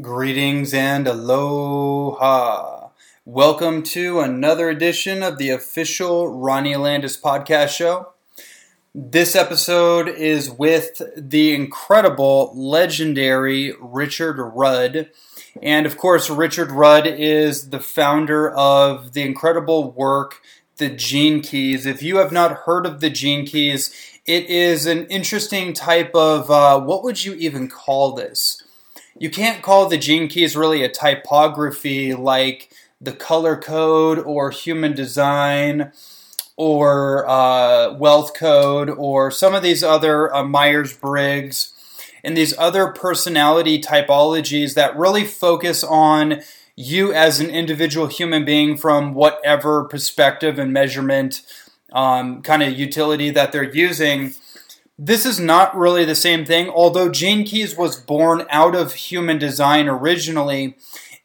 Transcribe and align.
Greetings 0.00 0.74
and 0.74 1.08
aloha. 1.08 2.90
Welcome 3.24 3.82
to 3.84 4.20
another 4.20 4.68
edition 4.68 5.24
of 5.24 5.38
the 5.38 5.50
official 5.50 6.28
Ronnie 6.28 6.76
Landis 6.76 7.20
podcast 7.20 7.70
show. 7.70 8.10
This 8.94 9.34
episode 9.34 10.08
is 10.08 10.50
with 10.50 11.02
the 11.16 11.52
incredible, 11.52 12.52
legendary 12.54 13.74
Richard 13.80 14.36
Rudd. 14.40 15.10
And 15.60 15.84
of 15.84 15.96
course, 15.96 16.30
Richard 16.30 16.70
Rudd 16.70 17.08
is 17.08 17.70
the 17.70 17.80
founder 17.80 18.50
of 18.50 19.14
the 19.14 19.22
incredible 19.22 19.90
work, 19.90 20.42
The 20.76 20.90
Gene 20.90 21.42
Keys. 21.42 21.86
If 21.86 22.04
you 22.04 22.18
have 22.18 22.30
not 22.30 22.58
heard 22.66 22.86
of 22.86 23.00
The 23.00 23.10
Gene 23.10 23.46
Keys, 23.46 23.92
it 24.26 24.48
is 24.48 24.86
an 24.86 25.06
interesting 25.06 25.72
type 25.72 26.14
of 26.14 26.50
uh, 26.52 26.78
what 26.78 27.02
would 27.02 27.24
you 27.24 27.34
even 27.34 27.68
call 27.68 28.12
this? 28.12 28.62
You 29.18 29.30
can't 29.30 29.62
call 29.62 29.88
the 29.88 29.98
Gene 29.98 30.28
Keys 30.28 30.56
really 30.56 30.84
a 30.84 30.88
typography 30.88 32.14
like 32.14 32.70
the 33.00 33.12
color 33.12 33.56
code 33.56 34.18
or 34.18 34.50
human 34.50 34.94
design 34.94 35.92
or 36.56 37.28
uh, 37.28 37.94
wealth 37.94 38.34
code 38.34 38.90
or 38.90 39.30
some 39.30 39.54
of 39.54 39.62
these 39.62 39.82
other 39.82 40.34
uh, 40.34 40.44
Myers 40.44 40.96
Briggs 40.96 41.72
and 42.22 42.36
these 42.36 42.56
other 42.58 42.88
personality 42.88 43.80
typologies 43.80 44.74
that 44.74 44.96
really 44.96 45.24
focus 45.24 45.82
on 45.82 46.40
you 46.76 47.12
as 47.12 47.40
an 47.40 47.50
individual 47.50 48.06
human 48.06 48.44
being 48.44 48.76
from 48.76 49.14
whatever 49.14 49.84
perspective 49.84 50.58
and 50.58 50.72
measurement 50.72 51.42
um, 51.92 52.42
kind 52.42 52.62
of 52.62 52.78
utility 52.78 53.30
that 53.30 53.50
they're 53.50 53.74
using. 53.74 54.34
This 55.00 55.24
is 55.24 55.38
not 55.38 55.76
really 55.76 56.04
the 56.04 56.16
same 56.16 56.44
thing, 56.44 56.68
although 56.68 57.08
Gene 57.08 57.44
Keys 57.44 57.76
was 57.76 58.00
born 58.00 58.44
out 58.50 58.74
of 58.74 58.94
human 58.94 59.38
design 59.38 59.86
originally. 59.86 60.76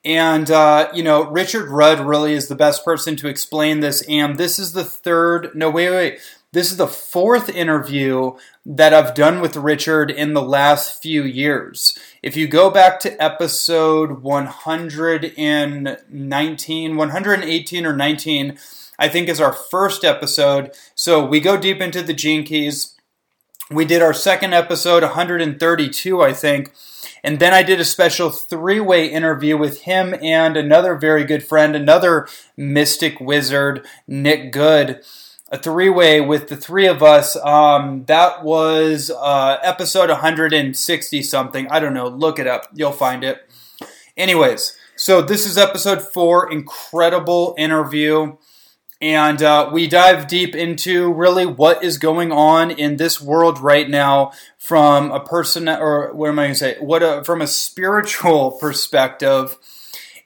And, 0.05 0.51
uh, 0.51 0.91
you 0.93 1.01
know, 1.01 1.27
Richard 1.31 1.69
Rudd 1.69 1.99
really 1.99 2.33
is 2.33 2.49
the 2.49 2.55
best 2.55 2.85
person 2.85 3.15
to 3.15 3.27
explain 3.27 3.79
this. 3.79 4.03
And 4.07 4.37
this 4.37 4.59
is 4.59 4.73
the 4.73 4.83
third, 4.83 5.55
no, 5.55 5.71
wait, 5.71 5.89
wait. 5.89 6.19
This 6.51 6.69
is 6.69 6.77
the 6.77 6.85
fourth 6.85 7.49
interview 7.49 8.33
that 8.63 8.93
I've 8.93 9.15
done 9.15 9.41
with 9.41 9.55
Richard 9.55 10.11
in 10.11 10.33
the 10.33 10.43
last 10.43 11.01
few 11.01 11.23
years. 11.23 11.97
If 12.21 12.37
you 12.37 12.47
go 12.47 12.69
back 12.69 12.99
to 12.99 13.19
episode 13.19 14.21
119, 14.21 16.95
118 16.95 17.85
or 17.87 17.95
19, 17.95 18.59
I 18.99 19.09
think 19.09 19.29
is 19.29 19.41
our 19.41 19.53
first 19.53 20.03
episode. 20.03 20.75
So 20.93 21.25
we 21.25 21.39
go 21.39 21.57
deep 21.57 21.81
into 21.81 22.03
the 22.03 22.13
gene 22.13 22.43
keys. 22.43 22.92
We 23.71 23.85
did 23.85 24.01
our 24.01 24.13
second 24.13 24.53
episode, 24.53 25.03
132, 25.03 26.21
I 26.21 26.33
think 26.33 26.73
and 27.23 27.39
then 27.39 27.53
I 27.53 27.63
did 27.63 27.79
a 27.79 27.85
special 27.85 28.29
three 28.29 28.81
way 28.81 29.07
interview 29.07 29.57
with 29.57 29.81
him 29.81 30.13
and 30.21 30.57
another 30.57 30.95
very 30.95 31.23
good 31.23 31.43
friend, 31.43 31.75
another 31.75 32.27
mystic 32.57 33.19
wizard, 33.19 33.85
Nick 34.07 34.51
Good. 34.51 35.01
A 35.49 35.57
three 35.57 35.89
way 35.89 36.19
with 36.19 36.47
the 36.47 36.57
three 36.57 36.87
of 36.87 37.03
us. 37.03 37.35
Um, 37.35 38.05
that 38.05 38.43
was 38.43 39.11
uh, 39.11 39.59
episode 39.61 40.09
160 40.09 41.21
something. 41.21 41.67
I 41.69 41.79
don't 41.79 41.93
know. 41.93 42.07
Look 42.07 42.39
it 42.39 42.47
up. 42.47 42.69
You'll 42.73 42.91
find 42.91 43.23
it. 43.23 43.47
Anyways, 44.17 44.75
so 44.95 45.21
this 45.21 45.45
is 45.45 45.57
episode 45.57 46.01
four. 46.01 46.51
Incredible 46.51 47.53
interview 47.57 48.35
and 49.03 49.43
uh, 49.43 49.69
we 49.69 49.85
dive 49.85 50.27
deep 50.27 50.55
into 50.55 51.11
really 51.11 51.45
what 51.45 51.83
is 51.83 51.97
going 51.97 52.31
on 52.31 52.71
in 52.71 52.95
this 52.95 53.19
world 53.19 53.59
right 53.59 53.89
now 53.89 54.31
from 54.57 55.11
a 55.11 55.19
person 55.19 55.67
or 55.67 56.13
what 56.13 56.29
am 56.29 56.39
I 56.39 56.43
going 56.43 56.53
to 56.53 56.57
say? 56.57 56.77
What 56.79 57.03
a, 57.03 57.21
from 57.25 57.41
a 57.41 57.47
spiritual 57.47 58.51
perspective, 58.61 59.57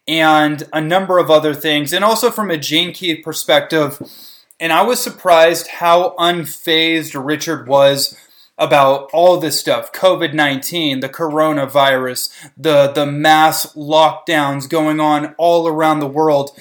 and 0.07 0.69
a 0.71 0.79
number 0.79 1.17
of 1.17 1.31
other 1.31 1.55
things, 1.55 1.91
and 1.91 2.05
also 2.05 2.29
from 2.29 2.51
a 2.51 2.57
Gene 2.57 2.93
Key 2.93 3.15
perspective. 3.15 3.99
And 4.59 4.71
I 4.71 4.83
was 4.83 5.01
surprised 5.01 5.67
how 5.67 6.15
unfazed 6.19 7.19
Richard 7.25 7.67
was 7.67 8.15
about 8.59 9.09
all 9.11 9.37
this 9.37 9.59
stuff 9.59 9.91
COVID 9.91 10.35
19, 10.35 10.99
the 10.99 11.09
coronavirus, 11.09 12.31
the, 12.55 12.91
the 12.91 13.07
mass 13.07 13.73
lockdowns 13.73 14.69
going 14.69 14.99
on 14.99 15.33
all 15.39 15.67
around 15.67 15.99
the 15.99 16.07
world 16.07 16.51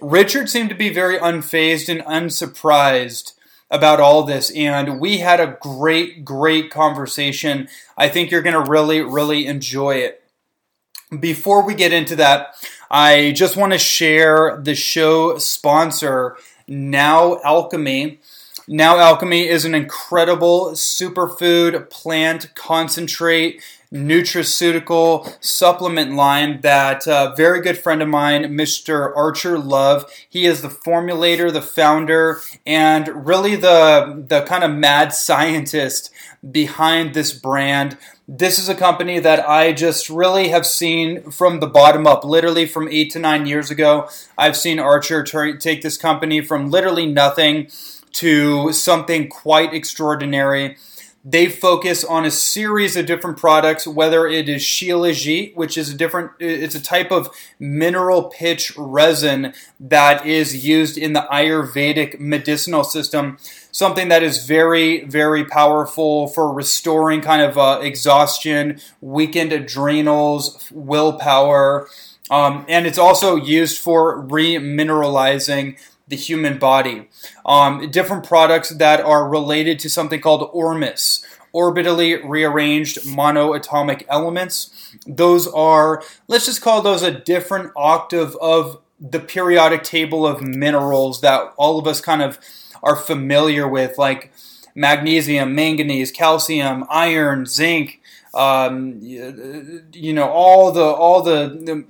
Richard 0.00 0.48
seemed 0.48 0.68
to 0.68 0.74
be 0.76 0.92
very 0.92 1.18
unfazed 1.18 1.88
and 1.88 2.02
unsurprised 2.06 3.32
about 3.70 4.00
all 4.00 4.22
this, 4.22 4.50
and 4.50 5.00
we 5.00 5.18
had 5.18 5.40
a 5.40 5.58
great, 5.60 6.24
great 6.24 6.70
conversation. 6.70 7.68
I 7.96 8.08
think 8.08 8.30
you're 8.30 8.42
going 8.42 8.64
to 8.64 8.70
really, 8.70 9.00
really 9.00 9.46
enjoy 9.46 9.96
it. 9.96 10.22
Before 11.18 11.64
we 11.64 11.74
get 11.74 11.92
into 11.92 12.16
that, 12.16 12.54
I 12.90 13.32
just 13.34 13.56
want 13.56 13.72
to 13.72 13.78
share 13.78 14.60
the 14.62 14.76
show 14.76 15.38
sponsor, 15.38 16.36
Now 16.68 17.40
Alchemy. 17.42 18.20
Now 18.68 18.98
Alchemy 18.98 19.48
is 19.48 19.64
an 19.64 19.74
incredible 19.74 20.70
superfood 20.72 21.90
plant 21.90 22.54
concentrate 22.54 23.60
nutraceutical 23.92 25.36
supplement 25.44 26.14
line 26.14 26.60
that 26.60 27.06
a 27.06 27.34
very 27.36 27.60
good 27.60 27.76
friend 27.76 28.00
of 28.00 28.08
mine, 28.08 28.44
Mr. 28.44 29.12
Archer 29.16 29.58
Love, 29.58 30.10
he 30.28 30.46
is 30.46 30.62
the 30.62 30.68
formulator, 30.68 31.52
the 31.52 31.62
founder, 31.62 32.40
and 32.64 33.26
really 33.26 33.56
the 33.56 34.24
the 34.28 34.42
kind 34.42 34.62
of 34.62 34.70
mad 34.70 35.12
scientist 35.12 36.10
behind 36.48 37.14
this 37.14 37.32
brand. 37.32 37.98
This 38.28 38.60
is 38.60 38.68
a 38.68 38.76
company 38.76 39.18
that 39.18 39.48
I 39.48 39.72
just 39.72 40.08
really 40.08 40.48
have 40.50 40.64
seen 40.64 41.30
from 41.32 41.58
the 41.58 41.66
bottom 41.66 42.06
up, 42.06 42.24
literally 42.24 42.66
from 42.66 42.88
eight 42.88 43.10
to 43.10 43.18
nine 43.18 43.44
years 43.44 43.72
ago. 43.72 44.08
I've 44.38 44.56
seen 44.56 44.78
Archer 44.78 45.24
take 45.24 45.82
this 45.82 45.96
company 45.96 46.40
from 46.40 46.70
literally 46.70 47.06
nothing 47.06 47.68
to 48.12 48.72
something 48.72 49.28
quite 49.28 49.74
extraordinary. 49.74 50.76
They 51.22 51.48
focus 51.48 52.02
on 52.02 52.24
a 52.24 52.30
series 52.30 52.96
of 52.96 53.04
different 53.04 53.36
products, 53.36 53.86
whether 53.86 54.26
it 54.26 54.48
is 54.48 54.62
shilajit, 54.62 55.54
which 55.54 55.76
is 55.76 55.92
a 55.92 55.96
different, 55.96 56.30
it's 56.38 56.74
a 56.74 56.82
type 56.82 57.12
of 57.12 57.28
mineral 57.58 58.24
pitch 58.30 58.72
resin 58.78 59.52
that 59.78 60.24
is 60.24 60.64
used 60.64 60.96
in 60.96 61.12
the 61.12 61.26
Ayurvedic 61.30 62.18
medicinal 62.18 62.84
system. 62.84 63.36
Something 63.70 64.08
that 64.08 64.22
is 64.22 64.46
very, 64.46 65.04
very 65.04 65.44
powerful 65.44 66.26
for 66.28 66.50
restoring 66.50 67.20
kind 67.20 67.42
of 67.42 67.58
uh, 67.58 67.80
exhaustion, 67.82 68.80
weakened 69.02 69.52
adrenals, 69.52 70.70
willpower. 70.72 71.86
Um, 72.30 72.64
and 72.66 72.86
it's 72.86 72.98
also 72.98 73.36
used 73.36 73.78
for 73.78 74.22
remineralizing 74.22 75.76
the 76.10 76.16
human 76.16 76.58
body. 76.58 77.08
Um, 77.46 77.90
different 77.90 78.24
products 78.24 78.70
that 78.70 79.00
are 79.00 79.28
related 79.28 79.78
to 79.80 79.88
something 79.88 80.20
called 80.20 80.50
ORMUS, 80.52 81.24
orbitally 81.54 82.20
rearranged 82.22 82.98
monoatomic 83.02 84.04
elements. 84.08 84.94
Those 85.06 85.48
are, 85.48 86.02
let's 86.28 86.46
just 86.46 86.60
call 86.60 86.82
those 86.82 87.02
a 87.02 87.10
different 87.10 87.72
octave 87.76 88.36
of 88.40 88.80
the 89.00 89.20
periodic 89.20 89.82
table 89.82 90.26
of 90.26 90.42
minerals 90.42 91.22
that 91.22 91.54
all 91.56 91.78
of 91.78 91.86
us 91.86 92.00
kind 92.00 92.20
of 92.20 92.38
are 92.82 92.96
familiar 92.96 93.66
with, 93.66 93.96
like 93.96 94.32
magnesium, 94.74 95.54
manganese, 95.54 96.10
calcium, 96.10 96.84
iron, 96.90 97.46
zinc. 97.46 98.00
Um, 98.32 99.00
you 99.00 100.12
know 100.12 100.28
all 100.28 100.70
the 100.70 100.84
all 100.84 101.22
the, 101.22 101.48
the 101.48 101.84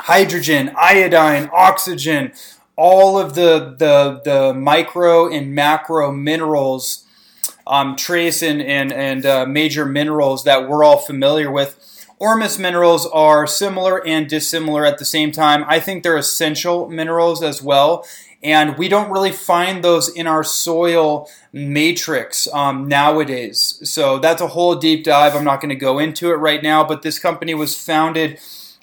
hydrogen, 0.00 0.72
iodine, 0.76 1.50
oxygen, 1.52 2.32
all 2.78 3.18
of 3.18 3.34
the 3.34 3.74
the 3.76 4.22
the 4.24 4.54
micro 4.54 5.28
and 5.28 5.52
macro 5.52 6.12
minerals, 6.12 7.04
um, 7.66 7.96
trace 7.96 8.40
and 8.40 8.62
and 8.62 8.92
and 8.92 9.26
uh, 9.26 9.44
major 9.44 9.84
minerals 9.84 10.44
that 10.44 10.68
we're 10.68 10.84
all 10.84 10.98
familiar 10.98 11.50
with. 11.50 11.84
ORMUS 12.20 12.58
minerals 12.58 13.06
are 13.06 13.46
similar 13.46 14.04
and 14.04 14.28
dissimilar 14.28 14.86
at 14.86 14.98
the 14.98 15.04
same 15.04 15.30
time. 15.30 15.64
I 15.68 15.78
think 15.78 16.02
they're 16.02 16.16
essential 16.16 16.88
minerals 16.88 17.42
as 17.42 17.62
well, 17.62 18.04
and 18.42 18.78
we 18.78 18.88
don't 18.88 19.10
really 19.10 19.32
find 19.32 19.84
those 19.84 20.08
in 20.08 20.26
our 20.26 20.44
soil 20.44 21.28
matrix 21.52 22.48
um, 22.52 22.88
nowadays. 22.88 23.80
So 23.84 24.18
that's 24.18 24.42
a 24.42 24.48
whole 24.48 24.76
deep 24.76 25.04
dive. 25.04 25.34
I'm 25.34 25.44
not 25.44 25.60
going 25.60 25.68
to 25.70 25.76
go 25.76 25.98
into 25.98 26.30
it 26.30 26.36
right 26.36 26.62
now, 26.62 26.84
but 26.84 27.02
this 27.02 27.18
company 27.18 27.54
was 27.54 27.76
founded 27.76 28.38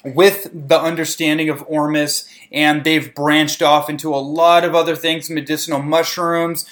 with 0.05 0.49
the 0.53 0.79
understanding 0.79 1.49
of 1.49 1.63
ORMUS, 1.67 2.25
and 2.55 2.83
they've 2.85 3.13
branched 3.13 3.61
off 3.61 3.89
into 3.89 4.15
a 4.15 4.17
lot 4.17 4.63
of 4.63 4.73
other 4.73 4.95
things 4.95 5.29
medicinal 5.29 5.81
mushrooms, 5.81 6.65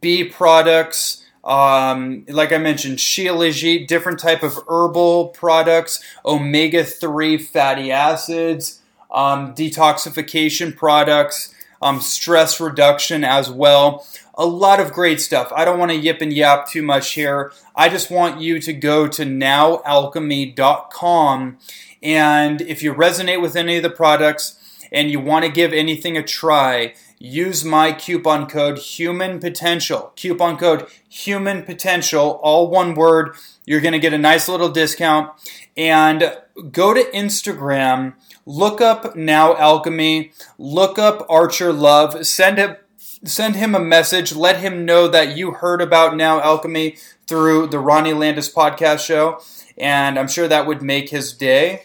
bee 0.00 0.22
products. 0.24 1.24
Um, 1.42 2.24
like 2.28 2.52
I 2.52 2.58
mentioned, 2.58 2.98
shilajit, 2.98 3.88
different 3.88 4.20
type 4.20 4.44
of 4.44 4.60
herbal 4.68 5.28
products, 5.28 6.02
omega-3 6.24 7.44
fatty 7.44 7.92
acids, 7.92 8.80
um, 9.10 9.54
detoxification 9.54 10.74
products, 10.74 11.54
um, 11.82 12.00
stress 12.00 12.58
reduction 12.60 13.24
as 13.24 13.50
well. 13.50 14.06
A 14.36 14.46
lot 14.46 14.80
of 14.80 14.92
great 14.92 15.20
stuff. 15.20 15.52
I 15.54 15.66
don't 15.66 15.78
want 15.78 15.90
to 15.90 15.98
yip 15.98 16.22
and 16.22 16.32
yap 16.32 16.66
too 16.68 16.82
much 16.82 17.12
here. 17.12 17.52
I 17.76 17.90
just 17.90 18.10
want 18.10 18.40
you 18.40 18.58
to 18.60 18.72
go 18.72 19.06
to 19.08 19.24
nowalchemy.com 19.24 21.58
and 22.02 22.60
if 22.60 22.82
you 22.82 22.94
resonate 22.94 23.42
with 23.42 23.56
any 23.56 23.76
of 23.76 23.82
the 23.82 23.90
products 23.90 24.58
and 24.94 25.10
you 25.10 25.20
want 25.20 25.44
to 25.44 25.50
give 25.50 25.72
anything 25.72 26.16
a 26.16 26.22
try, 26.22 26.94
use 27.18 27.64
my 27.64 27.92
coupon 27.92 28.46
code 28.46 28.78
human 28.78 29.40
potential. 29.40 30.12
Coupon 30.16 30.56
code 30.56 30.86
human 31.08 31.64
potential 31.64 32.40
all 32.42 32.70
one 32.70 32.94
word. 32.94 33.34
You're 33.66 33.80
going 33.80 33.92
to 33.92 33.98
get 33.98 34.14
a 34.14 34.18
nice 34.18 34.48
little 34.48 34.70
discount. 34.70 35.32
And 35.76 36.32
go 36.70 36.94
to 36.94 37.02
instagram 37.10 38.14
look 38.46 38.80
up 38.80 39.16
now 39.16 39.56
alchemy 39.56 40.30
look 40.56 40.98
up 40.98 41.26
archer 41.28 41.72
love 41.72 42.24
send 42.24 42.76
send 43.24 43.56
him 43.56 43.74
a 43.74 43.80
message 43.80 44.34
let 44.34 44.60
him 44.60 44.84
know 44.84 45.08
that 45.08 45.36
you 45.36 45.50
heard 45.50 45.82
about 45.82 46.16
now 46.16 46.40
alchemy 46.40 46.96
through 47.26 47.66
the 47.66 47.78
ronnie 47.78 48.12
landis 48.12 48.52
podcast 48.52 49.04
show 49.04 49.40
and 49.76 50.16
i'm 50.16 50.28
sure 50.28 50.46
that 50.46 50.66
would 50.66 50.80
make 50.80 51.10
his 51.10 51.32
day 51.32 51.82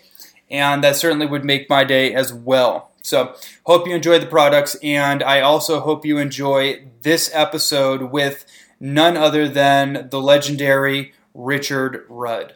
and 0.51 0.83
that 0.83 0.95
certainly 0.95 1.25
would 1.25 1.43
make 1.43 1.67
my 1.67 1.83
day 1.83 2.13
as 2.13 2.31
well 2.31 2.88
so, 3.01 3.35
hope 3.65 3.87
you 3.87 3.95
enjoy 3.95 4.19
the 4.19 4.25
products, 4.25 4.75
and 4.83 5.23
I 5.23 5.41
also 5.41 5.79
hope 5.79 6.05
you 6.05 6.17
enjoy 6.17 6.85
this 7.01 7.31
episode 7.33 8.11
with 8.11 8.45
none 8.79 9.15
other 9.15 9.47
than 9.47 10.09
the 10.09 10.21
legendary 10.21 11.13
Richard 11.33 12.05
Rudd. 12.09 12.55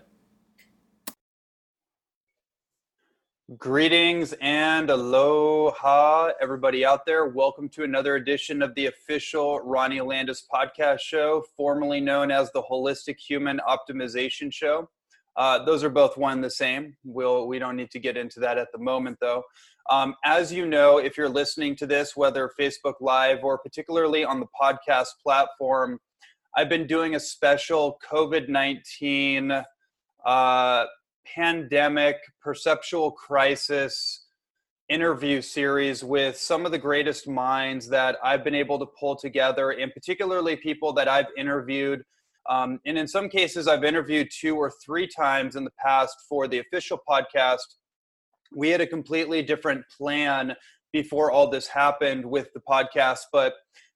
Greetings 3.57 4.33
and 4.41 4.89
aloha, 4.89 6.31
everybody 6.41 6.85
out 6.85 7.05
there. 7.05 7.25
Welcome 7.27 7.69
to 7.69 7.83
another 7.83 8.15
edition 8.15 8.61
of 8.61 8.73
the 8.75 8.87
official 8.87 9.59
Ronnie 9.59 10.01
Landis 10.01 10.45
podcast 10.51 10.99
show, 10.99 11.43
formerly 11.55 12.01
known 12.01 12.31
as 12.31 12.51
the 12.51 12.63
Holistic 12.63 13.19
Human 13.19 13.61
Optimization 13.67 14.51
Show. 14.51 14.89
Uh, 15.35 15.63
those 15.65 15.83
are 15.83 15.89
both 15.89 16.17
one 16.17 16.41
the 16.41 16.49
same. 16.49 16.95
We'll, 17.03 17.47
we 17.47 17.59
don't 17.59 17.75
need 17.75 17.91
to 17.91 17.99
get 17.99 18.17
into 18.17 18.39
that 18.39 18.57
at 18.57 18.71
the 18.71 18.77
moment, 18.77 19.17
though. 19.19 19.43
Um, 19.89 20.15
as 20.23 20.51
you 20.51 20.65
know, 20.65 20.97
if 20.97 21.17
you're 21.17 21.29
listening 21.29 21.75
to 21.77 21.85
this, 21.85 22.15
whether 22.15 22.49
Facebook 22.59 22.95
Live 23.01 23.43
or 23.43 23.57
particularly 23.57 24.23
on 24.23 24.39
the 24.39 24.45
podcast 24.59 25.07
platform, 25.21 25.99
I've 26.55 26.69
been 26.69 26.87
doing 26.87 27.15
a 27.15 27.19
special 27.19 27.99
COVID 28.09 28.47
19 28.47 29.63
uh, 30.25 30.85
pandemic 31.25 32.17
perceptual 32.41 33.11
crisis 33.11 34.25
interview 34.89 35.41
series 35.41 36.03
with 36.03 36.37
some 36.37 36.65
of 36.65 36.71
the 36.71 36.77
greatest 36.77 37.27
minds 37.27 37.87
that 37.89 38.17
I've 38.23 38.43
been 38.43 38.55
able 38.55 38.79
to 38.79 38.85
pull 38.99 39.15
together, 39.15 39.71
and 39.71 39.93
particularly 39.93 40.55
people 40.55 40.93
that 40.93 41.07
I've 41.07 41.27
interviewed. 41.37 42.03
Um, 42.49 42.79
and 42.85 42.97
in 42.97 43.07
some 43.07 43.29
cases, 43.29 43.67
I've 43.67 43.83
interviewed 43.83 44.29
two 44.31 44.55
or 44.55 44.71
three 44.85 45.07
times 45.07 45.55
in 45.55 45.63
the 45.63 45.71
past 45.83 46.15
for 46.27 46.47
the 46.47 46.59
official 46.59 46.99
podcast 47.09 47.59
we 48.55 48.69
had 48.69 48.81
a 48.81 48.87
completely 48.87 49.41
different 49.41 49.83
plan 49.95 50.55
before 50.91 51.31
all 51.31 51.49
this 51.49 51.67
happened 51.67 52.23
with 52.25 52.53
the 52.53 52.59
podcast, 52.59 53.21
but 53.31 53.55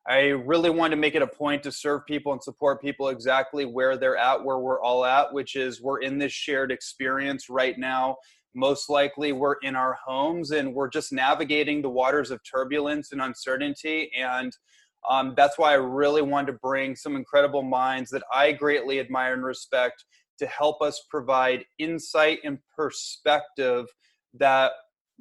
I 0.09 0.29
really 0.29 0.69
wanted 0.69 0.95
to 0.95 1.01
make 1.01 1.15
it 1.15 1.21
a 1.21 1.27
point 1.27 1.63
to 1.63 1.71
serve 1.71 2.05
people 2.05 2.31
and 2.31 2.41
support 2.41 2.81
people 2.81 3.09
exactly 3.09 3.65
where 3.65 3.97
they're 3.97 4.15
at, 4.15 4.43
where 4.43 4.57
we're 4.57 4.81
all 4.81 5.03
at, 5.03 5.33
which 5.33 5.55
is 5.55 5.81
we're 5.81 5.99
in 5.99 6.17
this 6.17 6.31
shared 6.31 6.71
experience 6.71 7.49
right 7.49 7.77
now. 7.77 8.15
Most 8.55 8.89
likely, 8.89 9.33
we're 9.33 9.57
in 9.61 9.75
our 9.75 9.97
homes 10.05 10.51
and 10.51 10.73
we're 10.73 10.89
just 10.89 11.11
navigating 11.11 11.81
the 11.81 11.89
waters 11.89 12.31
of 12.31 12.39
turbulence 12.49 13.11
and 13.11 13.21
uncertainty. 13.21 14.09
And 14.17 14.55
um, 15.07 15.33
that's 15.35 15.57
why 15.57 15.71
I 15.71 15.75
really 15.75 16.21
wanted 16.21 16.53
to 16.53 16.57
bring 16.59 16.95
some 16.95 17.15
incredible 17.15 17.61
minds 17.61 18.09
that 18.11 18.23
I 18.33 18.53
greatly 18.53 18.99
admire 18.99 19.33
and 19.33 19.43
respect 19.43 20.05
to 20.39 20.47
help 20.47 20.81
us 20.81 21.03
provide 21.09 21.65
insight 21.79 22.39
and 22.45 22.59
perspective 22.75 23.87
that 24.39 24.71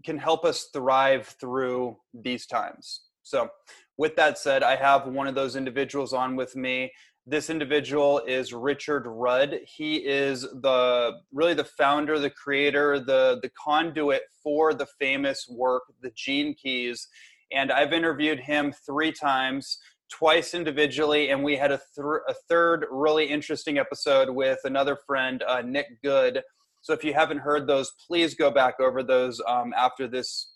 can 0.05 0.19
help 0.19 0.45
us 0.45 0.69
thrive 0.73 1.27
through 1.41 1.97
these 2.15 2.47
times. 2.47 3.03
So, 3.23 3.49
with 3.99 4.15
that 4.17 4.39
said, 4.39 4.63
I 4.63 4.77
have 4.77 5.07
one 5.07 5.27
of 5.27 5.35
those 5.35 5.57
individuals 5.57 6.13
on 6.13 6.37
with 6.37 6.55
me. 6.55 6.93
This 7.27 7.51
individual 7.51 8.21
is 8.27 8.53
Richard 8.53 9.05
Rudd. 9.07 9.59
He 9.67 9.97
is 9.97 10.43
the 10.43 11.15
really 11.33 11.55
the 11.55 11.65
founder, 11.65 12.19
the 12.19 12.31
creator, 12.31 13.01
the 13.01 13.41
the 13.43 13.51
conduit 13.63 14.23
for 14.43 14.75
the 14.75 14.87
famous 15.01 15.47
work, 15.49 15.83
the 16.03 16.13
Gene 16.15 16.55
Keys. 16.55 17.09
And 17.53 17.73
I've 17.73 17.93
interviewed 17.93 18.41
him 18.41 18.73
three 18.73 19.13
times, 19.13 19.79
twice 20.13 20.55
individually, 20.55 21.31
and 21.31 21.43
we 21.43 21.57
had 21.57 21.73
a, 21.73 21.81
th- 21.95 22.07
a 22.29 22.35
third 22.49 22.87
really 22.91 23.27
interesting 23.27 23.79
episode 23.79 24.31
with 24.31 24.59
another 24.65 24.97
friend, 25.07 25.43
uh, 25.47 25.63
Nick 25.63 26.03
Good 26.03 26.43
so 26.87 26.93
if 26.93 27.03
you 27.03 27.13
haven't 27.13 27.39
heard 27.39 27.67
those, 27.67 27.91
please 28.07 28.37
go 28.37 28.49
back 28.49 28.79
over 28.79 29.03
those 29.03 29.43
um, 29.49 29.75
after 29.77 30.07
this 30.07 30.53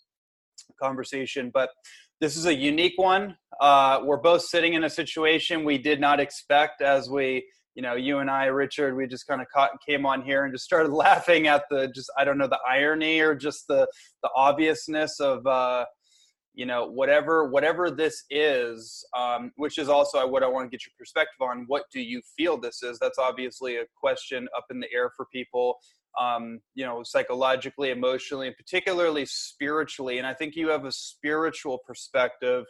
conversation. 0.81 1.51
But 1.53 1.71
this 2.21 2.37
is 2.37 2.45
a 2.45 2.55
unique 2.55 2.93
one. 2.95 3.35
Uh, 3.59 3.99
we're 4.05 4.15
both 4.15 4.43
sitting 4.43 4.73
in 4.73 4.85
a 4.85 4.89
situation 4.89 5.65
we 5.65 5.77
did 5.77 5.99
not 5.99 6.21
expect 6.21 6.81
as 6.81 7.09
we 7.09 7.45
you 7.75 7.81
know 7.81 7.95
you 7.95 8.17
and 8.17 8.29
i 8.29 8.47
richard 8.47 8.97
we 8.97 9.07
just 9.07 9.25
kind 9.27 9.39
of 9.39 9.47
caught, 9.47 9.71
came 9.87 10.05
on 10.05 10.21
here 10.21 10.43
and 10.43 10.53
just 10.53 10.65
started 10.65 10.91
laughing 11.05 11.47
at 11.47 11.63
the 11.69 11.87
just 11.95 12.11
i 12.17 12.25
don't 12.25 12.37
know 12.37 12.45
the 12.47 12.59
irony 12.69 13.21
or 13.21 13.33
just 13.33 13.65
the 13.69 13.87
the 14.23 14.29
obviousness 14.35 15.21
of 15.21 15.47
uh 15.47 15.85
you 16.53 16.65
know 16.65 16.85
whatever 16.85 17.47
whatever 17.47 17.89
this 17.89 18.25
is 18.29 19.05
um, 19.17 19.53
which 19.55 19.77
is 19.77 19.87
also 19.87 20.27
what 20.27 20.43
i 20.43 20.47
want 20.47 20.65
to 20.65 20.69
get 20.69 20.85
your 20.85 20.91
perspective 20.99 21.39
on 21.41 21.63
what 21.67 21.83
do 21.93 22.01
you 22.01 22.21
feel 22.37 22.59
this 22.59 22.83
is 22.83 22.99
that's 22.99 23.17
obviously 23.17 23.77
a 23.77 23.85
question 23.95 24.49
up 24.57 24.65
in 24.69 24.81
the 24.81 24.87
air 24.93 25.11
for 25.15 25.25
people 25.33 25.77
um, 26.19 26.59
you 26.75 26.85
know, 26.85 27.03
psychologically, 27.03 27.91
emotionally, 27.91 28.47
and 28.47 28.55
particularly 28.55 29.25
spiritually. 29.25 30.17
And 30.17 30.27
I 30.27 30.33
think 30.33 30.55
you 30.55 30.69
have 30.69 30.85
a 30.85 30.91
spiritual 30.91 31.79
perspective 31.85 32.65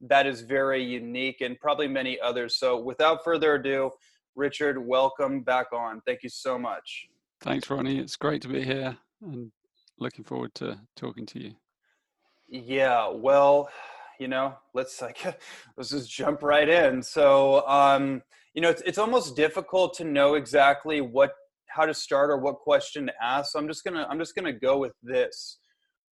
that 0.00 0.26
is 0.26 0.42
very 0.42 0.82
unique 0.82 1.40
and 1.40 1.58
probably 1.58 1.88
many 1.88 2.18
others. 2.20 2.58
So 2.58 2.78
without 2.78 3.24
further 3.24 3.54
ado, 3.54 3.90
Richard, 4.34 4.78
welcome 4.78 5.42
back 5.42 5.72
on. 5.72 6.02
Thank 6.06 6.22
you 6.22 6.28
so 6.28 6.58
much. 6.58 7.06
Thanks, 7.40 7.70
Ronnie. 7.70 7.98
It's 7.98 8.16
great 8.16 8.42
to 8.42 8.48
be 8.48 8.62
here 8.62 8.96
and 9.22 9.50
looking 9.98 10.24
forward 10.24 10.54
to 10.56 10.78
talking 10.94 11.26
to 11.26 11.42
you. 11.42 11.52
Yeah, 12.48 13.08
well, 13.08 13.68
you 14.18 14.28
know, 14.28 14.54
let's 14.74 15.00
like 15.02 15.18
let's 15.76 15.90
just 15.90 16.10
jump 16.10 16.42
right 16.42 16.68
in. 16.68 17.02
So, 17.02 17.66
um, 17.66 18.22
you 18.54 18.62
know, 18.62 18.70
it's 18.70 18.82
it's 18.82 18.98
almost 18.98 19.36
difficult 19.36 19.94
to 19.94 20.04
know 20.04 20.34
exactly 20.34 21.00
what 21.00 21.32
how 21.76 21.84
to 21.86 21.94
start 21.94 22.30
or 22.30 22.38
what 22.38 22.56
question 22.56 23.06
to 23.06 23.12
ask. 23.22 23.52
So 23.52 23.58
I'm 23.58 23.68
just 23.68 23.84
gonna 23.84 24.06
I'm 24.10 24.18
just 24.18 24.34
gonna 24.34 24.52
go 24.52 24.78
with 24.78 24.94
this. 25.02 25.58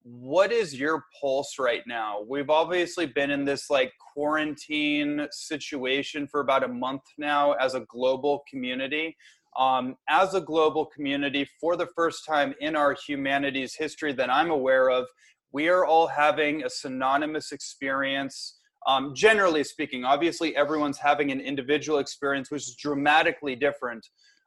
What 0.03 0.53
is 0.53 0.79
your 0.79 1.05
pulse 1.19 1.57
right 1.59 1.83
now? 1.87 2.23
We've 2.29 2.51
obviously 2.51 3.07
been 3.07 3.31
in 3.31 3.47
this 3.47 3.71
like 3.71 3.91
quarantine 4.13 5.27
situation 5.31 6.29
for 6.29 6.41
about 6.41 6.63
a 6.63 6.69
month 6.69 7.03
now 7.17 7.53
as 7.53 7.75
a 7.75 7.81
global 7.89 8.43
community. 8.49 9.17
Um, 9.59 9.95
as 10.09 10.35
a 10.35 10.41
global 10.41 10.85
community, 10.85 11.49
for 11.61 11.77
the 11.77 11.87
first 11.95 12.27
time 12.27 12.55
in 12.61 12.75
our 12.75 12.97
humanity's 13.07 13.77
history 13.77 14.13
that 14.15 14.29
I'm 14.29 14.51
aware 14.51 14.91
of, 14.91 15.07
we 15.53 15.69
are 15.69 15.87
all 15.87 16.09
having 16.09 16.65
a 16.65 16.69
synonymous 16.69 17.53
experience. 17.53 18.59
Um, 18.89 19.15
generally 19.15 19.63
speaking, 19.63 20.05
obviously, 20.05 20.57
everyone's 20.57 20.99
having 20.99 21.31
an 21.31 21.41
individual 21.41 22.01
experience, 22.01 22.51
which 22.51 22.63
is 22.63 22.75
dramatically 22.75 23.55
different 23.55 24.05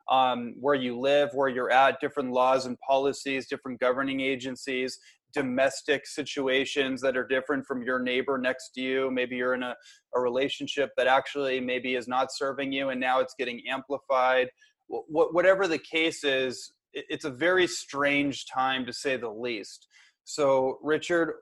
um, 0.09 0.55
where 0.59 0.75
you 0.75 0.99
live, 0.99 1.29
where 1.33 1.49
you're 1.49 1.71
at, 1.71 1.99
different 1.99 2.31
laws 2.31 2.65
and 2.65 2.77
policies, 2.79 3.47
different 3.47 3.79
governing 3.79 4.21
agencies, 4.21 4.99
domestic 5.33 6.07
situations 6.07 7.01
that 7.01 7.17
are 7.17 7.27
different 7.27 7.65
from 7.65 7.83
your 7.83 7.99
neighbor 7.99 8.37
next 8.37 8.71
to 8.75 8.81
you. 8.81 9.11
Maybe 9.11 9.35
you're 9.35 9.53
in 9.53 9.63
a, 9.63 9.75
a 10.15 10.19
relationship 10.19 10.91
that 10.97 11.07
actually 11.07 11.59
maybe 11.59 11.95
is 11.95 12.07
not 12.07 12.29
serving 12.31 12.71
you 12.71 12.89
and 12.89 12.99
now 12.99 13.19
it's 13.19 13.35
getting 13.37 13.61
amplified. 13.69 14.49
Wh- 14.87 15.33
whatever 15.33 15.67
the 15.67 15.77
case 15.77 16.23
is, 16.23 16.71
it's 16.93 17.25
a 17.25 17.29
very 17.29 17.67
strange 17.67 18.45
time 18.47 18.85
to 18.85 18.93
say 18.93 19.17
the 19.17 19.29
least. 19.29 19.87
So, 20.23 20.79
Richard, 20.81 21.35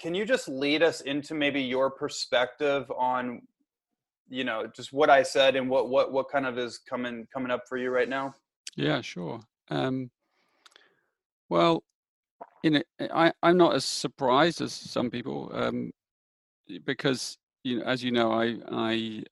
can 0.00 0.14
you 0.14 0.24
just 0.24 0.48
lead 0.48 0.82
us 0.82 1.00
into 1.00 1.34
maybe 1.34 1.60
your 1.60 1.90
perspective 1.90 2.90
on 2.96 3.42
you 4.28 4.44
know 4.44 4.66
just 4.74 4.92
what 4.92 5.10
i 5.10 5.22
said 5.22 5.56
and 5.56 5.68
what 5.68 5.88
what 5.88 6.12
what 6.12 6.30
kind 6.30 6.46
of 6.46 6.58
is 6.58 6.78
coming 6.78 7.26
coming 7.32 7.50
up 7.50 7.62
for 7.68 7.76
you 7.76 7.90
right 7.90 8.08
now 8.08 8.34
yeah 8.76 9.00
sure 9.00 9.40
um 9.70 10.10
well 11.48 11.82
you 12.62 12.70
know 12.70 12.82
i 13.12 13.32
i'm 13.42 13.56
not 13.56 13.74
as 13.74 13.84
surprised 13.84 14.60
as 14.60 14.72
some 14.72 15.10
people 15.10 15.50
um 15.54 15.90
because 16.84 17.38
you 17.64 17.78
know 17.78 17.84
as 17.84 18.02
you 18.02 18.12
know 18.12 18.32
i 18.32 18.56
i 18.70 19.22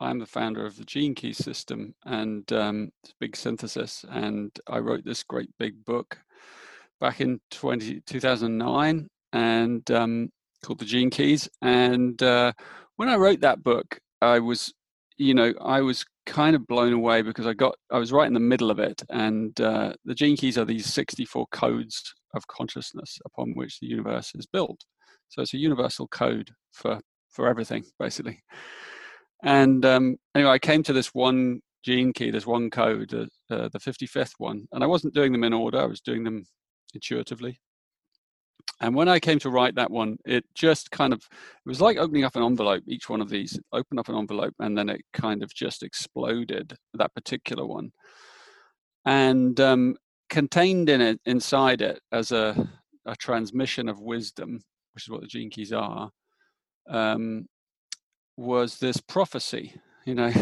i'm 0.00 0.18
the 0.18 0.26
founder 0.26 0.66
of 0.66 0.76
the 0.76 0.84
gene 0.84 1.14
key 1.14 1.32
system 1.32 1.94
and 2.04 2.52
um 2.52 2.90
big 3.20 3.36
synthesis 3.36 4.04
and 4.10 4.58
i 4.68 4.78
wrote 4.78 5.04
this 5.04 5.22
great 5.22 5.48
big 5.58 5.84
book 5.84 6.18
back 7.00 7.20
in 7.20 7.40
20, 7.50 8.00
2009 8.06 9.08
and 9.32 9.90
um 9.90 10.30
called 10.62 10.78
The 10.78 10.84
Gene 10.84 11.10
Keys. 11.10 11.48
And 11.60 12.22
uh, 12.22 12.52
when 12.96 13.08
I 13.08 13.16
wrote 13.16 13.40
that 13.40 13.62
book, 13.62 13.98
I 14.22 14.38
was, 14.38 14.72
you 15.18 15.34
know, 15.34 15.52
I 15.60 15.80
was 15.80 16.04
kind 16.26 16.54
of 16.54 16.66
blown 16.66 16.92
away 16.92 17.22
because 17.22 17.46
I 17.46 17.52
got, 17.52 17.74
I 17.90 17.98
was 17.98 18.12
right 18.12 18.26
in 18.26 18.34
the 18.34 18.40
middle 18.40 18.70
of 18.70 18.78
it. 18.78 19.02
And 19.10 19.58
uh, 19.60 19.94
the 20.04 20.14
Gene 20.14 20.36
Keys 20.36 20.56
are 20.56 20.64
these 20.64 20.86
64 20.86 21.46
codes 21.52 22.14
of 22.34 22.46
consciousness 22.46 23.18
upon 23.26 23.52
which 23.54 23.80
the 23.80 23.86
universe 23.86 24.32
is 24.34 24.46
built. 24.46 24.84
So 25.28 25.42
it's 25.42 25.54
a 25.54 25.58
universal 25.58 26.08
code 26.08 26.50
for 26.72 27.00
for 27.30 27.48
everything, 27.48 27.84
basically. 27.98 28.42
And 29.42 29.84
um, 29.84 30.16
anyway, 30.34 30.50
I 30.50 30.58
came 30.58 30.82
to 30.84 30.92
this 30.92 31.08
one 31.14 31.60
gene 31.82 32.12
key, 32.12 32.30
this 32.30 32.46
one 32.46 32.70
code, 32.70 33.12
uh, 33.14 33.54
uh, 33.54 33.68
the 33.72 33.78
55th 33.78 34.34
one, 34.38 34.66
and 34.72 34.84
I 34.84 34.86
wasn't 34.86 35.14
doing 35.14 35.32
them 35.32 35.44
in 35.44 35.52
order. 35.52 35.80
I 35.80 35.86
was 35.86 36.00
doing 36.00 36.22
them 36.22 36.44
intuitively. 36.94 37.58
And 38.82 38.96
when 38.96 39.08
I 39.08 39.20
came 39.20 39.38
to 39.40 39.50
write 39.50 39.76
that 39.76 39.92
one, 39.92 40.16
it 40.24 40.44
just 40.54 40.90
kind 40.90 41.12
of 41.12 41.20
it 41.20 41.68
was 41.68 41.80
like 41.80 41.98
opening 41.98 42.24
up 42.24 42.34
an 42.34 42.42
envelope. 42.42 42.82
Each 42.88 43.08
one 43.08 43.20
of 43.20 43.30
these 43.30 43.58
opened 43.72 44.00
up 44.00 44.08
an 44.08 44.16
envelope, 44.16 44.54
and 44.58 44.76
then 44.76 44.88
it 44.88 45.02
kind 45.12 45.42
of 45.44 45.54
just 45.54 45.84
exploded. 45.84 46.76
That 46.94 47.14
particular 47.14 47.64
one, 47.64 47.92
and 49.06 49.58
um, 49.60 49.94
contained 50.28 50.88
in 50.88 51.00
it, 51.00 51.20
inside 51.26 51.80
it, 51.80 52.00
as 52.10 52.32
a 52.32 52.68
a 53.06 53.14
transmission 53.16 53.88
of 53.88 54.00
wisdom, 54.00 54.60
which 54.94 55.04
is 55.04 55.10
what 55.10 55.20
the 55.20 55.28
gene 55.28 55.50
keys 55.50 55.72
are, 55.72 56.10
um, 56.88 57.46
was 58.36 58.78
this 58.78 59.00
prophecy, 59.00 59.74
you 60.06 60.16
know, 60.16 60.32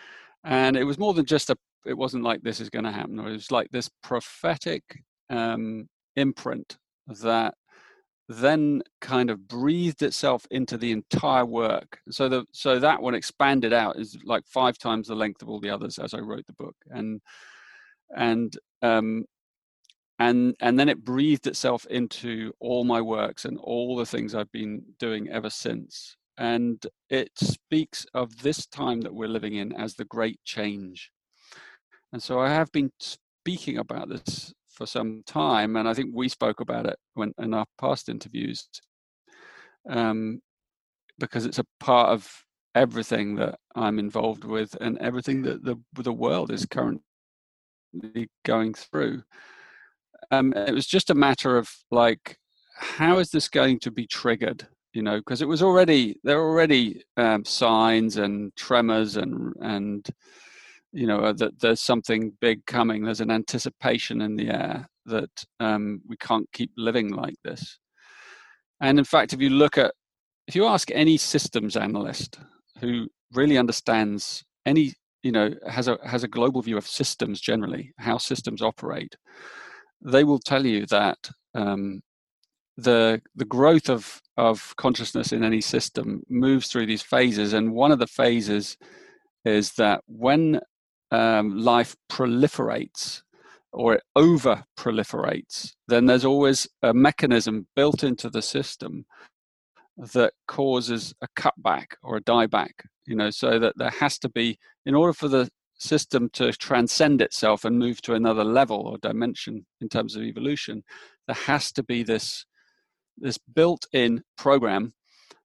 and 0.44 0.74
it 0.74 0.84
was 0.84 0.98
more 0.98 1.12
than 1.12 1.26
just 1.26 1.50
a. 1.50 1.56
It 1.84 1.96
wasn't 1.96 2.24
like 2.24 2.42
this 2.42 2.60
is 2.60 2.70
going 2.70 2.84
to 2.84 2.92
happen. 2.92 3.18
It 3.18 3.30
was 3.30 3.50
like 3.50 3.68
this 3.70 3.90
prophetic 4.02 4.82
um, 5.30 5.86
imprint 6.16 6.78
that 7.22 7.54
then 8.30 8.80
kind 9.00 9.28
of 9.28 9.48
breathed 9.48 10.02
itself 10.02 10.46
into 10.52 10.78
the 10.78 10.92
entire 10.92 11.44
work. 11.44 11.98
So 12.10 12.28
the 12.28 12.44
so 12.52 12.78
that 12.78 13.02
one 13.02 13.14
expanded 13.16 13.72
out 13.72 13.98
is 13.98 14.16
like 14.24 14.46
five 14.46 14.78
times 14.78 15.08
the 15.08 15.16
length 15.16 15.42
of 15.42 15.48
all 15.48 15.58
the 15.58 15.70
others 15.70 15.98
as 15.98 16.14
I 16.14 16.20
wrote 16.20 16.46
the 16.46 16.52
book, 16.52 16.76
and 16.90 17.20
and 18.16 18.56
um, 18.82 19.24
and 20.20 20.54
and 20.60 20.78
then 20.78 20.88
it 20.88 21.04
breathed 21.04 21.48
itself 21.48 21.86
into 21.86 22.52
all 22.60 22.84
my 22.84 23.00
works 23.00 23.44
and 23.46 23.58
all 23.58 23.96
the 23.96 24.06
things 24.06 24.32
I've 24.32 24.52
been 24.52 24.84
doing 25.00 25.28
ever 25.28 25.50
since. 25.50 26.16
And 26.38 26.86
it 27.10 27.32
speaks 27.36 28.06
of 28.14 28.42
this 28.42 28.64
time 28.64 29.00
that 29.00 29.14
we're 29.14 29.28
living 29.28 29.56
in 29.56 29.72
as 29.72 29.94
the 29.94 30.04
great 30.04 30.38
change. 30.44 31.10
And 32.12 32.22
so 32.22 32.38
I 32.38 32.50
have 32.50 32.70
been 32.70 32.92
speaking 33.00 33.76
about 33.78 34.08
this 34.08 34.54
for 34.80 34.86
some 34.86 35.22
time, 35.26 35.76
and 35.76 35.86
I 35.86 35.92
think 35.92 36.10
we 36.14 36.30
spoke 36.30 36.60
about 36.60 36.86
it 36.86 36.96
when 37.12 37.34
in 37.38 37.52
our 37.52 37.66
past 37.78 38.08
interviews, 38.08 38.66
um, 39.88 40.40
because 41.18 41.44
it's 41.44 41.58
a 41.58 41.66
part 41.80 42.08
of 42.08 42.26
everything 42.74 43.36
that 43.36 43.58
I'm 43.74 43.98
involved 43.98 44.44
with 44.44 44.74
and 44.80 44.96
everything 44.98 45.42
that 45.42 45.62
the 45.62 45.76
the 45.94 46.12
world 46.12 46.50
is 46.50 46.64
currently 46.64 47.02
going 48.44 48.72
through 48.72 49.22
um, 50.30 50.52
it 50.54 50.74
was 50.74 50.86
just 50.86 51.10
a 51.10 51.14
matter 51.14 51.56
of 51.58 51.70
like, 51.90 52.38
how 52.78 53.18
is 53.18 53.30
this 53.30 53.48
going 53.48 53.78
to 53.80 53.90
be 53.90 54.06
triggered? 54.06 54.66
You 54.92 55.02
know, 55.02 55.18
because 55.18 55.42
it 55.42 55.48
was 55.48 55.62
already 55.62 56.16
there 56.24 56.38
were 56.38 56.48
already 56.48 57.02
um, 57.16 57.44
signs 57.44 58.16
and 58.16 58.54
tremors 58.56 59.16
and 59.16 59.52
and 59.60 60.08
you 60.92 61.06
know 61.06 61.20
uh, 61.20 61.32
that 61.34 61.60
there's 61.60 61.80
something 61.80 62.32
big 62.40 62.64
coming. 62.66 63.04
There's 63.04 63.20
an 63.20 63.30
anticipation 63.30 64.20
in 64.20 64.36
the 64.36 64.50
air 64.50 64.88
that 65.06 65.44
um, 65.60 66.00
we 66.06 66.16
can't 66.16 66.48
keep 66.52 66.70
living 66.76 67.08
like 67.10 67.36
this. 67.44 67.78
And 68.80 68.98
in 68.98 69.04
fact, 69.04 69.32
if 69.32 69.40
you 69.40 69.50
look 69.50 69.78
at 69.78 69.92
if 70.46 70.54
you 70.54 70.66
ask 70.66 70.90
any 70.92 71.16
systems 71.16 71.76
analyst 71.76 72.38
who 72.80 73.08
really 73.32 73.58
understands 73.58 74.44
any 74.66 74.92
you 75.22 75.32
know 75.32 75.54
has 75.68 75.88
a 75.88 75.98
has 76.04 76.24
a 76.24 76.28
global 76.28 76.62
view 76.62 76.76
of 76.76 76.86
systems 76.86 77.40
generally 77.40 77.92
how 77.98 78.16
systems 78.16 78.62
operate 78.62 79.14
they 80.02 80.24
will 80.24 80.38
tell 80.38 80.64
you 80.64 80.86
that 80.86 81.18
um, 81.54 82.00
the 82.76 83.20
the 83.34 83.44
growth 83.44 83.88
of 83.88 84.20
of 84.36 84.74
consciousness 84.76 85.32
in 85.32 85.44
any 85.44 85.60
system 85.60 86.22
moves 86.28 86.68
through 86.68 86.86
these 86.86 87.02
phases, 87.02 87.52
and 87.52 87.72
one 87.72 87.92
of 87.92 87.98
the 87.98 88.06
phases 88.06 88.76
is 89.44 89.72
that 89.72 90.02
when 90.06 90.60
um, 91.10 91.58
life 91.58 91.96
proliferates 92.10 93.22
or 93.72 93.94
it 93.94 94.02
over 94.16 94.64
proliferates, 94.76 95.74
then 95.88 96.06
there's 96.06 96.24
always 96.24 96.66
a 96.82 96.92
mechanism 96.92 97.66
built 97.76 98.02
into 98.02 98.28
the 98.28 98.42
system 98.42 99.04
that 100.14 100.32
causes 100.48 101.14
a 101.22 101.28
cutback 101.38 101.94
or 102.02 102.16
a 102.16 102.22
dieback. 102.22 102.72
You 103.06 103.16
know, 103.16 103.30
so 103.30 103.58
that 103.58 103.74
there 103.76 103.90
has 103.90 104.18
to 104.20 104.28
be, 104.28 104.58
in 104.86 104.94
order 104.94 105.12
for 105.12 105.28
the 105.28 105.48
system 105.78 106.28
to 106.34 106.52
transcend 106.52 107.20
itself 107.22 107.64
and 107.64 107.78
move 107.78 108.00
to 108.02 108.14
another 108.14 108.44
level 108.44 108.78
or 108.86 108.98
dimension 108.98 109.66
in 109.80 109.88
terms 109.88 110.14
of 110.14 110.22
evolution, 110.22 110.82
there 111.26 111.34
has 111.34 111.72
to 111.72 111.82
be 111.82 112.02
this 112.02 112.44
this 113.18 113.38
built-in 113.38 114.22
program 114.38 114.94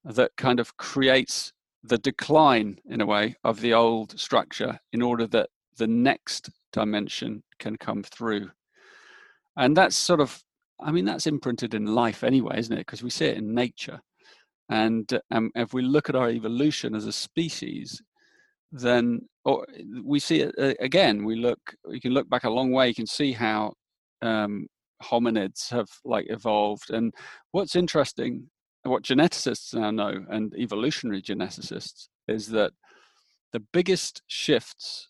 that 0.05 0.31
kind 0.37 0.59
of 0.61 0.77
creates 0.77 1.51
the 1.83 1.97
decline 1.97 2.79
in 2.89 3.01
a 3.01 3.05
way 3.05 3.35
of 3.43 3.59
the 3.59 3.73
old 3.73 4.17
structure 4.17 4.79
in 4.93 5.01
order 5.01 5.27
that 5.27 5.49
the 5.77 5.87
next 5.87 6.49
dimension 6.73 7.43
can 7.59 7.75
come 7.77 8.03
through 8.03 8.49
and 9.57 9.75
that's 9.75 9.95
sort 9.95 10.19
of 10.19 10.41
i 10.81 10.91
mean 10.91 11.05
that's 11.05 11.27
imprinted 11.27 11.73
in 11.73 11.85
life 11.85 12.23
anyway 12.23 12.57
isn't 12.57 12.77
it 12.77 12.85
because 12.85 13.03
we 13.03 13.09
see 13.09 13.25
it 13.25 13.37
in 13.37 13.53
nature 13.53 13.99
and 14.69 15.19
um, 15.31 15.51
if 15.55 15.73
we 15.73 15.81
look 15.81 16.09
at 16.09 16.15
our 16.15 16.29
evolution 16.29 16.95
as 16.95 17.05
a 17.05 17.11
species 17.11 18.01
then 18.71 19.21
or 19.45 19.65
we 20.03 20.19
see 20.19 20.41
it 20.41 20.55
uh, 20.59 20.73
again. 20.79 21.23
We 21.23 21.35
look, 21.35 21.59
you 21.87 22.01
can 22.01 22.13
look 22.13 22.29
back 22.29 22.43
a 22.43 22.49
long 22.49 22.71
way. 22.71 22.87
You 22.87 22.95
can 22.95 23.07
see 23.07 23.31
how 23.31 23.73
um, 24.21 24.67
hominids 25.03 25.69
have 25.69 25.87
like 26.03 26.25
evolved. 26.29 26.89
And 26.89 27.13
what's 27.51 27.75
interesting, 27.75 28.49
what 28.83 29.03
geneticists 29.03 29.73
now 29.73 29.91
know, 29.91 30.25
and 30.29 30.53
evolutionary 30.57 31.21
geneticists, 31.21 32.07
is 32.27 32.47
that 32.49 32.71
the 33.53 33.61
biggest 33.71 34.23
shifts 34.27 35.09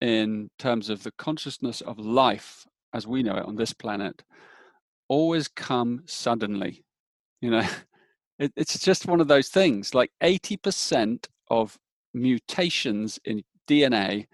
in 0.00 0.50
terms 0.58 0.88
of 0.88 1.02
the 1.02 1.12
consciousness 1.12 1.80
of 1.80 1.98
life 1.98 2.66
as 2.94 3.06
we 3.06 3.22
know 3.22 3.36
it 3.36 3.46
on 3.46 3.56
this 3.56 3.72
planet 3.72 4.22
always 5.08 5.48
come 5.48 6.02
suddenly. 6.06 6.84
You 7.40 7.50
know, 7.50 7.68
it, 8.38 8.52
it's 8.56 8.78
just 8.78 9.06
one 9.06 9.20
of 9.20 9.28
those 9.28 9.48
things. 9.48 9.94
Like 9.94 10.10
80% 10.22 11.26
of 11.50 11.78
mutations 12.14 13.18
in 13.24 13.42
DNA 13.68 14.26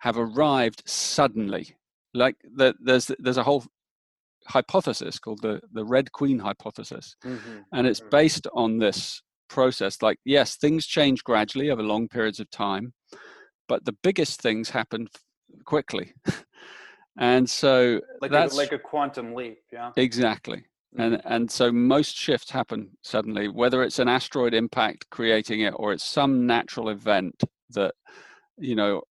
have 0.00 0.18
arrived 0.18 0.82
suddenly. 0.86 1.76
Like 2.12 2.36
the, 2.44 2.74
there's 2.80 3.10
there's 3.18 3.38
a 3.38 3.42
whole 3.42 3.64
hypothesis 4.46 5.18
called 5.18 5.40
the 5.42 5.60
the 5.72 5.84
Red 5.84 6.12
Queen 6.12 6.38
hypothesis, 6.38 7.16
mm-hmm. 7.24 7.58
and 7.72 7.86
it's 7.88 8.00
mm-hmm. 8.00 8.10
based 8.10 8.46
on 8.54 8.78
this 8.78 9.20
process. 9.48 10.00
Like 10.00 10.18
yes, 10.24 10.56
things 10.56 10.86
change 10.86 11.24
gradually 11.24 11.70
over 11.70 11.82
long 11.82 12.06
periods 12.06 12.38
of 12.38 12.48
time, 12.50 12.92
but 13.68 13.84
the 13.84 13.96
biggest 14.02 14.40
things 14.40 14.70
happen 14.70 15.08
quickly. 15.64 16.14
and 17.18 17.48
so 17.48 18.00
like 18.20 18.30
that's 18.30 18.54
a, 18.54 18.56
like 18.56 18.72
a 18.72 18.78
quantum 18.78 19.34
leap 19.34 19.58
yeah? 19.72 19.92
Exactly. 19.96 20.64
And 20.96 21.14
mm-hmm. 21.14 21.32
and 21.32 21.50
so 21.50 21.72
most 21.72 22.16
shifts 22.16 22.50
happen 22.50 22.90
suddenly 23.02 23.48
whether 23.48 23.82
it's 23.82 23.98
an 23.98 24.08
asteroid 24.08 24.54
impact 24.54 25.10
creating 25.10 25.60
it 25.60 25.74
or 25.76 25.92
it's 25.92 26.04
some 26.04 26.46
natural 26.46 26.88
event 26.88 27.42
that 27.70 27.94
you 28.56 28.76
know 28.76 29.02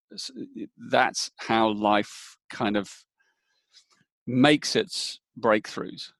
that's 0.90 1.30
how 1.36 1.68
life 1.68 2.36
kind 2.50 2.76
of 2.76 2.90
makes 4.26 4.74
its 4.74 5.20
breakthroughs 5.38 6.12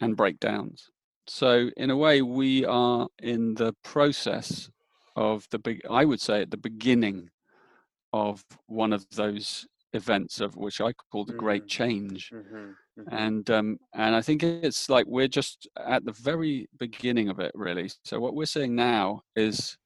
and 0.00 0.16
breakdowns. 0.16 0.88
So 1.26 1.70
in 1.76 1.90
a 1.90 1.96
way 1.96 2.22
we 2.22 2.64
are 2.64 3.08
in 3.20 3.54
the 3.54 3.74
process 3.82 4.70
of 5.16 5.46
the 5.50 5.58
big 5.58 5.80
i 5.90 6.04
would 6.04 6.20
say 6.20 6.42
at 6.42 6.50
the 6.50 6.56
beginning 6.56 7.28
of 8.12 8.44
one 8.66 8.92
of 8.92 9.06
those 9.10 9.66
events 9.92 10.40
of 10.40 10.56
which 10.56 10.80
i 10.80 10.92
call 11.10 11.24
the 11.24 11.32
great 11.32 11.62
mm-hmm. 11.62 11.68
change 11.68 12.30
mm-hmm 12.32 12.70
Mm-hmm. 13.00 13.14
and 13.14 13.50
um, 13.50 13.78
and 13.94 14.14
I 14.14 14.20
think 14.20 14.42
it's 14.42 14.90
like 14.90 15.06
we're 15.06 15.28
just 15.28 15.68
at 15.86 16.04
the 16.04 16.12
very 16.12 16.68
beginning 16.78 17.28
of 17.28 17.38
it, 17.38 17.52
really. 17.54 17.90
So 18.04 18.20
what 18.20 18.34
we're 18.34 18.46
seeing 18.46 18.74
now 18.74 19.22
is 19.36 19.78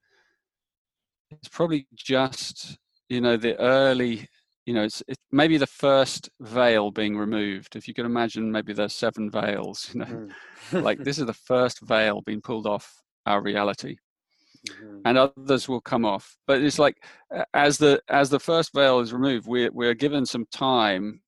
it's 1.30 1.48
probably 1.48 1.86
just 1.94 2.78
you 3.08 3.20
know 3.20 3.36
the 3.36 3.58
early 3.60 4.26
you 4.66 4.74
know 4.74 4.84
it's, 4.84 5.02
it's 5.06 5.20
maybe 5.30 5.58
the 5.58 5.66
first 5.66 6.30
veil 6.40 6.90
being 6.90 7.16
removed 7.18 7.76
if 7.76 7.86
you 7.86 7.92
can 7.92 8.06
imagine 8.06 8.50
maybe 8.50 8.72
there's 8.72 8.94
seven 8.94 9.30
veils 9.30 9.90
you 9.94 10.00
know 10.00 10.28
mm. 10.70 10.82
like 10.82 10.98
this 11.02 11.18
is 11.18 11.26
the 11.26 11.32
first 11.32 11.80
veil 11.82 12.22
being 12.22 12.40
pulled 12.40 12.66
off 12.66 13.02
our 13.26 13.42
reality 13.42 13.96
mm-hmm. 14.68 15.00
and 15.04 15.18
others 15.18 15.68
will 15.68 15.80
come 15.80 16.04
off 16.04 16.36
but 16.46 16.62
it's 16.62 16.78
like 16.78 16.96
as 17.52 17.78
the 17.78 18.00
as 18.08 18.30
the 18.30 18.40
first 18.40 18.72
veil 18.74 19.00
is 19.00 19.12
removed 19.12 19.46
we're, 19.46 19.70
we're 19.72 19.94
given 19.94 20.24
some 20.24 20.46
time 20.52 21.20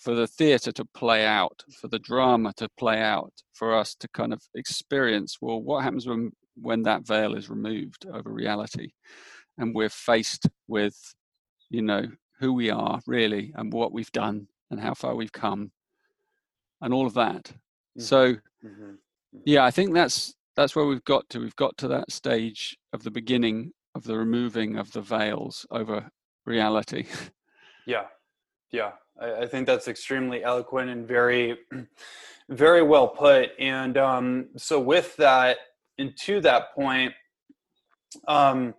for 0.00 0.14
the 0.14 0.26
theatre 0.26 0.72
to 0.72 0.84
play 0.86 1.26
out, 1.26 1.62
for 1.78 1.88
the 1.88 1.98
drama 1.98 2.54
to 2.56 2.68
play 2.78 3.00
out, 3.00 3.32
for 3.52 3.76
us 3.76 3.94
to 3.94 4.08
kind 4.08 4.32
of 4.32 4.42
experience 4.54 5.36
well, 5.40 5.60
what 5.60 5.84
happens 5.84 6.06
when 6.06 6.32
when 6.56 6.82
that 6.82 7.06
veil 7.06 7.34
is 7.34 7.50
removed 7.50 8.06
over 8.12 8.32
reality, 8.32 8.92
and 9.58 9.74
we're 9.74 9.90
faced 9.90 10.48
with, 10.68 10.96
you 11.68 11.82
know, 11.82 12.06
who 12.38 12.52
we 12.52 12.70
are 12.70 13.00
really 13.06 13.52
and 13.56 13.72
what 13.72 13.92
we've 13.92 14.12
done 14.12 14.46
and 14.70 14.80
how 14.80 14.94
far 14.94 15.14
we've 15.14 15.32
come, 15.32 15.70
and 16.80 16.94
all 16.94 17.06
of 17.06 17.14
that. 17.14 17.44
Mm-hmm. 17.44 18.00
So, 18.00 18.32
mm-hmm. 18.32 18.68
mm-hmm. 18.68 19.38
yeah, 19.44 19.64
I 19.64 19.70
think 19.70 19.92
that's 19.92 20.34
that's 20.56 20.74
where 20.76 20.86
we've 20.86 21.04
got 21.04 21.28
to. 21.30 21.40
We've 21.40 21.56
got 21.56 21.76
to 21.78 21.88
that 21.88 22.10
stage 22.10 22.76
of 22.92 23.02
the 23.02 23.10
beginning 23.10 23.72
of 23.94 24.04
the 24.04 24.16
removing 24.16 24.76
of 24.76 24.92
the 24.92 25.00
veils 25.00 25.66
over 25.70 26.10
reality. 26.46 27.06
Yeah, 27.86 28.04
yeah, 28.70 28.92
I, 29.20 29.32
I 29.32 29.46
think 29.46 29.66
that's 29.66 29.88
extremely 29.88 30.44
eloquent 30.44 30.90
and 30.90 31.08
very, 31.08 31.58
very 32.48 32.82
well 32.82 33.08
put. 33.08 33.50
And 33.58 33.96
um, 33.96 34.48
so, 34.56 34.78
with 34.78 35.16
that, 35.16 35.56
and 35.98 36.16
to 36.24 36.40
that 36.42 36.72
point, 36.74 37.14
um, 38.28 38.74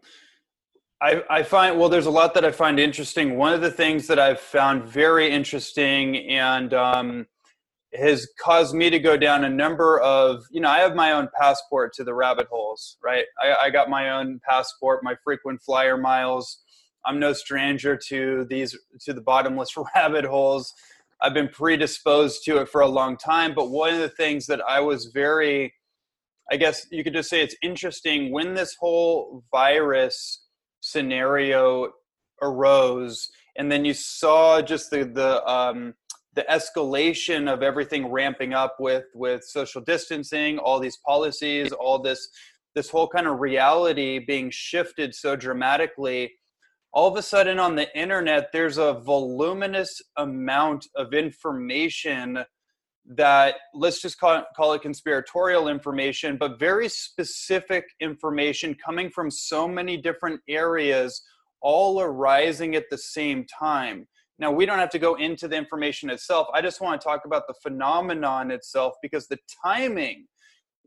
I, 1.02 1.24
I, 1.30 1.44
find 1.44 1.80
well, 1.80 1.90
there's 1.90 2.06
a 2.06 2.12
lot 2.12 2.34
that 2.36 2.46
I 2.46 2.52
find 2.52 2.80
interesting. 2.80 3.38
One 3.38 3.54
of 3.54 3.62
the 3.62 3.72
things 3.72 4.08
that 4.08 4.20
I've 4.20 4.40
found 4.40 4.86
very 4.86 5.30
interesting 5.32 6.16
and 6.30 6.74
um, 6.74 7.28
has 7.94 8.28
caused 8.40 8.74
me 8.74 8.90
to 8.90 9.00
go 9.00 9.18
down 9.18 9.44
a 9.44 9.50
number 9.50 10.00
of, 10.00 10.46
you 10.50 10.62
know, 10.62 10.70
I 10.70 10.80
have 10.80 10.96
my 10.96 11.12
own 11.12 11.28
passport 11.38 11.94
to 11.94 12.04
the 12.04 12.14
rabbit 12.14 12.48
holes, 12.48 12.98
right? 13.04 13.26
I, 13.42 13.66
I 13.66 13.70
got 13.70 13.90
my 13.90 14.12
own 14.12 14.40
passport, 14.48 15.04
my 15.04 15.16
frequent 15.24 15.62
flyer 15.62 15.98
miles. 15.98 16.60
I'm 17.06 17.20
no 17.20 17.34
stranger 17.34 17.98
to 18.08 18.46
these 18.46 18.78
to 19.02 19.14
the 19.14 19.22
bottomless 19.22 19.76
rabbit 19.96 20.26
holes. 20.26 20.74
I've 21.22 21.34
been 21.34 21.50
predisposed 21.50 22.44
to 22.46 22.62
it 22.62 22.70
for 22.70 22.82
a 22.82 22.88
long 22.88 23.18
time, 23.18 23.54
but 23.54 23.70
one 23.70 23.94
of 23.94 24.00
the 24.00 24.10
things 24.10 24.48
that 24.48 24.62
I 24.68 24.80
was 24.80 25.08
very 25.08 25.74
I 26.52 26.58
guess 26.58 26.86
you 26.92 27.04
could 27.04 27.14
just 27.14 27.30
say 27.30 27.42
it's 27.42 27.56
interesting 27.62 28.32
when 28.32 28.54
this 28.54 28.76
whole 28.80 29.44
virus 29.52 30.44
scenario 30.82 31.92
arose 32.42 33.30
and 33.56 33.72
then 33.72 33.86
you 33.86 33.94
saw 33.94 34.62
just 34.62 34.90
the 34.92 35.06
the 35.06 35.46
um, 35.46 35.94
the 36.34 36.46
escalation 36.50 37.52
of 37.52 37.62
everything 37.62 38.08
ramping 38.08 38.54
up 38.54 38.78
with 38.80 39.06
with 39.14 39.44
social 39.44 39.82
distancing 39.82 40.58
all 40.60 40.80
these 40.80 40.98
policies 41.06 41.72
all 41.72 42.00
this 42.02 42.30
this 42.76 42.90
whole 42.90 43.08
kind 43.08 43.28
of 43.28 43.40
reality 43.40 44.20
being 44.20 44.50
shifted 44.50 45.14
so 45.14 45.36
dramatically 45.36 46.32
all 46.94 47.08
of 47.08 47.18
a 47.18 47.22
sudden 47.22 47.60
on 47.60 47.76
the 47.76 47.88
internet 47.98 48.50
there's 48.52 48.78
a 48.78 48.94
voluminous 49.06 50.02
amount 50.18 50.88
of 50.96 51.14
information 51.14 52.44
that 53.04 53.56
let's 53.74 54.00
just 54.02 54.20
call 54.20 54.38
it, 54.38 54.46
call 54.56 54.74
it 54.74 54.82
conspiratorial 54.82 55.68
information 55.68 56.38
but 56.38 56.60
very 56.60 56.88
specific 56.88 57.84
information 58.00 58.76
coming 58.84 59.10
from 59.10 59.30
so 59.30 59.68
many 59.68 59.98
different 59.98 60.40
areas 60.48 61.22
all 61.62 62.00
arising 62.02 62.76
at 62.76 62.86
the 62.90 62.98
same 62.98 63.46
time 63.46 64.08
now 64.42 64.52
we 64.52 64.66
don't 64.66 64.80
have 64.80 64.90
to 64.90 65.00
go 65.00 65.16
into 65.16 65.48
the 65.48 65.56
information 65.56 66.10
itself. 66.10 66.48
I 66.54 66.62
just 66.62 66.82
want 66.82 67.00
to 67.00 67.06
talk 67.06 67.22
about 67.26 67.48
the 67.48 67.54
phenomenon 67.62 68.52
itself 68.52 68.96
because 69.02 69.28
the 69.28 69.38
timing 69.64 70.26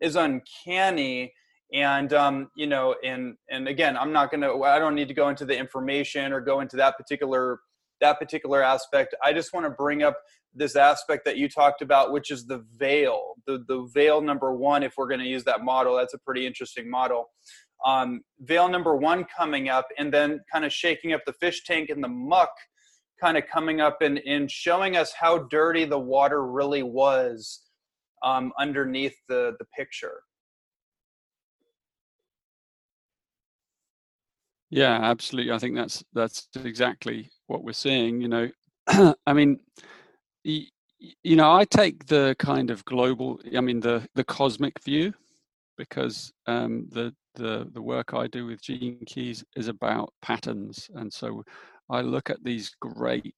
is 0.02 0.16
uncanny 0.16 1.32
and 1.72 2.12
um, 2.12 2.50
you 2.56 2.66
know 2.66 2.94
and 3.02 3.36
and 3.50 3.66
again 3.68 3.96
i'm 3.96 4.12
not 4.12 4.30
to 4.30 4.62
i 4.64 4.78
don't 4.78 4.94
need 4.94 5.08
to 5.08 5.14
go 5.14 5.30
into 5.30 5.46
the 5.46 5.56
information 5.56 6.30
or 6.32 6.40
go 6.40 6.60
into 6.60 6.76
that 6.76 6.96
particular 6.98 7.58
that 8.00 8.18
particular 8.18 8.62
aspect. 8.62 9.14
I 9.22 9.32
just 9.32 9.52
want 9.52 9.66
to 9.66 9.70
bring 9.70 10.02
up 10.02 10.16
this 10.54 10.76
aspect 10.76 11.24
that 11.24 11.36
you 11.36 11.48
talked 11.48 11.82
about 11.82 12.12
which 12.12 12.30
is 12.30 12.46
the 12.46 12.64
veil 12.76 13.34
the 13.46 13.64
the 13.66 13.88
veil 13.92 14.20
number 14.20 14.54
one 14.54 14.82
if 14.82 14.94
we're 14.96 15.08
going 15.08 15.20
to 15.20 15.26
use 15.26 15.44
that 15.44 15.62
model. 15.62 15.96
That's 15.96 16.14
a 16.14 16.18
pretty 16.18 16.46
interesting 16.46 16.88
model. 16.88 17.30
Um, 17.84 18.22
veil 18.40 18.68
number 18.68 18.96
one 18.96 19.24
coming 19.36 19.68
up 19.68 19.86
and 19.98 20.12
then 20.12 20.40
kind 20.52 20.64
of 20.64 20.72
shaking 20.72 21.12
up 21.12 21.22
the 21.26 21.32
fish 21.34 21.64
tank 21.64 21.90
and 21.90 22.02
the 22.02 22.08
muck 22.08 22.50
kind 23.24 23.38
of 23.38 23.44
coming 23.46 23.80
up 23.80 24.02
and, 24.02 24.18
and 24.26 24.50
showing 24.50 24.96
us 24.96 25.12
how 25.18 25.38
dirty 25.50 25.86
the 25.86 25.98
water 25.98 26.46
really 26.46 26.82
was 26.82 27.62
um, 28.22 28.52
underneath 28.58 29.16
the, 29.28 29.52
the 29.58 29.64
picture 29.76 30.20
Yeah, 34.70 34.98
absolutely. 35.02 35.52
I 35.52 35.58
think 35.58 35.76
that's 35.76 36.02
that's 36.14 36.48
exactly 36.64 37.30
what 37.46 37.62
we're 37.62 37.72
seeing. 37.72 38.20
You 38.20 38.26
know, 38.26 38.50
I 39.24 39.32
mean, 39.32 39.60
you, 40.42 40.66
know, 41.36 41.52
I 41.52 41.64
take 41.64 42.06
the 42.06 42.34
kind 42.40 42.72
of 42.72 42.84
global, 42.84 43.38
I 43.56 43.60
mean, 43.60 43.78
the 43.78 44.04
the 44.16 44.24
cosmic 44.24 44.82
view, 44.82 45.14
because 45.78 46.32
um, 46.48 46.88
the 46.90 47.14
the 47.36 47.68
the 47.72 47.82
work 47.82 48.14
I 48.14 48.26
do 48.26 48.46
with 48.46 48.62
Gene 48.62 49.04
Keys 49.06 49.44
is 49.54 49.68
about 49.68 50.12
patterns, 50.22 50.90
and 50.96 51.12
so 51.12 51.44
I 51.90 52.00
look 52.00 52.30
at 52.30 52.42
these 52.42 52.74
great 52.80 53.34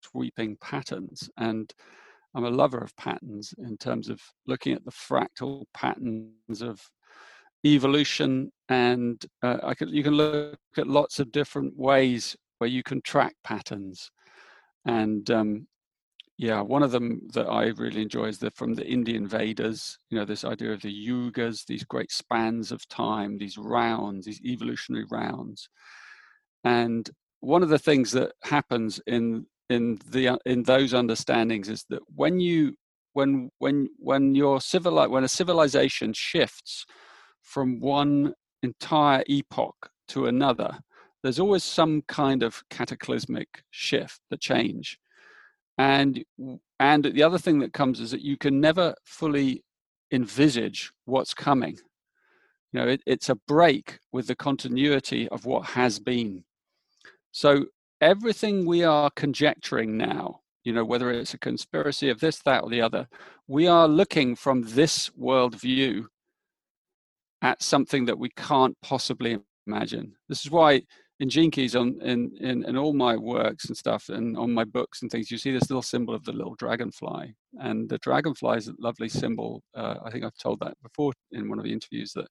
sweeping 0.00 0.56
patterns, 0.60 1.28
and 1.36 1.72
I'm 2.34 2.44
a 2.44 2.50
lover 2.50 2.78
of 2.78 2.96
patterns 2.96 3.54
in 3.58 3.76
terms 3.76 4.08
of 4.08 4.20
looking 4.46 4.72
at 4.72 4.84
the 4.84 4.90
fractal 4.90 5.64
patterns 5.74 6.62
of 6.62 6.80
evolution 7.66 8.52
and 8.68 9.24
uh, 9.42 9.56
I 9.64 9.74
could, 9.74 9.90
you 9.90 10.04
can 10.04 10.14
look 10.14 10.58
at 10.76 10.86
lots 10.86 11.18
of 11.18 11.32
different 11.32 11.76
ways 11.76 12.36
where 12.58 12.70
you 12.70 12.84
can 12.84 13.02
track 13.02 13.34
patterns. 13.42 14.10
And 14.84 15.28
um, 15.30 15.66
yeah 16.38 16.60
one 16.60 16.84
of 16.84 16.92
them 16.92 17.20
that 17.34 17.46
i 17.48 17.66
really 17.76 18.00
enjoy 18.00 18.26
is 18.26 18.38
the 18.38 18.50
from 18.52 18.72
the 18.72 18.86
indian 18.86 19.26
vedas 19.26 19.98
you 20.08 20.16
know 20.16 20.24
this 20.24 20.44
idea 20.44 20.72
of 20.72 20.80
the 20.80 21.08
yugas 21.08 21.66
these 21.66 21.82
great 21.84 22.12
spans 22.12 22.70
of 22.70 22.88
time 22.88 23.36
these 23.36 23.58
rounds 23.58 24.24
these 24.24 24.40
evolutionary 24.44 25.04
rounds. 25.10 25.68
And 26.64 27.08
one 27.40 27.62
of 27.62 27.68
the 27.68 27.78
things 27.78 28.12
that 28.12 28.32
happens 28.42 29.00
in 29.06 29.46
in 29.70 29.98
the 30.08 30.38
in 30.46 30.62
those 30.62 30.94
understandings 30.94 31.68
is 31.68 31.84
that 31.90 32.00
when 32.14 32.40
you 32.40 32.74
when 33.12 33.50
when 33.58 33.88
when 33.98 34.34
your 34.34 34.60
civil 34.60 35.08
when 35.08 35.24
a 35.24 35.28
civilization 35.28 36.12
shifts 36.12 36.86
from 37.42 37.80
one 37.80 38.34
entire 38.62 39.22
epoch 39.26 39.90
to 40.08 40.26
another, 40.26 40.78
there's 41.22 41.40
always 41.40 41.64
some 41.64 42.02
kind 42.08 42.42
of 42.42 42.62
cataclysmic 42.70 43.62
shift, 43.70 44.20
the 44.30 44.36
change. 44.36 44.98
And 45.76 46.24
and 46.80 47.04
the 47.04 47.22
other 47.22 47.38
thing 47.38 47.58
that 47.60 47.72
comes 47.72 48.00
is 48.00 48.10
that 48.10 48.22
you 48.22 48.36
can 48.36 48.60
never 48.60 48.94
fully 49.04 49.64
envisage 50.12 50.92
what's 51.04 51.34
coming. 51.34 51.76
You 52.72 52.80
know, 52.80 52.88
it, 52.88 53.02
it's 53.06 53.28
a 53.28 53.34
break 53.34 53.98
with 54.12 54.26
the 54.26 54.36
continuity 54.36 55.28
of 55.28 55.46
what 55.46 55.66
has 55.70 55.98
been. 55.98 56.44
So 57.32 57.66
everything 58.00 58.66
we 58.66 58.84
are 58.84 59.10
conjecturing 59.10 59.96
now, 59.96 60.40
you 60.64 60.72
know, 60.72 60.84
whether 60.84 61.10
it's 61.10 61.34
a 61.34 61.38
conspiracy 61.38 62.10
of 62.10 62.20
this, 62.20 62.40
that, 62.42 62.62
or 62.62 62.70
the 62.70 62.80
other, 62.80 63.08
we 63.46 63.66
are 63.66 63.88
looking 63.88 64.36
from 64.36 64.62
this 64.62 65.10
worldview 65.10 66.04
at 67.42 67.62
something 67.62 68.04
that 68.06 68.18
we 68.18 68.30
can't 68.30 68.76
possibly 68.82 69.38
imagine. 69.66 70.14
This 70.28 70.44
is 70.44 70.50
why 70.50 70.82
in 71.20 71.28
Gene 71.28 71.50
Keys 71.50 71.74
on 71.74 72.00
in, 72.00 72.32
in, 72.40 72.64
in 72.64 72.76
all 72.76 72.92
my 72.92 73.16
works 73.16 73.66
and 73.66 73.76
stuff 73.76 74.08
and 74.08 74.36
on 74.36 74.52
my 74.52 74.64
books 74.64 75.02
and 75.02 75.10
things, 75.10 75.30
you 75.30 75.38
see 75.38 75.50
this 75.50 75.68
little 75.68 75.82
symbol 75.82 76.14
of 76.14 76.24
the 76.24 76.32
little 76.32 76.54
dragonfly. 76.54 77.34
And 77.60 77.88
the 77.88 77.98
dragonfly 77.98 78.56
is 78.56 78.68
a 78.68 78.74
lovely 78.78 79.08
symbol. 79.08 79.62
Uh, 79.74 79.96
I 80.04 80.10
think 80.10 80.24
I've 80.24 80.38
told 80.38 80.60
that 80.60 80.74
before 80.82 81.12
in 81.32 81.48
one 81.48 81.58
of 81.58 81.64
the 81.64 81.72
interviews 81.72 82.12
that, 82.12 82.28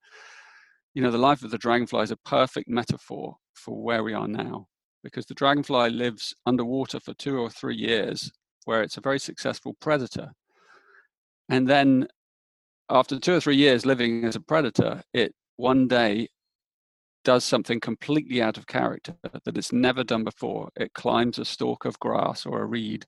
you 0.93 1.01
know, 1.01 1.11
the 1.11 1.17
life 1.17 1.43
of 1.43 1.51
the 1.51 1.57
dragonfly 1.57 2.03
is 2.03 2.11
a 2.11 2.17
perfect 2.17 2.69
metaphor 2.69 3.35
for 3.53 3.81
where 3.81 4.03
we 4.03 4.13
are 4.13 4.27
now. 4.27 4.67
Because 5.03 5.25
the 5.25 5.33
dragonfly 5.33 5.89
lives 5.91 6.33
underwater 6.45 6.99
for 6.99 7.13
two 7.13 7.37
or 7.37 7.49
three 7.49 7.75
years, 7.75 8.31
where 8.65 8.81
it's 8.81 8.97
a 8.97 9.01
very 9.01 9.19
successful 9.19 9.75
predator. 9.79 10.31
And 11.49 11.67
then 11.67 12.07
after 12.89 13.19
two 13.19 13.35
or 13.35 13.39
three 13.39 13.55
years 13.55 13.85
living 13.85 14.25
as 14.25 14.35
a 14.35 14.41
predator, 14.41 15.01
it 15.13 15.33
one 15.57 15.87
day 15.87 16.27
does 17.23 17.43
something 17.43 17.79
completely 17.79 18.41
out 18.41 18.57
of 18.57 18.67
character 18.67 19.15
that 19.43 19.57
it's 19.57 19.73
never 19.73 20.03
done 20.03 20.23
before. 20.23 20.69
It 20.77 20.93
climbs 20.93 21.39
a 21.39 21.45
stalk 21.45 21.85
of 21.85 21.99
grass 21.99 22.45
or 22.45 22.61
a 22.61 22.65
reed 22.65 23.05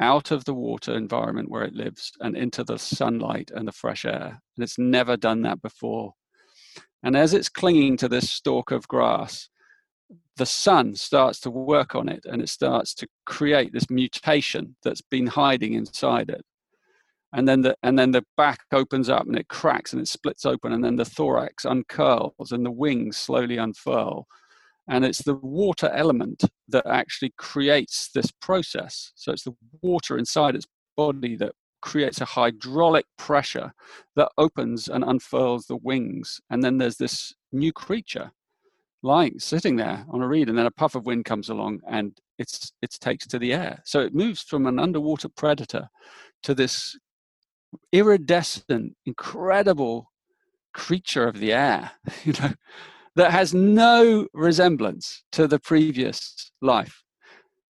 out 0.00 0.30
of 0.30 0.44
the 0.44 0.54
water 0.54 0.94
environment 0.94 1.50
where 1.50 1.64
it 1.64 1.74
lives 1.74 2.12
and 2.20 2.36
into 2.36 2.62
the 2.62 2.78
sunlight 2.78 3.50
and 3.52 3.66
the 3.66 3.72
fresh 3.72 4.04
air. 4.04 4.40
And 4.56 4.62
it's 4.62 4.78
never 4.78 5.16
done 5.16 5.42
that 5.42 5.60
before. 5.60 6.12
And 7.02 7.16
as 7.16 7.34
it's 7.34 7.48
clinging 7.48 7.96
to 7.98 8.08
this 8.08 8.30
stalk 8.30 8.70
of 8.70 8.86
grass, 8.86 9.48
the 10.36 10.46
sun 10.46 10.94
starts 10.94 11.40
to 11.40 11.50
work 11.50 11.94
on 11.94 12.08
it 12.08 12.24
and 12.26 12.42
it 12.42 12.48
starts 12.48 12.94
to 12.94 13.08
create 13.26 13.72
this 13.72 13.90
mutation 13.90 14.76
that's 14.84 15.02
been 15.02 15.26
hiding 15.28 15.74
inside 15.74 16.30
it 16.30 16.42
and 17.34 17.48
then 17.48 17.62
the 17.62 17.76
and 17.82 17.98
then 17.98 18.12
the 18.12 18.24
back 18.36 18.60
opens 18.72 19.08
up 19.10 19.26
and 19.26 19.38
it 19.38 19.48
cracks 19.48 19.92
and 19.92 20.02
it 20.02 20.08
splits 20.08 20.46
open 20.46 20.72
and 20.72 20.84
then 20.84 20.96
the 20.96 21.04
thorax 21.04 21.64
uncurls 21.64 22.52
and 22.52 22.64
the 22.66 22.70
wings 22.70 23.16
slowly 23.16 23.58
unfurl 23.58 24.26
And 24.88 25.04
it's 25.04 25.22
the 25.22 25.34
water 25.36 25.88
element 25.94 26.44
that 26.68 26.86
actually 26.86 27.32
creates 27.38 28.10
this 28.14 28.30
process. 28.32 29.12
So 29.16 29.32
it's 29.32 29.44
the 29.44 29.56
water 29.82 30.18
inside 30.18 30.56
its 30.56 30.66
body 30.96 31.36
that 31.36 31.52
creates 31.82 32.20
a 32.20 32.26
hydraulic 32.26 33.06
pressure 33.18 33.72
that 34.16 34.30
opens 34.38 34.88
and 34.88 35.04
unfurls 35.04 35.66
the 35.66 35.76
wings. 35.76 36.40
And 36.50 36.62
then 36.62 36.78
there's 36.78 36.98
this 36.98 37.34
new 37.52 37.72
creature 37.72 38.32
lying, 39.02 39.38
sitting 39.38 39.76
there 39.76 40.04
on 40.10 40.22
a 40.22 40.28
reed, 40.28 40.48
and 40.48 40.58
then 40.58 40.66
a 40.66 40.70
puff 40.70 40.94
of 40.94 41.06
wind 41.06 41.24
comes 41.24 41.48
along 41.48 41.80
and 41.88 42.18
it's 42.38 42.72
it 42.82 42.90
takes 43.00 43.26
to 43.26 43.38
the 43.38 43.52
air. 43.52 43.80
So 43.84 44.00
it 44.00 44.14
moves 44.14 44.42
from 44.42 44.66
an 44.66 44.78
underwater 44.78 45.28
predator 45.28 45.88
to 46.44 46.54
this 46.54 46.96
iridescent, 47.92 48.94
incredible 49.06 50.10
creature 50.72 51.26
of 51.26 51.38
the 51.38 51.52
air, 51.52 51.90
you 52.24 52.32
know, 52.40 52.52
that 53.16 53.32
has 53.32 53.54
no 53.54 54.26
resemblance 54.32 55.24
to 55.32 55.46
the 55.46 55.58
previous 55.58 56.50
life. 56.62 57.02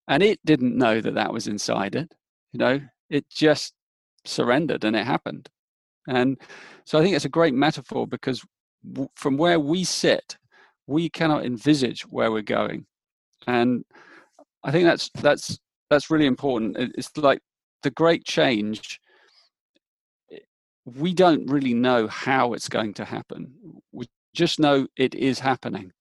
And 0.08 0.22
it 0.22 0.40
didn't 0.44 0.76
know 0.76 1.00
that 1.00 1.14
that 1.14 1.32
was 1.32 1.46
inside 1.46 1.94
it, 1.94 2.12
you 2.52 2.58
know, 2.58 2.80
it 3.10 3.28
just 3.30 3.74
surrendered 4.24 4.84
and 4.84 4.96
it 4.96 5.06
happened. 5.06 5.48
And 6.06 6.38
so 6.84 6.98
I 6.98 7.02
think 7.02 7.14
it's 7.14 7.26
a 7.26 7.30
great 7.30 7.54
metaphor 7.54 8.06
because 8.06 8.42
w- 8.90 9.10
from 9.14 9.36
where 9.36 9.60
we 9.60 9.84
sit, 9.84 10.36
we 10.88 11.08
cannot 11.10 11.44
envisage 11.44 12.02
where 12.02 12.32
we're 12.32 12.42
going. 12.42 12.86
And 13.46 13.84
I 14.64 14.72
think 14.72 14.84
that's 14.84 15.10
that's 15.14 15.58
that's 15.90 16.10
really 16.10 16.26
important. 16.26 16.76
It's 16.96 17.16
like 17.16 17.40
the 17.82 17.90
great 17.90 18.24
change. 18.24 18.98
Eh, 20.32 20.38
we 20.84 21.14
don't 21.14 21.48
really 21.48 21.74
know 21.74 22.08
how 22.08 22.54
it's 22.54 22.68
going 22.68 22.94
to 22.94 23.04
happen. 23.04 23.52
We 23.92 24.06
just 24.34 24.58
know 24.58 24.88
it 24.96 25.14
is 25.14 25.38
happening, 25.38 25.92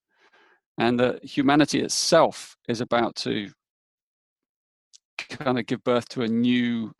and 0.77 0.99
that 0.99 1.23
humanity 1.23 1.81
itself 1.81 2.55
is 2.67 2.81
about 2.81 3.15
to 3.17 3.49
kind 5.29 5.59
of 5.59 5.65
give 5.65 5.83
birth 5.83 6.07
to 6.09 6.21
a 6.21 6.27
new 6.27 6.93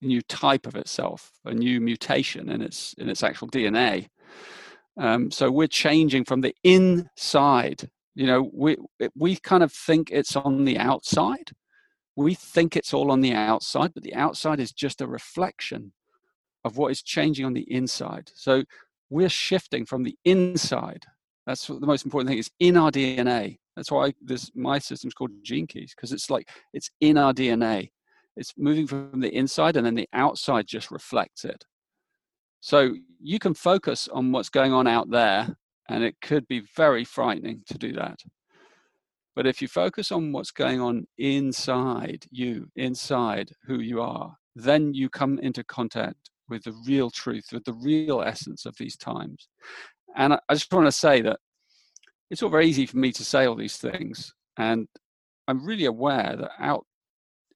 new 0.00 0.22
type 0.22 0.66
of 0.66 0.76
itself, 0.76 1.32
a 1.44 1.52
new 1.52 1.80
mutation 1.80 2.50
in 2.50 2.62
its 2.62 2.94
in 2.98 3.08
its 3.08 3.24
actual 3.24 3.48
DNA. 3.48 4.08
Um, 4.98 5.30
so 5.30 5.50
we're 5.50 5.66
changing 5.66 6.24
from 6.24 6.40
the 6.40 6.54
inside. 6.64 7.90
You 8.14 8.26
know, 8.26 8.50
we 8.52 8.76
we 9.14 9.36
kind 9.36 9.62
of 9.62 9.72
think 9.72 10.10
it's 10.10 10.36
on 10.36 10.64
the 10.64 10.78
outside. 10.78 11.50
We 12.16 12.34
think 12.34 12.76
it's 12.76 12.94
all 12.94 13.10
on 13.10 13.20
the 13.20 13.34
outside, 13.34 13.92
but 13.92 14.02
the 14.02 14.14
outside 14.14 14.58
is 14.58 14.72
just 14.72 15.02
a 15.02 15.06
reflection 15.06 15.92
of 16.64 16.78
what 16.78 16.90
is 16.90 17.02
changing 17.02 17.44
on 17.44 17.52
the 17.52 17.70
inside. 17.70 18.30
So 18.34 18.64
we're 19.10 19.28
shifting 19.28 19.84
from 19.84 20.02
the 20.02 20.16
inside. 20.24 21.04
That's 21.46 21.66
the 21.66 21.78
most 21.80 22.04
important 22.04 22.28
thing. 22.28 22.38
It's 22.38 22.50
in 22.58 22.76
our 22.76 22.90
DNA. 22.90 23.58
That's 23.76 23.90
why 23.90 24.14
this 24.22 24.50
my 24.54 24.78
system's 24.78 25.14
called 25.14 25.30
Gene 25.42 25.66
Keys 25.66 25.94
because 25.94 26.12
it's 26.12 26.30
like 26.30 26.48
it's 26.72 26.90
in 27.00 27.18
our 27.18 27.34
DNA. 27.34 27.90
It's 28.36 28.52
moving 28.56 28.86
from 28.86 29.20
the 29.20 29.34
inside, 29.34 29.76
and 29.76 29.86
then 29.86 29.94
the 29.94 30.08
outside 30.12 30.66
just 30.66 30.90
reflects 30.90 31.44
it. 31.44 31.64
So 32.60 32.94
you 33.20 33.38
can 33.38 33.54
focus 33.54 34.08
on 34.08 34.32
what's 34.32 34.48
going 34.48 34.72
on 34.72 34.86
out 34.86 35.10
there, 35.10 35.56
and 35.88 36.02
it 36.02 36.16
could 36.20 36.46
be 36.48 36.62
very 36.76 37.04
frightening 37.04 37.62
to 37.68 37.78
do 37.78 37.92
that. 37.92 38.18
But 39.34 39.46
if 39.46 39.60
you 39.60 39.68
focus 39.68 40.10
on 40.10 40.32
what's 40.32 40.50
going 40.50 40.80
on 40.80 41.06
inside 41.18 42.24
you, 42.30 42.68
inside 42.76 43.50
who 43.66 43.80
you 43.80 44.00
are, 44.00 44.34
then 44.54 44.94
you 44.94 45.10
come 45.10 45.38
into 45.40 45.62
contact 45.64 46.30
with 46.48 46.64
the 46.64 46.74
real 46.86 47.10
truth, 47.10 47.48
with 47.52 47.64
the 47.64 47.74
real 47.74 48.22
essence 48.22 48.64
of 48.64 48.74
these 48.78 48.96
times. 48.96 49.48
And 50.16 50.32
I 50.32 50.54
just 50.54 50.72
want 50.72 50.86
to 50.86 50.92
say 50.92 51.20
that 51.20 51.38
it's 52.30 52.42
all 52.42 52.48
very 52.48 52.66
easy 52.66 52.86
for 52.86 52.96
me 52.96 53.12
to 53.12 53.24
say 53.24 53.44
all 53.44 53.54
these 53.54 53.76
things. 53.76 54.32
And 54.56 54.88
I'm 55.46 55.64
really 55.64 55.84
aware 55.84 56.34
that 56.38 56.52
out 56.58 56.86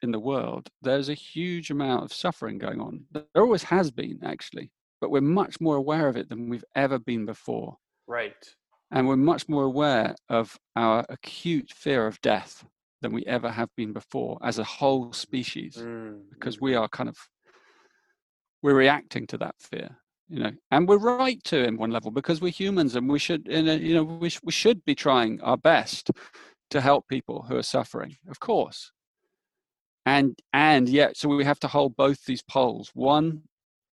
in 0.02 0.10
the 0.10 0.20
world, 0.20 0.68
there's 0.82 1.08
a 1.08 1.14
huge 1.14 1.70
amount 1.70 2.04
of 2.04 2.12
suffering 2.12 2.58
going 2.58 2.80
on. 2.80 3.04
There 3.10 3.24
always 3.36 3.62
has 3.64 3.90
been, 3.90 4.20
actually 4.22 4.70
but 5.00 5.10
we're 5.10 5.20
much 5.20 5.60
more 5.60 5.76
aware 5.76 6.08
of 6.08 6.16
it 6.16 6.28
than 6.28 6.48
we've 6.48 6.64
ever 6.74 6.98
been 6.98 7.26
before. 7.26 7.76
Right. 8.06 8.44
And 8.90 9.06
we're 9.06 9.16
much 9.16 9.48
more 9.48 9.64
aware 9.64 10.14
of 10.28 10.58
our 10.76 11.04
acute 11.08 11.70
fear 11.70 12.06
of 12.06 12.20
death 12.20 12.64
than 13.02 13.12
we 13.12 13.24
ever 13.26 13.50
have 13.50 13.68
been 13.76 13.92
before 13.92 14.38
as 14.42 14.58
a 14.58 14.64
whole 14.64 15.12
species, 15.12 15.76
mm. 15.76 16.20
because 16.30 16.60
we 16.60 16.74
are 16.74 16.88
kind 16.88 17.08
of 17.08 17.16
we're 18.62 18.74
reacting 18.74 19.26
to 19.28 19.38
that 19.38 19.54
fear, 19.58 19.96
you 20.28 20.40
know, 20.40 20.52
and 20.70 20.86
we're 20.86 20.98
right 20.98 21.42
to 21.44 21.64
in 21.64 21.76
one 21.76 21.90
level 21.90 22.10
because 22.10 22.40
we're 22.40 22.52
humans 22.52 22.94
and 22.94 23.08
we 23.08 23.18
should, 23.18 23.46
you 23.48 23.94
know, 23.94 24.04
we, 24.04 24.30
we 24.42 24.52
should 24.52 24.84
be 24.84 24.94
trying 24.94 25.40
our 25.40 25.56
best 25.56 26.10
to 26.70 26.80
help 26.80 27.08
people 27.08 27.46
who 27.48 27.56
are 27.56 27.62
suffering, 27.62 28.16
of 28.28 28.38
course. 28.40 28.92
And 30.06 30.38
and 30.52 30.88
yet, 30.88 31.16
so 31.16 31.28
we 31.28 31.44
have 31.44 31.60
to 31.60 31.68
hold 31.68 31.96
both 31.96 32.24
these 32.24 32.42
poles. 32.42 32.90
One, 32.94 33.42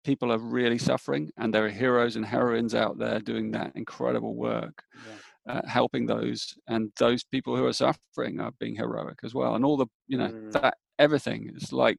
people 0.05 0.33
are 0.33 0.39
really 0.39 0.79
suffering, 0.79 1.31
and 1.37 1.53
there 1.53 1.65
are 1.65 1.71
heroes 1.71 2.17
and 2.17 2.25
heroines 2.25 2.75
out 2.75 2.99
there 2.99 3.19
doing 3.21 3.51
that 3.53 3.73
incredible 3.75 4.35
work, 4.35 4.83
yeah. 5.47 5.55
uh, 5.55 5.63
helping 5.67 6.07
those, 6.07 6.55
and 6.69 6.93
those 6.99 7.25
people 7.25 7.57
who 7.57 7.67
are 7.67 7.73
suffering 7.73 8.41
are 8.41 8.53
being 8.61 8.77
heroic 8.77 9.19
as 9.25 9.35
well. 9.35 9.55
And 9.55 9.65
all 9.65 9.77
the, 9.77 9.87
you 10.07 10.19
know, 10.19 10.29
mm. 10.29 10.53
that 10.53 10.77
everything 10.99 11.51
is 11.57 11.73
like, 11.73 11.97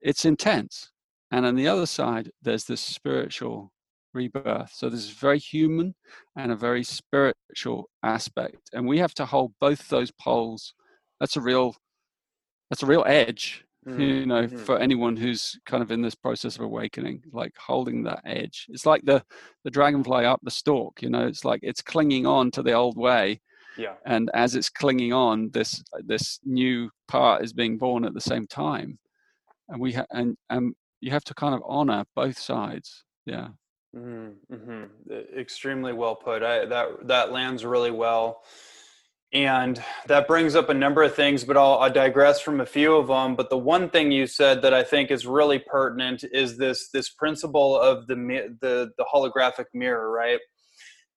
it's 0.00 0.24
intense. 0.24 0.90
And 1.30 1.46
on 1.46 1.54
the 1.54 1.68
other 1.68 1.86
side, 1.86 2.30
there's 2.42 2.64
this 2.64 2.80
spiritual 2.80 3.70
rebirth. 4.14 4.72
So 4.74 4.88
there's 4.88 5.10
a 5.10 5.14
very 5.14 5.38
human 5.38 5.94
and 6.36 6.50
a 6.50 6.56
very 6.56 6.82
spiritual 6.82 7.88
aspect, 8.02 8.70
and 8.72 8.86
we 8.86 8.98
have 8.98 9.14
to 9.14 9.26
hold 9.26 9.52
both 9.60 9.88
those 9.88 10.10
poles. 10.10 10.74
That's 11.20 11.36
a 11.36 11.40
real, 11.40 11.76
that's 12.70 12.82
a 12.82 12.86
real 12.86 13.04
edge 13.06 13.64
mm-hmm. 13.86 14.00
you 14.00 14.26
know 14.26 14.46
mm-hmm. 14.46 14.56
for 14.58 14.78
anyone 14.78 15.16
who's 15.16 15.58
kind 15.66 15.82
of 15.82 15.90
in 15.90 16.02
this 16.02 16.14
process 16.14 16.56
of 16.56 16.62
awakening 16.62 17.22
like 17.32 17.52
holding 17.56 18.02
that 18.02 18.20
edge 18.24 18.66
it's 18.68 18.86
like 18.86 19.02
the 19.04 19.22
the 19.64 19.70
dragonfly 19.70 20.24
up 20.24 20.40
the 20.42 20.50
stalk 20.50 21.00
you 21.02 21.10
know 21.10 21.26
it's 21.26 21.44
like 21.44 21.60
it's 21.62 21.82
clinging 21.82 22.26
on 22.26 22.50
to 22.50 22.62
the 22.62 22.72
old 22.72 22.96
way 22.96 23.40
yeah 23.76 23.94
and 24.04 24.30
as 24.34 24.54
it's 24.54 24.68
clinging 24.68 25.12
on 25.12 25.50
this 25.50 25.82
this 26.04 26.40
new 26.44 26.90
part 27.08 27.42
is 27.42 27.52
being 27.52 27.78
born 27.78 28.04
at 28.04 28.14
the 28.14 28.20
same 28.20 28.46
time 28.46 28.98
and 29.68 29.80
we 29.80 29.92
ha- 29.92 30.06
and 30.10 30.36
and 30.50 30.74
you 31.00 31.10
have 31.10 31.24
to 31.24 31.34
kind 31.34 31.54
of 31.54 31.62
honor 31.66 32.04
both 32.14 32.38
sides 32.38 33.04
yeah 33.24 33.48
mm-hmm. 33.96 34.54
mm-hmm. 34.54 35.38
extremely 35.38 35.92
well 35.92 36.14
put 36.14 36.42
I, 36.42 36.66
that 36.66 37.06
that 37.06 37.32
lands 37.32 37.64
really 37.64 37.90
well 37.90 38.42
and 39.32 39.82
that 40.08 40.26
brings 40.26 40.56
up 40.56 40.70
a 40.70 40.74
number 40.74 41.02
of 41.04 41.14
things, 41.14 41.44
but 41.44 41.56
I'll, 41.56 41.78
I'll, 41.78 41.92
digress 41.92 42.40
from 42.40 42.60
a 42.60 42.66
few 42.66 42.96
of 42.96 43.06
them. 43.06 43.36
But 43.36 43.48
the 43.48 43.58
one 43.58 43.88
thing 43.88 44.10
you 44.10 44.26
said 44.26 44.62
that 44.62 44.74
I 44.74 44.82
think 44.82 45.10
is 45.12 45.24
really 45.24 45.60
pertinent 45.60 46.24
is 46.32 46.58
this 46.58 46.88
this 46.92 47.10
principle 47.10 47.80
of 47.80 48.08
the 48.08 48.16
the, 48.60 48.90
the 48.98 49.04
holographic 49.12 49.66
mirror, 49.72 50.10
right? 50.10 50.40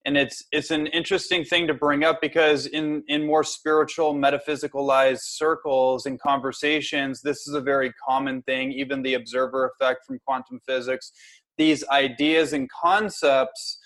And 0.05 0.15
it's 0.15 0.43
it's 0.51 0.69
an 0.69 0.87
interesting 0.87 1.43
thing 1.43 1.65
to 1.67 1.73
bring 1.73 2.03
up 2.03 2.21
because 2.21 2.67
in 2.67 3.03
in 3.07 3.25
more 3.25 3.43
spiritual, 3.43 4.13
metaphysicalized 4.13 5.21
circles 5.21 6.05
and 6.05 6.19
conversations, 6.19 7.21
this 7.21 7.47
is 7.47 7.55
a 7.55 7.61
very 7.61 7.93
common 8.07 8.43
thing. 8.43 8.73
Even 8.73 9.01
the 9.01 9.15
observer 9.15 9.71
effect 9.73 10.05
from 10.05 10.19
quantum 10.27 10.59
physics, 10.67 11.11
these 11.57 11.83
ideas 11.89 12.53
and 12.53 12.69
concepts 12.69 13.79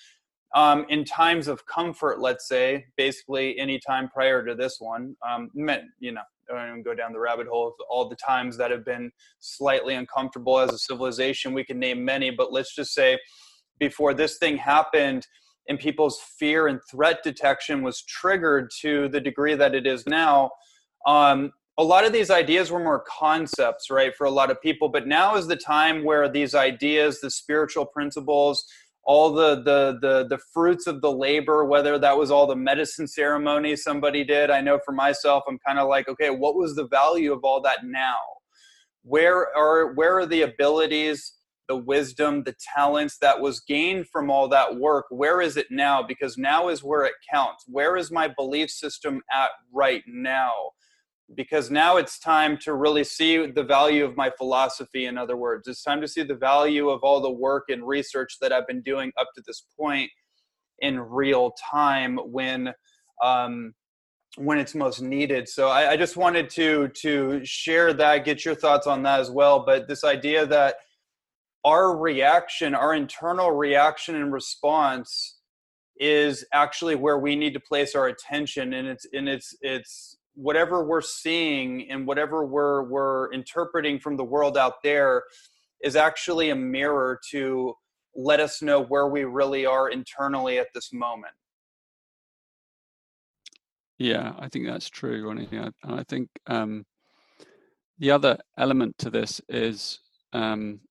um, 0.56 0.86
in 0.90 1.04
times 1.04 1.48
of 1.48 1.66
comfort, 1.66 2.20
let's 2.20 2.48
say, 2.48 2.86
basically 2.96 3.58
any 3.60 3.80
time 3.80 4.10
prior 4.10 4.46
to 4.46 4.56
this 4.56 4.78
one, 4.80 5.16
um, 5.28 5.50
you 6.00 6.12
know, 6.12 6.22
I 6.50 6.54
don't 6.54 6.70
even 6.70 6.84
go 6.84 6.94
down 6.94 7.12
the 7.12 7.20
rabbit 7.20 7.48
hole 7.48 7.68
of 7.68 7.74
all 7.90 8.08
the 8.08 8.16
times 8.16 8.58
that 8.58 8.72
have 8.72 8.86
been 8.86 9.12
slightly 9.40 9.96
uncomfortable 9.96 10.60
as 10.60 10.72
a 10.72 10.78
civilization. 10.78 11.54
We 11.54 11.66
can 11.66 11.80
name 11.80 12.06
many, 12.06 12.32
but 12.32 12.54
let's 12.54 12.74
just 12.74 12.94
say 12.94 13.18
before 13.80 14.14
this 14.14 14.38
thing 14.38 14.58
happened 14.58 15.28
and 15.68 15.78
people's 15.78 16.20
fear 16.40 16.68
and 16.68 16.80
threat 16.90 17.24
detection 17.24 17.84
was 17.84 18.02
triggered 18.04 18.72
to 18.82 19.10
the 19.10 19.20
degree 19.20 19.56
that 19.56 19.76
it 19.76 19.86
is 19.86 20.08
now, 20.08 20.52
um, 21.06 21.52
a 21.78 21.84
lot 21.84 22.06
of 22.06 22.14
these 22.14 22.32
ideas 22.32 22.72
were 22.72 22.80
more 22.80 23.04
concepts, 23.08 23.92
right, 23.92 24.16
for 24.16 24.26
a 24.26 24.32
lot 24.32 24.50
of 24.50 24.60
people. 24.62 24.90
But 24.90 25.08
now 25.08 25.36
is 25.36 25.48
the 25.48 25.56
time 25.56 26.04
where 26.04 26.28
these 26.28 26.56
ideas, 26.56 27.22
the 27.22 27.30
spiritual 27.30 27.86
principles, 27.86 28.66
all 29.08 29.34
the 29.34 29.58
the 29.64 30.00
the 30.02 30.28
the 30.30 30.40
fruits 30.54 30.88
of 30.88 31.02
the 31.02 31.12
labor 31.12 31.66
whether 31.66 32.00
that 32.00 32.18
was 32.18 32.32
all 32.32 32.48
the 32.48 32.58
medicine 32.58 33.08
ceremony 33.08 33.76
somebody 33.78 34.26
did. 34.26 34.52
I 34.52 34.62
know 34.62 34.80
for 34.86 34.94
myself 34.94 35.44
i'm 35.50 35.60
kind 35.68 35.80
of 35.80 35.90
like 35.90 36.10
okay 36.10 36.32
what 36.32 36.56
was 36.58 36.76
the 36.76 36.88
value 36.90 37.34
of 37.34 37.42
all 37.44 37.62
that 37.64 37.86
now? 37.86 38.20
Where 39.04 39.56
are 39.58 39.94
where 39.96 40.20
are 40.20 40.28
the 40.28 40.44
abilities 40.44 41.34
the 41.70 41.78
wisdom 41.78 42.44
the 42.44 42.56
talents 42.76 43.20
that 43.20 43.42
was 43.42 43.62
gained 43.62 44.08
from 44.10 44.32
all 44.32 44.50
that 44.50 44.78
work? 44.78 45.06
Where 45.12 45.42
is 45.42 45.58
it 45.58 45.68
now? 45.72 46.04
Because 46.04 46.38
now 46.38 46.70
is 46.70 46.84
where 46.84 47.06
it 47.06 47.14
counts. 47.34 47.66
Where 47.68 47.98
is 47.98 48.12
my 48.12 48.30
belief 48.30 48.70
system 48.72 49.22
at 49.34 49.52
right 49.74 50.04
now 50.08 50.54
because 51.36 51.70
now 51.70 51.98
it's 51.98 52.20
time 52.20 52.58
to 52.58 52.74
really 52.74 53.04
see 53.04 53.48
the 53.48 53.64
value 53.64 54.06
of 54.06 54.16
my 54.16 54.32
philosophy 54.38 55.06
in 55.06 55.18
other 55.18 55.36
words 55.36 55.68
it's 55.68 55.84
time 55.84 56.00
to 56.00 56.08
see 56.08 56.24
the 56.24 56.36
value 56.36 56.90
of 56.90 57.02
all 57.04 57.20
the 57.20 57.30
work 57.30 57.66
and 57.68 57.86
research 57.86 58.38
that 58.40 58.54
i've 58.54 58.68
been 58.68 58.82
doing 58.82 59.12
up 59.20 59.28
to 59.36 59.44
this 59.46 59.66
point 59.78 60.10
in 60.80 61.00
real 61.00 61.54
time 61.72 62.18
when 62.18 62.74
um, 63.24 63.74
when 64.38 64.60
it's 64.60 64.76
most 64.76 65.02
needed. 65.02 65.50
So 65.50 65.70
I, 65.70 65.92
I, 65.92 65.98
just 65.98 66.18
wanted 66.18 66.50
to 66.52 66.90
to 66.90 67.42
share 67.44 67.94
that, 67.94 68.26
get 68.26 68.46
your 68.46 68.56
thoughts 68.56 68.86
on 68.86 69.04
that 69.04 69.20
as 69.20 69.32
well. 69.32 69.64
But 69.66 69.88
this 69.88 70.04
idea 70.04 70.46
that 70.46 70.76
our 71.66 71.98
reaction, 71.98 72.76
our 72.76 72.94
internal 72.94 73.52
reaction 73.52 74.16
and 74.16 74.32
response, 74.32 75.40
is 76.00 76.46
actually 76.54 76.94
where 76.94 77.18
we 77.18 77.36
need 77.36 77.54
to 77.54 77.60
place 77.60 77.96
our 77.96 78.08
attention, 78.08 78.74
and 78.74 78.88
it's 78.88 79.08
and 79.12 79.28
it's 79.28 79.56
it's 79.62 80.17
whatever 80.38 80.86
we're 80.86 81.02
seeing 81.02 81.90
and 81.90 82.06
whatever 82.06 82.46
we're 82.46 82.84
we're 82.84 83.34
interpreting 83.34 84.00
from 84.00 84.16
the 84.16 84.24
world 84.24 84.56
out 84.56 84.84
there 84.84 85.24
is 85.84 85.96
actually 85.96 86.52
a 86.52 86.56
mirror 86.56 87.20
to 87.32 87.74
let 88.16 88.40
us 88.40 88.62
know 88.62 88.84
where 88.84 89.08
we 89.08 89.24
really 89.24 89.66
are 89.66 89.90
internally 89.90 90.60
at 90.60 90.68
this 90.76 90.94
moment. 90.94 91.34
Yeah, 93.98 94.34
I 94.38 94.48
think 94.48 94.68
that's 94.68 94.90
true, 94.90 95.28
Ronnie. 95.28 95.50
And 95.52 95.74
I 95.84 96.04
think 96.08 96.30
um, 96.46 96.86
the 97.98 98.12
other 98.12 98.38
element 98.60 98.96
to 99.00 99.10
this 99.10 99.42
is 99.50 100.00
um, 100.34 100.82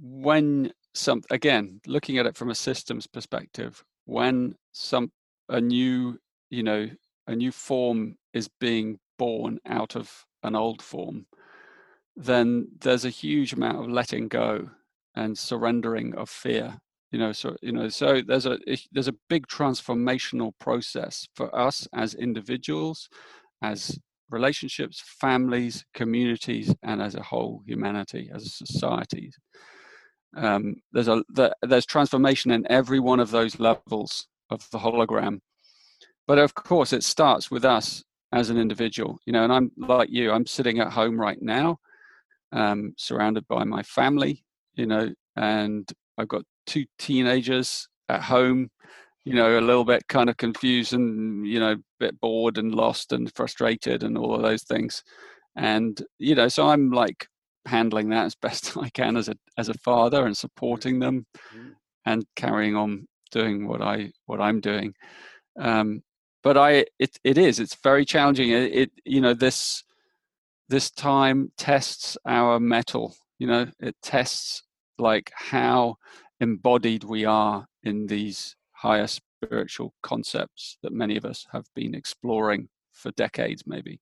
when 0.00 0.72
some 0.94 1.22
again 1.30 1.80
looking 1.86 2.16
at 2.16 2.24
it 2.24 2.38
from 2.38 2.50
a 2.50 2.54
systems 2.54 3.06
perspective, 3.06 3.84
when 4.06 4.54
some 4.72 5.12
a 5.50 5.60
new 5.60 6.18
you 6.48 6.62
know 6.62 6.88
a 7.28 7.36
new 7.36 7.52
form 7.52 8.16
is 8.32 8.48
being 8.60 8.98
born 9.18 9.58
out 9.66 9.94
of 9.94 10.10
an 10.42 10.56
old 10.56 10.82
form, 10.82 11.26
then 12.16 12.68
there's 12.80 13.04
a 13.04 13.10
huge 13.10 13.52
amount 13.52 13.78
of 13.78 13.88
letting 13.88 14.26
go 14.26 14.68
and 15.14 15.38
surrendering 15.38 16.14
of 16.16 16.28
fear 16.28 16.78
you 17.10 17.18
know 17.18 17.32
so 17.32 17.56
you 17.62 17.72
know 17.72 17.88
so 17.88 18.20
there's 18.26 18.44
a 18.44 18.58
there's 18.92 19.08
a 19.08 19.14
big 19.30 19.46
transformational 19.46 20.52
process 20.60 21.26
for 21.34 21.54
us 21.58 21.88
as 21.94 22.14
individuals 22.14 23.08
as 23.62 23.98
relationships 24.30 25.02
families 25.20 25.84
communities 25.94 26.74
and 26.82 27.00
as 27.00 27.14
a 27.14 27.22
whole 27.22 27.62
humanity 27.66 28.30
as 28.34 28.44
a 28.44 28.48
society. 28.48 29.30
Um, 30.36 30.76
there's 30.92 31.08
a 31.08 31.22
there's 31.62 31.86
transformation 31.86 32.50
in 32.50 32.70
every 32.70 33.00
one 33.00 33.20
of 33.20 33.30
those 33.30 33.58
levels 33.58 34.26
of 34.50 34.68
the 34.70 34.78
hologram 34.78 35.40
but 36.28 36.38
of 36.38 36.54
course 36.54 36.92
it 36.92 37.02
starts 37.02 37.50
with 37.50 37.64
us 37.64 38.04
as 38.32 38.50
an 38.50 38.58
individual 38.58 39.18
you 39.26 39.32
know 39.32 39.42
and 39.42 39.52
i'm 39.52 39.72
like 39.76 40.08
you 40.10 40.30
i'm 40.30 40.46
sitting 40.46 40.78
at 40.78 40.92
home 40.92 41.20
right 41.20 41.42
now 41.42 41.76
um, 42.52 42.94
surrounded 42.96 43.46
by 43.48 43.64
my 43.64 43.82
family 43.82 44.44
you 44.74 44.86
know 44.86 45.10
and 45.36 45.90
i've 46.18 46.28
got 46.28 46.42
two 46.68 46.84
teenagers 46.98 47.88
at 48.08 48.22
home, 48.22 48.70
you 49.24 49.34
know, 49.34 49.58
a 49.58 49.60
little 49.60 49.84
bit 49.84 50.06
kind 50.08 50.30
of 50.30 50.36
confused 50.36 50.92
and, 50.92 51.46
you 51.46 51.58
know, 51.58 51.72
a 51.72 51.76
bit 51.98 52.20
bored 52.20 52.58
and 52.58 52.74
lost 52.74 53.12
and 53.12 53.32
frustrated 53.34 54.02
and 54.02 54.16
all 54.16 54.34
of 54.34 54.42
those 54.42 54.62
things. 54.62 55.02
And, 55.56 56.00
you 56.18 56.34
know, 56.34 56.48
so 56.48 56.68
I'm 56.68 56.90
like 56.90 57.26
handling 57.66 58.10
that 58.10 58.26
as 58.26 58.34
best 58.42 58.76
I 58.76 58.90
can 58.90 59.16
as 59.16 59.28
a 59.28 59.34
as 59.56 59.68
a 59.68 59.74
father 59.74 60.26
and 60.26 60.36
supporting 60.36 61.00
them 61.00 61.26
mm-hmm. 61.52 61.70
and 62.06 62.24
carrying 62.36 62.76
on 62.76 63.06
doing 63.32 63.66
what 63.66 63.82
I 63.82 64.10
what 64.26 64.40
I'm 64.40 64.60
doing. 64.60 64.94
Um, 65.60 66.02
but 66.42 66.56
I 66.56 66.86
it 66.98 67.18
it 67.24 67.38
is 67.38 67.60
it's 67.60 67.76
very 67.76 68.04
challenging. 68.04 68.50
It, 68.50 68.74
it 68.74 68.90
you 69.04 69.20
know 69.20 69.34
this 69.34 69.84
this 70.68 70.90
time 70.90 71.50
tests 71.56 72.16
our 72.26 72.60
mettle. 72.60 73.16
You 73.38 73.46
know, 73.46 73.66
it 73.80 73.96
tests 74.02 74.62
like 74.98 75.32
how 75.34 75.96
embodied 76.40 77.04
we 77.04 77.24
are 77.24 77.66
in 77.82 78.06
these 78.06 78.56
higher 78.72 79.06
spiritual 79.06 79.94
concepts 80.02 80.78
that 80.82 80.92
many 80.92 81.16
of 81.16 81.24
us 81.24 81.46
have 81.52 81.66
been 81.74 81.94
exploring 81.94 82.68
for 82.92 83.10
decades, 83.12 83.62
maybe. 83.66 84.00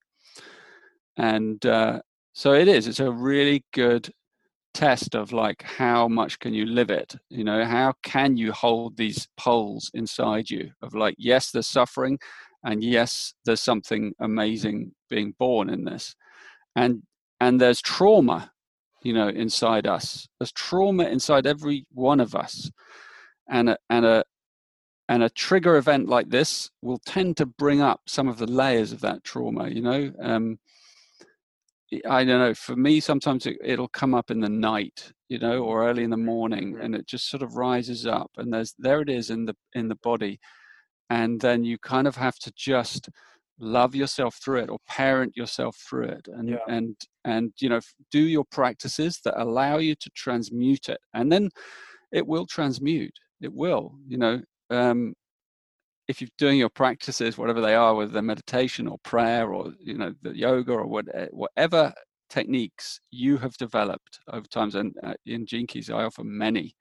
And 1.17 1.65
uh, 1.65 2.01
so 2.33 2.53
it 2.53 2.69
is, 2.69 2.87
it's 2.87 3.01
a 3.01 3.11
really 3.11 3.65
good 3.73 4.11
test 4.77 5.15
of 5.15 5.33
like 5.33 5.63
how 5.63 6.07
much 6.07 6.39
can 6.39 6.53
you 6.53 6.67
live 6.67 6.91
it? 6.91 7.17
You 7.31 7.45
know 7.45 7.65
how 7.65 7.95
can 8.03 8.37
you 8.37 8.53
hold 8.53 8.97
these 8.97 9.27
poles 9.39 9.91
inside 9.95 10.51
you 10.51 10.71
of 10.83 10.95
like 10.95 11.15
yes 11.19 11.51
there's 11.51 11.67
suffering 11.67 12.19
and 12.63 12.85
yes 12.85 13.33
there's 13.47 13.63
something 13.63 14.13
amazing 14.21 14.93
being 15.09 15.35
born 15.39 15.71
in 15.71 15.85
this. 15.85 16.15
And 16.77 17.03
and 17.41 17.59
there's 17.59 17.81
trauma 17.81 18.53
you 19.03 19.15
know 19.15 19.29
inside 19.29 19.87
us. 19.87 20.29
There's 20.39 20.53
trauma 20.53 21.05
inside 21.05 21.47
every 21.47 21.87
one 21.95 22.21
of 22.21 22.35
us. 22.35 22.71
And 23.49 23.71
a, 23.71 23.79
and 23.89 24.05
a 24.05 24.25
and 25.09 25.23
a 25.23 25.31
trigger 25.31 25.77
event 25.77 26.07
like 26.07 26.29
this 26.29 26.71
will 26.83 27.01
tend 27.07 27.39
to 27.39 27.47
bring 27.47 27.81
up 27.81 28.03
some 28.07 28.29
of 28.29 28.37
the 28.37 28.47
layers 28.47 28.93
of 28.93 29.01
that 29.01 29.25
trauma 29.25 29.69
you 29.71 29.81
know? 29.81 30.13
Um, 30.21 30.59
i 32.09 32.25
don't 32.25 32.41
know 32.41 32.55
for 32.55 32.77
me 32.77 33.01
sometimes 33.01 33.47
it, 33.47 33.57
it'll 33.63 33.89
come 33.89 34.15
up 34.15 34.31
in 34.31 34.41
the 34.41 34.49
night 34.49 35.13
you 35.29 35.39
know 35.39 35.63
or 35.63 35.89
early 35.89 36.05
in 36.05 36.11
the 36.11 36.17
morning 36.17 36.75
mm-hmm. 36.75 36.83
and 36.83 36.95
it 36.95 37.07
just 37.07 37.31
sort 37.31 37.43
of 37.43 37.57
rises 37.57 38.07
up 38.07 38.31
and 38.37 38.53
there's 38.53 38.75
there 38.79 39.01
it 39.01 39.09
is 39.09 39.31
in 39.31 39.45
the 39.45 39.55
in 39.75 39.89
the 39.89 39.97
body 39.97 40.39
and 41.11 41.41
then 41.41 41.65
you 41.65 41.79
kind 41.79 42.07
of 42.07 42.17
have 42.17 42.37
to 42.37 42.53
just 42.57 43.09
love 43.59 43.95
yourself 43.95 44.39
through 44.43 44.61
it 44.61 44.69
or 44.69 44.79
parent 44.87 45.35
yourself 45.37 45.77
through 45.89 46.05
it 46.05 46.29
and 46.29 46.51
yeah. 46.51 46.59
and 46.69 46.95
and 47.25 47.53
you 47.59 47.69
know 47.69 47.81
do 48.11 48.21
your 48.21 48.45
practices 48.51 49.21
that 49.25 49.41
allow 49.41 49.79
you 49.79 49.95
to 49.95 50.11
transmute 50.15 50.89
it 50.89 51.01
and 51.15 51.33
then 51.33 51.49
it 52.13 52.27
will 52.27 52.47
transmute 52.47 53.15
it 53.41 53.53
will 53.53 53.95
you 54.07 54.19
know 54.19 54.41
um 54.71 55.15
if 56.09 56.21
you're 56.21 56.31
doing 56.39 56.59
your 56.59 56.69
practices 56.69 57.39
whatever 57.39 57.61
they 57.61 57.75
are 57.75 57.95
whether 57.95 58.13
they're 58.13 58.23
meditation 58.23 58.87
or 58.87 58.99
prayer 59.05 59.53
or 59.53 59.73
you 59.81 59.97
know 59.97 60.15
the 60.23 60.37
yoga 60.37 60.73
or 60.73 60.87
what, 60.87 61.07
eh, 61.15 61.27
whatever 61.31 61.93
techniques 62.29 63.01
you 63.11 63.37
have 63.37 63.57
developed 63.57 64.21
over 64.33 64.47
times 64.47 64.75
and 64.75 64.95
uh, 65.03 65.15
in 65.27 65.47
gene 65.47 65.67
keys 65.67 65.91
i 65.91 66.03
offer 66.03 66.25
many 66.25 66.75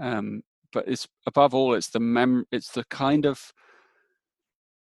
um 0.00 0.42
but 0.72 0.86
it's 0.86 1.06
above 1.26 1.54
all 1.54 1.74
it's 1.74 1.90
the 1.90 2.00
mem 2.00 2.44
it's 2.52 2.70
the 2.72 2.84
kind 2.84 3.24
of 3.24 3.52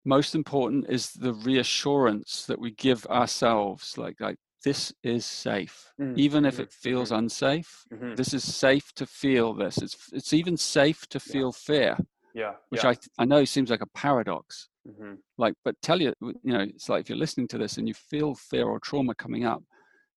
most 0.05 0.35
important 0.35 0.85
is 0.87 1.11
the 1.11 1.33
reassurance 1.33 2.45
that 2.45 2.59
we 2.59 2.71
give 2.71 3.05
ourselves 3.07 3.97
like 3.97 4.15
like 4.19 4.37
this 4.63 4.91
is 5.03 5.25
safe 5.25 5.91
mm-hmm. 6.01 6.17
even 6.17 6.45
if 6.45 6.59
it 6.59 6.71
feels 6.71 7.09
mm-hmm. 7.09 7.19
unsafe 7.19 7.83
mm-hmm. 7.93 8.15
this 8.15 8.33
is 8.33 8.43
safe 8.43 8.91
to 8.95 9.05
feel 9.05 9.53
this 9.53 9.77
it's 9.77 9.95
it's 10.11 10.33
even 10.33 10.57
safe 10.57 11.07
to 11.07 11.19
feel 11.19 11.53
yeah. 11.53 11.65
fear 11.65 11.97
yeah 12.35 12.53
which 12.69 12.83
yeah. 12.83 12.91
i 12.91 12.95
i 13.19 13.25
know 13.25 13.43
seems 13.43 13.71
like 13.71 13.81
a 13.81 13.97
paradox 13.97 14.69
mm-hmm. 14.87 15.13
like 15.39 15.55
but 15.63 15.75
tell 15.81 15.99
you 15.99 16.13
you 16.21 16.53
know 16.53 16.61
it's 16.61 16.89
like 16.89 17.01
if 17.01 17.09
you're 17.09 17.17
listening 17.17 17.47
to 17.47 17.57
this 17.57 17.77
and 17.77 17.87
you 17.87 17.93
feel 17.93 18.35
fear 18.35 18.65
or 18.65 18.79
trauma 18.79 19.15
coming 19.15 19.45
up 19.45 19.63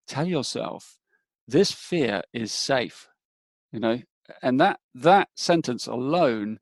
tell 0.06 0.26
yourself 0.26 0.98
this 1.46 1.72
fear 1.72 2.20
is 2.34 2.52
safe 2.52 3.08
you 3.72 3.80
know 3.80 3.98
and 4.42 4.60
that 4.60 4.78
that 4.94 5.28
sentence 5.36 5.86
alone 5.86 6.58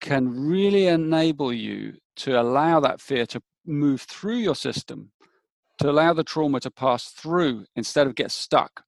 can 0.00 0.28
really 0.28 0.86
enable 0.86 1.52
you 1.52 1.94
to 2.16 2.40
allow 2.40 2.80
that 2.80 3.00
fear 3.00 3.26
to 3.26 3.40
move 3.66 4.02
through 4.02 4.36
your 4.36 4.54
system, 4.54 5.10
to 5.78 5.90
allow 5.90 6.12
the 6.12 6.24
trauma 6.24 6.60
to 6.60 6.70
pass 6.70 7.10
through 7.10 7.66
instead 7.76 8.06
of 8.06 8.14
get 8.14 8.30
stuck. 8.30 8.82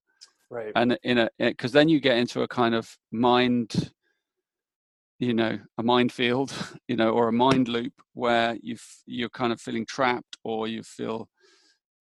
Right. 0.51 0.73
And 0.75 0.99
in 1.03 1.19
a 1.19 1.29
because 1.39 1.73
then 1.73 1.89
you 1.89 2.01
get 2.01 2.17
into 2.17 2.43
a 2.43 2.49
kind 2.49 2.75
of 2.75 2.97
mind, 3.13 3.93
you 5.19 5.35
know, 5.35 5.59
a 5.79 5.83
mind 5.83 6.13
field, 6.13 6.53
you 6.89 6.97
know, 6.97 7.11
or 7.11 7.29
a 7.29 7.33
mind 7.33 7.69
loop 7.69 7.93
where 8.15 8.57
you 8.63 8.77
you're 9.07 9.31
kind 9.31 9.53
of 9.53 9.61
feeling 9.61 9.87
trapped 9.87 10.37
or 10.45 10.69
you 10.69 10.83
feel 10.83 11.29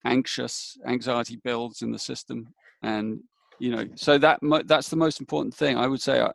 anxious, 0.06 0.78
anxiety 0.88 1.40
builds 1.44 1.82
in 1.82 1.92
the 1.92 2.00
system, 2.00 2.48
and 2.84 3.20
you 3.60 3.72
know, 3.72 3.86
so 3.96 4.18
that 4.18 4.40
that's 4.66 4.90
the 4.90 4.96
most 4.96 5.20
important 5.20 5.54
thing. 5.54 5.78
I 5.78 5.88
would 5.88 6.02
say. 6.02 6.22
I, 6.22 6.32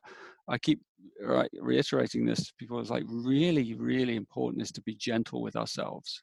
I 0.49 0.59
keep 0.59 0.81
right, 1.21 1.51
reiterating 1.61 2.25
this 2.25 2.47
to 2.47 2.55
people 2.59 2.81
is 2.81 2.91
like 2.91 3.05
really, 3.07 3.75
really 3.75 4.17
important 4.17 4.63
is 4.63 4.73
to 4.73 4.83
be 4.83 4.95
gentle 4.95 5.43
with 5.43 5.57
ourselves 5.57 6.23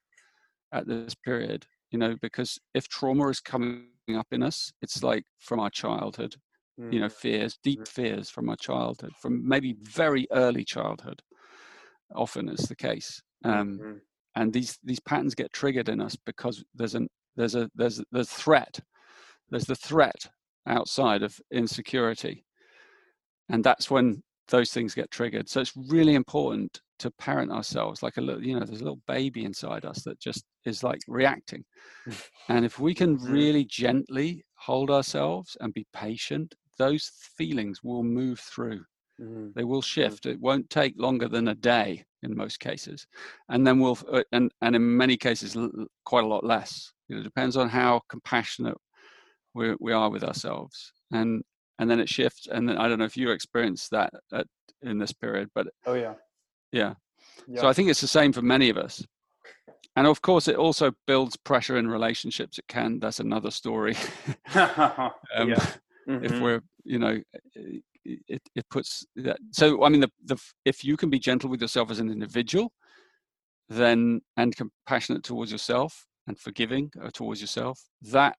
at 0.73 0.87
this 0.87 1.15
period, 1.15 1.65
you 1.91 1.99
know, 1.99 2.15
because 2.21 2.59
if 2.73 2.87
trauma 2.87 3.27
is 3.29 3.39
coming 3.39 3.87
up 4.15 4.27
in 4.31 4.43
us, 4.43 4.71
it's 4.81 5.03
like 5.03 5.23
from 5.39 5.59
our 5.59 5.69
childhood, 5.69 6.35
mm. 6.79 6.91
you 6.93 6.99
know, 6.99 7.07
mm. 7.07 7.11
fears, 7.11 7.57
deep 7.63 7.81
mm. 7.81 7.87
fears 7.87 8.29
from 8.29 8.49
our 8.49 8.55
childhood, 8.55 9.11
from 9.19 9.47
maybe 9.47 9.75
very 9.81 10.27
early 10.31 10.63
childhood, 10.63 11.21
often 12.15 12.49
is 12.49 12.67
the 12.67 12.75
case. 12.75 13.21
Um, 13.43 13.79
mm-hmm. 13.79 13.97
And 14.35 14.53
these 14.53 14.77
these 14.83 14.99
patterns 14.99 15.35
get 15.35 15.51
triggered 15.53 15.89
in 15.89 15.99
us 15.99 16.15
because 16.15 16.63
there's 16.73 16.95
an 16.95 17.07
there's 17.35 17.55
a 17.55 17.69
there's 17.75 18.01
there's 18.11 18.29
threat, 18.29 18.79
there's 19.49 19.65
the 19.65 19.75
threat 19.75 20.27
outside 20.67 21.23
of 21.23 21.39
insecurity, 21.51 22.45
and 23.49 23.63
that's 23.63 23.89
when 23.89 24.21
those 24.49 24.71
things 24.71 24.95
get 24.95 25.11
triggered. 25.11 25.49
So 25.49 25.61
it's 25.61 25.73
really 25.75 26.15
important 26.15 26.79
to 26.99 27.11
parent 27.11 27.51
ourselves 27.51 28.03
like 28.03 28.17
a 28.17 28.21
little, 28.21 28.43
you 28.43 28.59
know, 28.59 28.65
there's 28.65 28.81
a 28.81 28.83
little 28.83 29.01
baby 29.07 29.45
inside 29.45 29.85
us 29.85 30.03
that 30.03 30.19
just 30.19 30.43
is 30.65 30.83
like 30.83 30.99
reacting. 31.07 31.63
and 32.49 32.65
if 32.65 32.79
we 32.79 32.93
can 32.93 33.17
mm-hmm. 33.17 33.31
really 33.31 33.65
gently 33.65 34.43
hold 34.55 34.91
ourselves 34.91 35.55
and 35.61 35.73
be 35.73 35.85
patient, 35.93 36.55
those 36.79 37.11
feelings 37.37 37.83
will 37.83 38.03
move 38.03 38.39
through. 38.39 38.83
Mm-hmm. 39.21 39.49
They 39.55 39.63
will 39.63 39.81
mm-hmm. 39.81 40.01
shift. 40.01 40.25
It 40.25 40.39
won't 40.39 40.69
take 40.69 40.95
longer 40.97 41.27
than 41.27 41.49
a 41.49 41.55
day 41.55 42.05
in 42.23 42.35
most 42.35 42.59
cases, 42.59 43.05
and 43.49 43.67
then 43.67 43.79
we'll 43.79 43.97
uh, 44.11 44.23
and 44.31 44.51
and 44.61 44.75
in 44.75 44.97
many 44.97 45.17
cases 45.17 45.55
quite 46.05 46.23
a 46.23 46.27
lot 46.27 46.43
less. 46.43 46.91
It 47.09 47.23
depends 47.23 47.57
on 47.57 47.69
how 47.69 48.01
compassionate 48.09 48.77
we 49.53 49.75
we 49.79 49.93
are 49.93 50.09
with 50.09 50.23
ourselves, 50.23 50.91
and 51.11 51.43
and 51.79 51.89
then 51.89 51.99
it 51.99 52.09
shifts. 52.09 52.47
And 52.51 52.67
then 52.67 52.77
I 52.77 52.87
don't 52.87 52.99
know 52.99 53.05
if 53.05 53.17
you 53.17 53.31
experienced 53.31 53.91
that 53.91 54.11
at, 54.33 54.47
in 54.81 54.97
this 54.97 55.13
period, 55.13 55.49
but 55.53 55.67
oh 55.85 55.93
yeah, 55.93 56.13
yeah. 56.71 56.93
yeah. 57.47 57.61
So 57.61 57.67
I 57.67 57.73
think 57.73 57.89
it's 57.89 58.01
the 58.01 58.07
same 58.07 58.33
for 58.33 58.41
many 58.41 58.69
of 58.69 58.77
us. 58.77 59.03
And 59.95 60.07
of 60.07 60.21
course, 60.21 60.47
it 60.47 60.55
also 60.55 60.91
builds 61.07 61.35
pressure 61.35 61.77
in 61.77 61.87
relationships. 61.87 62.57
It 62.57 62.67
can. 62.67 62.99
That's 62.99 63.19
another 63.19 63.51
story. 63.51 63.95
um, 64.55 65.11
yeah. 65.49 65.65
Mm-hmm. 66.09 66.25
If 66.25 66.39
we're, 66.39 66.61
you 66.83 66.99
know, 66.99 67.21
it, 68.05 68.41
it 68.55 68.69
puts 68.69 69.05
that. 69.17 69.37
So 69.51 69.83
I 69.83 69.89
mean, 69.89 70.01
the, 70.01 70.11
the 70.25 70.37
if 70.65 70.83
you 70.83 70.97
can 70.97 71.09
be 71.09 71.19
gentle 71.19 71.49
with 71.49 71.61
yourself 71.61 71.91
as 71.91 71.99
an 71.99 72.09
individual, 72.09 72.71
then 73.67 74.21
and 74.37 74.55
compassionate 74.55 75.23
towards 75.23 75.51
yourself 75.51 76.05
and 76.27 76.37
forgiving 76.37 76.91
uh, 77.01 77.09
towards 77.13 77.41
yourself, 77.41 77.79
that 78.01 78.35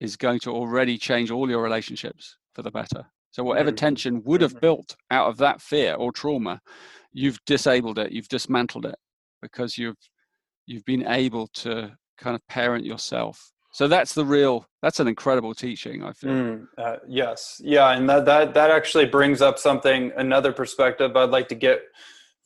is 0.00 0.16
going 0.16 0.40
to 0.40 0.50
already 0.50 0.98
change 0.98 1.30
all 1.30 1.48
your 1.48 1.62
relationships 1.62 2.36
for 2.54 2.62
the 2.62 2.70
better. 2.70 3.04
So 3.30 3.42
whatever 3.42 3.70
mm-hmm. 3.70 3.76
tension 3.76 4.22
would 4.24 4.40
have 4.40 4.52
mm-hmm. 4.52 4.60
built 4.60 4.96
out 5.10 5.28
of 5.28 5.38
that 5.38 5.60
fear 5.60 5.94
or 5.94 6.12
trauma, 6.12 6.60
you've 7.12 7.38
disabled 7.46 7.98
it, 7.98 8.12
you've 8.12 8.28
dismantled 8.28 8.86
it 8.86 8.96
because 9.42 9.78
you've 9.78 9.96
you've 10.66 10.84
been 10.84 11.06
able 11.06 11.48
to 11.48 11.96
kind 12.18 12.34
of 12.34 12.46
parent 12.48 12.84
yourself 12.84 13.52
so 13.74 13.88
that's 13.88 14.14
the 14.14 14.24
real 14.24 14.66
that's 14.82 15.00
an 15.00 15.08
incredible 15.08 15.52
teaching 15.52 16.04
i 16.04 16.12
feel. 16.12 16.30
Mm, 16.30 16.66
uh, 16.78 16.96
yes. 17.08 17.60
Yeah 17.62 17.90
and 17.90 18.08
that, 18.08 18.24
that 18.24 18.54
that 18.54 18.70
actually 18.70 19.06
brings 19.06 19.42
up 19.42 19.58
something 19.58 20.12
another 20.16 20.52
perspective 20.52 21.14
i'd 21.16 21.30
like 21.30 21.48
to 21.48 21.56
get 21.56 21.82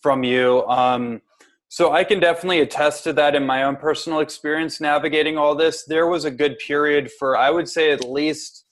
from 0.01 0.25
you. 0.25 0.67
Um, 0.67 1.21
so 1.69 1.93
i 1.93 2.03
can 2.03 2.19
definitely 2.19 2.61
attest 2.61 3.05
to 3.05 3.13
that 3.13 3.35
in 3.35 3.45
my 3.45 3.65
own 3.65 3.77
personal 3.77 4.21
experience 4.21 4.81
navigating 4.81 5.37
all 5.37 5.55
this. 5.55 5.85
There 5.85 6.07
was 6.07 6.25
a 6.25 6.31
good 6.31 6.59
period 6.59 7.11
for 7.19 7.37
i 7.37 7.51
would 7.51 7.69
say 7.69 7.93
at 7.93 8.09
least 8.09 8.65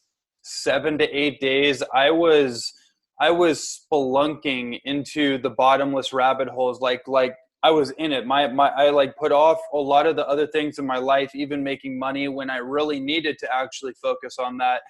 seven 0.42 0.97
to 0.97 1.05
eight 1.11 1.40
days 1.40 1.83
i 1.92 2.11
was 2.11 2.73
i 3.21 3.31
was 3.31 3.59
spelunking 3.92 4.81
into 4.85 5.38
the 5.38 5.51
bottomless 5.51 6.12
rabbit 6.12 6.49
holes 6.49 6.81
like 6.81 7.03
like 7.07 7.35
I 7.62 7.71
was 7.71 7.90
in 7.92 8.12
it. 8.12 8.27
My 8.27 8.47
my 8.49 8.69
I 8.69 8.90
like 8.90 9.16
put 9.16 9.33
off 9.33 9.59
a 9.73 9.79
lot 9.79 10.07
of 10.07 10.16
the 10.16 10.27
other 10.29 10.47
things 10.47 10.79
in 10.79 10.87
my 10.87 10.99
life, 10.99 11.35
even 11.35 11.64
making 11.64 11.99
money 11.99 12.29
when 12.29 12.51
I 12.51 12.59
really 12.59 13.01
needed 13.01 13.38
to 13.40 13.49
actually 13.55 13.95
focus 13.95 14.37
on 14.38 14.59
that. 14.59 14.83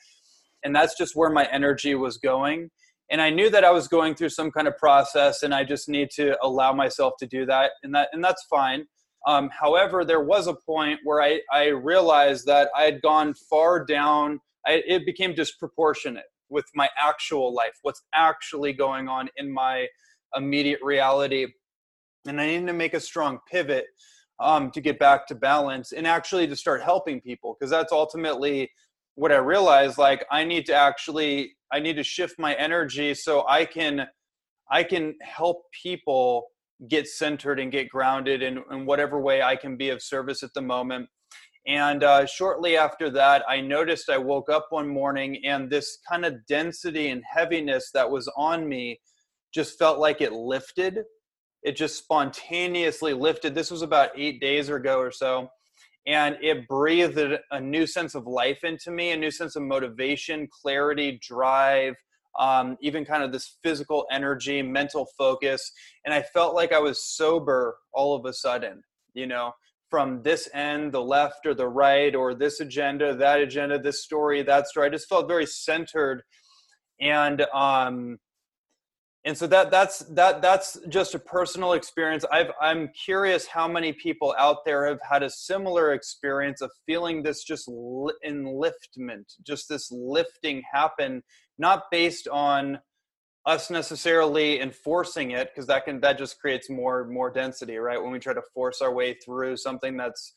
And 0.64 0.74
that's 0.74 0.96
just 0.96 1.14
where 1.14 1.30
my 1.30 1.46
energy 1.50 1.94
was 1.94 2.18
going. 2.18 2.70
And 3.10 3.20
I 3.20 3.30
knew 3.30 3.50
that 3.50 3.64
I 3.64 3.70
was 3.70 3.86
going 3.86 4.16
through 4.16 4.30
some 4.30 4.50
kind 4.50 4.66
of 4.66 4.76
process 4.76 5.42
and 5.42 5.54
I 5.54 5.62
just 5.62 5.88
need 5.88 6.10
to 6.16 6.36
allow 6.42 6.72
myself 6.72 7.14
to 7.20 7.26
do 7.26 7.46
that. 7.46 7.72
And 7.82 7.94
that 7.94 8.08
and 8.12 8.22
that's 8.22 8.44
fine. 8.50 8.86
Um, 9.26 9.50
however, 9.58 10.04
there 10.04 10.22
was 10.22 10.46
a 10.46 10.54
point 10.54 11.00
where 11.02 11.20
I, 11.20 11.40
I 11.52 11.68
realized 11.68 12.46
that 12.46 12.68
I 12.76 12.82
had 12.82 13.02
gone 13.02 13.34
far 13.34 13.84
down. 13.84 14.40
I, 14.66 14.82
it 14.86 15.04
became 15.04 15.34
disproportionate 15.34 16.26
with 16.48 16.64
my 16.74 16.88
actual 16.96 17.52
life, 17.52 17.76
what's 17.82 18.02
actually 18.14 18.72
going 18.72 19.08
on 19.08 19.28
in 19.36 19.52
my 19.52 19.88
immediate 20.36 20.80
reality 20.82 21.46
and 22.26 22.40
I 22.40 22.46
needed 22.46 22.66
to 22.66 22.72
make 22.72 22.94
a 22.94 23.00
strong 23.00 23.38
pivot 23.50 23.86
um, 24.40 24.70
to 24.72 24.80
get 24.80 24.98
back 24.98 25.26
to 25.28 25.34
balance 25.34 25.92
and 25.92 26.06
actually 26.06 26.46
to 26.46 26.56
start 26.56 26.82
helping 26.82 27.20
people 27.20 27.56
because 27.58 27.70
that's 27.70 27.92
ultimately 27.92 28.70
what 29.14 29.32
I 29.32 29.36
realized. 29.36 29.98
Like 29.98 30.24
I 30.30 30.44
need 30.44 30.66
to 30.66 30.74
actually 30.74 31.56
I 31.72 31.80
need 31.80 31.96
to 31.96 32.04
shift 32.04 32.38
my 32.38 32.54
energy 32.54 33.14
so 33.14 33.46
I 33.48 33.64
can 33.64 34.06
I 34.70 34.82
can 34.82 35.14
help 35.22 35.62
people 35.82 36.48
get 36.88 37.06
centered 37.06 37.58
and 37.58 37.72
get 37.72 37.88
grounded 37.88 38.42
in, 38.42 38.62
in 38.70 38.84
whatever 38.84 39.20
way 39.20 39.42
I 39.42 39.56
can 39.56 39.76
be 39.76 39.88
of 39.88 40.02
service 40.02 40.42
at 40.42 40.52
the 40.54 40.60
moment. 40.60 41.08
And 41.66 42.04
uh, 42.04 42.26
shortly 42.26 42.76
after 42.76 43.10
that, 43.10 43.42
I 43.48 43.60
noticed 43.60 44.10
I 44.10 44.18
woke 44.18 44.50
up 44.50 44.66
one 44.70 44.86
morning 44.86 45.44
and 45.44 45.68
this 45.68 45.98
kind 46.08 46.24
of 46.24 46.34
density 46.46 47.08
and 47.08 47.22
heaviness 47.28 47.90
that 47.92 48.08
was 48.08 48.30
on 48.36 48.68
me 48.68 49.00
just 49.52 49.78
felt 49.78 49.98
like 49.98 50.20
it 50.20 50.32
lifted 50.32 50.98
it 51.66 51.74
just 51.74 51.98
spontaneously 51.98 53.12
lifted. 53.12 53.52
This 53.52 53.72
was 53.72 53.82
about 53.82 54.10
eight 54.16 54.40
days 54.40 54.68
ago 54.68 55.00
or 55.00 55.10
so. 55.10 55.50
And 56.06 56.38
it 56.40 56.68
breathed 56.68 57.18
a 57.50 57.60
new 57.60 57.88
sense 57.88 58.14
of 58.14 58.24
life 58.28 58.62
into 58.62 58.92
me, 58.92 59.10
a 59.10 59.16
new 59.16 59.32
sense 59.32 59.56
of 59.56 59.64
motivation, 59.64 60.46
clarity, 60.62 61.18
drive, 61.20 61.96
um, 62.38 62.76
even 62.80 63.04
kind 63.04 63.24
of 63.24 63.32
this 63.32 63.58
physical 63.64 64.06
energy, 64.12 64.62
mental 64.62 65.08
focus. 65.18 65.72
And 66.04 66.14
I 66.14 66.22
felt 66.22 66.54
like 66.54 66.72
I 66.72 66.78
was 66.78 67.02
sober 67.02 67.78
all 67.92 68.14
of 68.14 68.24
a 68.26 68.32
sudden, 68.32 68.84
you 69.14 69.26
know, 69.26 69.50
from 69.90 70.22
this 70.22 70.48
end, 70.54 70.92
the 70.92 71.02
left 71.02 71.46
or 71.46 71.54
the 71.54 71.66
right, 71.66 72.14
or 72.14 72.32
this 72.32 72.60
agenda, 72.60 73.16
that 73.16 73.40
agenda, 73.40 73.80
this 73.80 74.04
story, 74.04 74.40
that 74.44 74.68
story. 74.68 74.86
I 74.86 74.90
just 74.90 75.08
felt 75.08 75.26
very 75.26 75.46
centered. 75.46 76.22
And 77.00 77.40
um, 77.52 78.18
and 79.26 79.36
so 79.36 79.48
that 79.48 79.72
that's 79.72 79.98
that 80.10 80.40
that's 80.40 80.78
just 80.88 81.16
a 81.16 81.18
personal 81.18 81.72
experience. 81.72 82.24
I've 82.32 82.52
i'm 82.62 82.88
curious 83.04 83.46
how 83.46 83.66
many 83.66 83.92
people 83.92 84.34
out 84.38 84.64
there 84.64 84.86
have 84.86 85.00
had 85.02 85.24
a 85.24 85.28
similar 85.28 85.92
experience 85.92 86.62
of 86.62 86.70
feeling 86.86 87.22
this 87.22 87.42
just 87.42 87.68
enliftment 87.68 89.24
just 89.42 89.68
this 89.68 89.90
lifting 89.90 90.62
happen 90.72 91.22
not 91.58 91.84
based 91.90 92.28
on 92.28 92.78
us 93.46 93.68
necessarily 93.68 94.60
enforcing 94.60 95.32
it 95.32 95.50
because 95.52 95.66
that 95.66 95.84
can 95.84 96.00
that 96.00 96.18
just 96.18 96.38
creates 96.40 96.70
more 96.70 97.06
more 97.08 97.30
density 97.30 97.76
right? 97.78 98.00
When 98.00 98.12
we 98.12 98.20
try 98.20 98.32
to 98.32 98.42
force 98.54 98.80
our 98.80 98.94
way 98.94 99.14
through 99.24 99.56
something 99.56 99.96
that's 99.96 100.34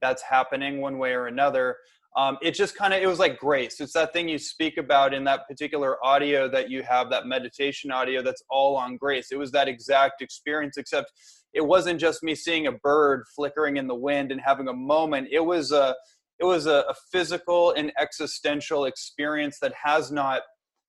that's 0.00 0.22
happening 0.22 0.80
one 0.80 0.98
way 0.98 1.12
or 1.12 1.28
another 1.28 1.76
um, 2.16 2.36
it 2.42 2.52
just 2.52 2.76
kind 2.76 2.92
of 2.92 3.02
it 3.02 3.06
was 3.06 3.18
like 3.18 3.38
grace. 3.38 3.80
It's 3.80 3.94
that 3.94 4.12
thing 4.12 4.28
you 4.28 4.38
speak 4.38 4.76
about 4.76 5.14
in 5.14 5.24
that 5.24 5.48
particular 5.48 6.04
audio 6.04 6.48
that 6.50 6.70
you 6.70 6.82
have 6.82 7.08
that 7.10 7.26
meditation 7.26 7.90
audio 7.90 8.22
that's 8.22 8.42
all 8.50 8.76
on 8.76 8.96
grace. 8.96 9.28
It 9.32 9.38
was 9.38 9.50
that 9.52 9.66
exact 9.66 10.20
experience 10.20 10.76
except 10.76 11.10
it 11.54 11.62
wasn't 11.62 12.00
just 12.00 12.22
me 12.22 12.34
seeing 12.34 12.66
a 12.66 12.72
bird 12.72 13.24
flickering 13.34 13.78
in 13.78 13.86
the 13.86 13.94
wind 13.94 14.30
and 14.30 14.40
having 14.40 14.68
a 14.68 14.72
moment. 14.72 15.28
It 15.30 15.40
was 15.40 15.72
a 15.72 15.94
it 16.38 16.44
was 16.44 16.66
a, 16.66 16.84
a 16.88 16.94
physical 17.10 17.72
and 17.72 17.92
existential 17.98 18.84
experience 18.84 19.58
that 19.60 19.72
has 19.82 20.12
not 20.12 20.42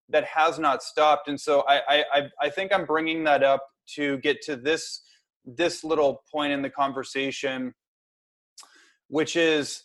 that 0.09 0.25
has 0.25 0.59
not 0.59 0.83
stopped. 0.83 1.29
And 1.29 1.39
so 1.39 1.63
I, 1.67 2.03
I 2.12 2.21
i 2.41 2.49
think 2.49 2.73
i'm 2.73 2.86
bringing 2.86 3.23
that 3.23 3.43
up 3.43 3.65
to 3.95 4.17
get 4.17 4.41
to 4.43 4.55
this 4.55 5.01
this 5.45 5.83
little 5.83 6.21
point 6.31 6.53
in 6.53 6.62
the 6.62 6.69
conversation 6.69 7.73
which 9.07 9.36
is 9.36 9.83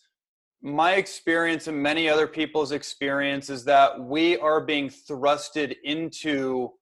my 0.63 0.95
experience 0.95 1.69
and 1.69 1.81
many 1.81 2.09
other 2.09 2.27
people's 2.27 2.73
experience 2.73 3.49
is 3.49 3.65
that 3.65 4.01
we 4.01 4.37
are 4.39 4.61
being 4.61 4.89
thrusted 4.89 5.77
into 5.85 6.73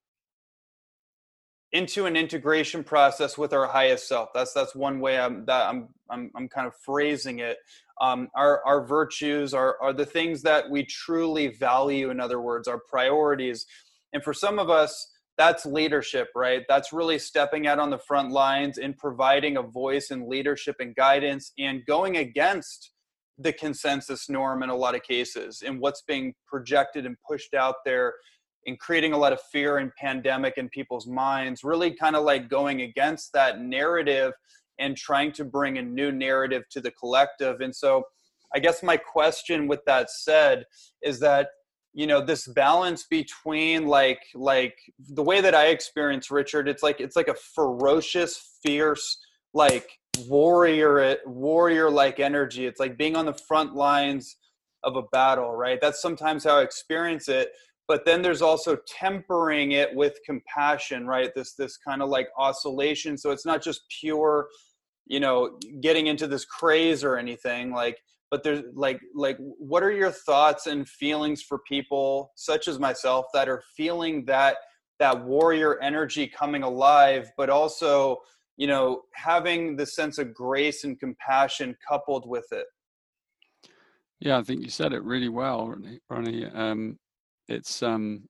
into 1.73 2.07
an 2.07 2.17
integration 2.17 2.83
process 2.83 3.37
with 3.37 3.53
our 3.53 3.67
highest 3.67 4.09
self. 4.09 4.31
That's 4.33 4.53
that's 4.53 4.75
one 4.75 4.99
way 5.01 5.19
i'm 5.19 5.45
that 5.47 5.69
i'm 5.69 5.89
i'm, 6.11 6.31
I'm 6.35 6.49
kind 6.49 6.67
of 6.67 6.75
phrasing 6.77 7.41
it. 7.41 7.59
Um, 8.01 8.29
our 8.35 8.65
our 8.65 8.87
virtues 8.87 9.53
are 9.53 9.77
are 9.83 9.93
the 9.93 10.07
things 10.07 10.43
that 10.43 10.71
we 10.71 10.85
truly 10.85 11.49
value 11.49 12.11
in 12.11 12.19
other 12.19 12.41
words 12.41 12.69
our 12.69 12.81
priorities. 12.89 13.67
And 14.13 14.23
for 14.23 14.33
some 14.33 14.59
of 14.59 14.71
us 14.71 15.13
that's 15.37 15.67
leadership 15.67 16.29
right? 16.35 16.63
That's 16.67 16.95
really 16.95 17.19
stepping 17.19 17.67
out 17.67 17.79
on 17.79 17.91
the 17.91 17.99
front 17.99 18.31
lines 18.31 18.79
and 18.79 18.97
providing 18.97 19.59
a 19.59 19.63
voice 19.63 20.11
and 20.11 20.27
leadership 20.27 20.77
and 20.81 20.95
guidance 20.95 21.53
and 21.59 21.85
going 21.85 22.17
against 22.17 22.93
the 23.39 23.53
consensus 23.53 24.29
norm 24.29 24.63
in 24.63 24.71
a 24.71 24.75
lot 24.75 24.95
of 24.95 25.03
cases 25.03 25.63
and 25.65 25.79
what's 25.81 26.03
being 26.03 26.35
projected 26.47 27.05
and 27.07 27.17
pushed 27.29 27.55
out 27.55 27.77
there 27.85 28.15
and 28.67 28.79
creating 28.79 29.13
a 29.13 29.19
lot 29.19 29.33
of 29.33 29.41
fear 29.53 29.79
and 29.79 29.93
pandemic 29.97 30.55
in 30.57 30.69
people's 30.71 31.07
minds 31.07 31.63
really 31.63 31.91
kind 31.91 32.17
of 32.17 32.25
like 32.25 32.49
going 32.49 32.83
against 32.83 33.33
that 33.33 33.61
narrative 33.61 34.33
and 34.79 34.97
trying 34.97 35.33
to 35.33 35.45
bring 35.45 35.79
a 35.79 35.83
new 35.83 36.11
narrative 36.11 36.65
to 36.71 36.81
the 36.81 36.91
collective. 36.91 37.61
And 37.61 37.75
so 37.75 38.05
i 38.55 38.59
guess 38.59 38.83
my 38.83 38.97
question 38.97 39.67
with 39.67 39.81
that 39.87 40.11
said 40.11 40.65
is 41.03 41.21
that 41.21 41.49
you 41.93 42.07
know 42.07 42.25
this 42.25 42.47
balance 42.49 43.05
between 43.05 43.87
like 43.87 44.21
like 44.35 44.77
the 45.11 45.23
way 45.23 45.41
that 45.41 45.55
i 45.55 45.67
experience 45.67 46.31
richard 46.31 46.69
it's 46.69 46.83
like 46.83 47.01
it's 47.01 47.17
like 47.17 47.29
a 47.29 47.35
ferocious 47.35 48.59
fierce 48.63 49.19
like 49.55 49.89
warrior 50.29 51.17
warrior 51.27 51.91
like 51.91 52.21
energy. 52.21 52.67
It's 52.67 52.81
like 52.81 52.97
being 52.97 53.17
on 53.17 53.27
the 53.27 53.35
front 53.35 53.75
lines 53.75 54.37
of 54.85 54.97
a 54.97 55.03
battle 55.13 55.53
right? 55.53 55.81
That's 55.81 56.01
sometimes 56.01 56.45
how 56.45 56.59
i 56.59 56.63
experience 56.63 57.29
it. 57.29 57.51
But 57.89 58.05
then 58.05 58.21
there's 58.21 58.43
also 58.43 58.79
tempering 58.87 59.73
it 59.73 59.95
with 59.95 60.19
compassion 60.25 61.07
right? 61.07 61.31
This 61.35 61.55
this 61.55 61.77
kind 61.77 62.03
of 62.03 62.09
like 62.09 62.29
oscillation. 62.39 63.17
So 63.17 63.31
it's 63.31 63.47
not 63.47 63.63
just 63.63 63.83
pure 64.01 64.49
you 65.07 65.21
know 65.21 65.59
getting 65.81 66.09
into 66.09 66.27
this 66.27 66.45
craze 66.45 67.05
or 67.05 67.17
anything 67.17 67.71
like 67.73 67.99
but 68.31 68.43
there's 68.43 68.63
like 68.75 69.01
like 69.15 69.39
what 69.39 69.83
are 69.83 69.93
your 69.93 70.11
thoughts 70.11 70.67
and 70.67 70.89
feelings 70.89 71.43
for 71.43 71.61
people 71.67 72.33
such 72.35 72.69
as 72.69 72.79
myself 72.79 73.27
that 73.33 73.49
are 73.49 73.63
feeling 73.77 74.25
that 74.25 74.57
that 74.99 75.25
warrior 75.25 75.81
energy 75.81 76.27
coming 76.27 76.63
alive 76.63 77.31
but 77.37 77.49
also 77.49 78.19
you 78.57 78.67
know 78.67 79.03
having 79.13 79.77
the 79.77 79.87
sense 79.87 80.19
of 80.19 80.35
grace 80.35 80.85
and 80.85 80.99
compassion 80.99 81.77
coupled 81.87 82.29
with 82.29 82.47
it 82.53 82.67
yeah 84.21 84.39
i 84.39 84.43
think 84.43 84.63
you 84.63 84.71
said 84.71 84.93
it 84.93 85.03
really 85.03 85.29
well 85.29 85.75
ronnie. 86.11 86.47
Um, 86.47 86.99
it's 87.49 87.83
um 87.83 88.29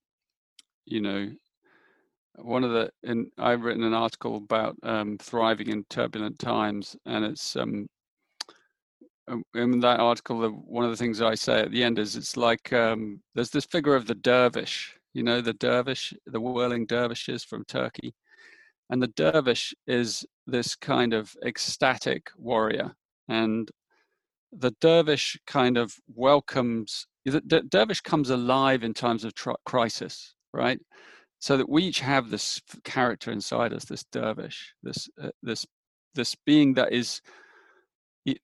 you 0.85 1.01
know 1.01 1.31
one 2.37 2.64
of 2.64 2.70
the 2.70 2.91
and 3.05 3.27
i've 3.39 3.62
written 3.62 3.83
an 3.83 3.95
article 3.95 4.37
about 4.37 4.77
um, 4.83 5.16
thriving 5.18 5.68
in 5.68 5.85
turbulent 5.89 6.39
times 6.39 6.97
and 7.07 7.24
it's 7.24 7.57
um 7.57 7.87
um, 9.29 9.43
in 9.55 9.81
that 9.81 10.01
article, 10.01 10.49
one 10.49 10.85
of 10.85 10.91
the 10.91 10.97
things 10.97 11.20
I 11.20 11.35
say 11.35 11.61
at 11.61 11.72
the 11.72 11.83
end 11.83 11.99
is 11.99 12.16
it's 12.16 12.37
like 12.37 12.72
um, 12.72 13.20
there's 13.35 13.51
this 13.51 13.64
figure 13.64 13.95
of 13.95 14.07
the 14.07 14.14
dervish, 14.14 14.97
you 15.14 15.22
know, 15.22 15.41
the 15.41 15.55
dervish, 15.55 16.14
the 16.27 16.41
whirling 16.41 16.87
dervishes 16.87 17.43
from 17.43 17.64
Turkey. 17.64 18.14
And 18.91 19.03
the 19.03 19.09
dervish 19.09 19.74
is 19.87 20.24
this 20.47 20.76
kind 20.76 21.12
of 21.12 21.34
ecstatic 21.45 22.30
warrior. 22.37 22.95
And 23.28 23.68
the 24.53 24.72
dervish 24.80 25.39
kind 25.47 25.76
of 25.76 25.95
welcomes, 26.07 27.07
the 27.24 27.41
dervish 27.68 28.01
comes 28.01 28.30
alive 28.30 28.84
in 28.84 28.95
times 28.95 29.24
of 29.24 29.32
crisis, 29.64 30.34
right? 30.53 30.78
So 31.41 31.57
that 31.57 31.68
we 31.68 31.84
each 31.84 32.01
have 32.01 32.30
this 32.30 32.61
character 32.84 33.30
inside 33.30 33.72
us, 33.72 33.84
this 33.84 34.05
dervish, 34.12 34.72
this, 34.82 35.09
uh, 35.20 35.30
this, 35.43 35.66
this 36.14 36.34
being 36.47 36.74
that 36.74 36.93
is 36.93 37.20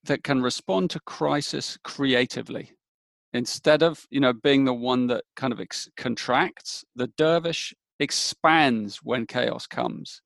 that 0.05 0.23
can 0.23 0.41
respond 0.41 0.89
to 0.91 0.99
crisis 1.01 1.77
creatively 1.83 2.71
instead 3.33 3.83
of 3.83 4.05
you 4.09 4.19
know 4.19 4.33
being 4.33 4.63
the 4.63 4.73
one 4.73 5.07
that 5.07 5.23
kind 5.35 5.51
of 5.51 5.59
ex- 5.59 5.89
contracts 5.97 6.85
the 6.95 7.07
dervish 7.17 7.73
expands 7.99 8.97
when 9.03 9.25
chaos 9.25 9.67
comes 9.67 10.21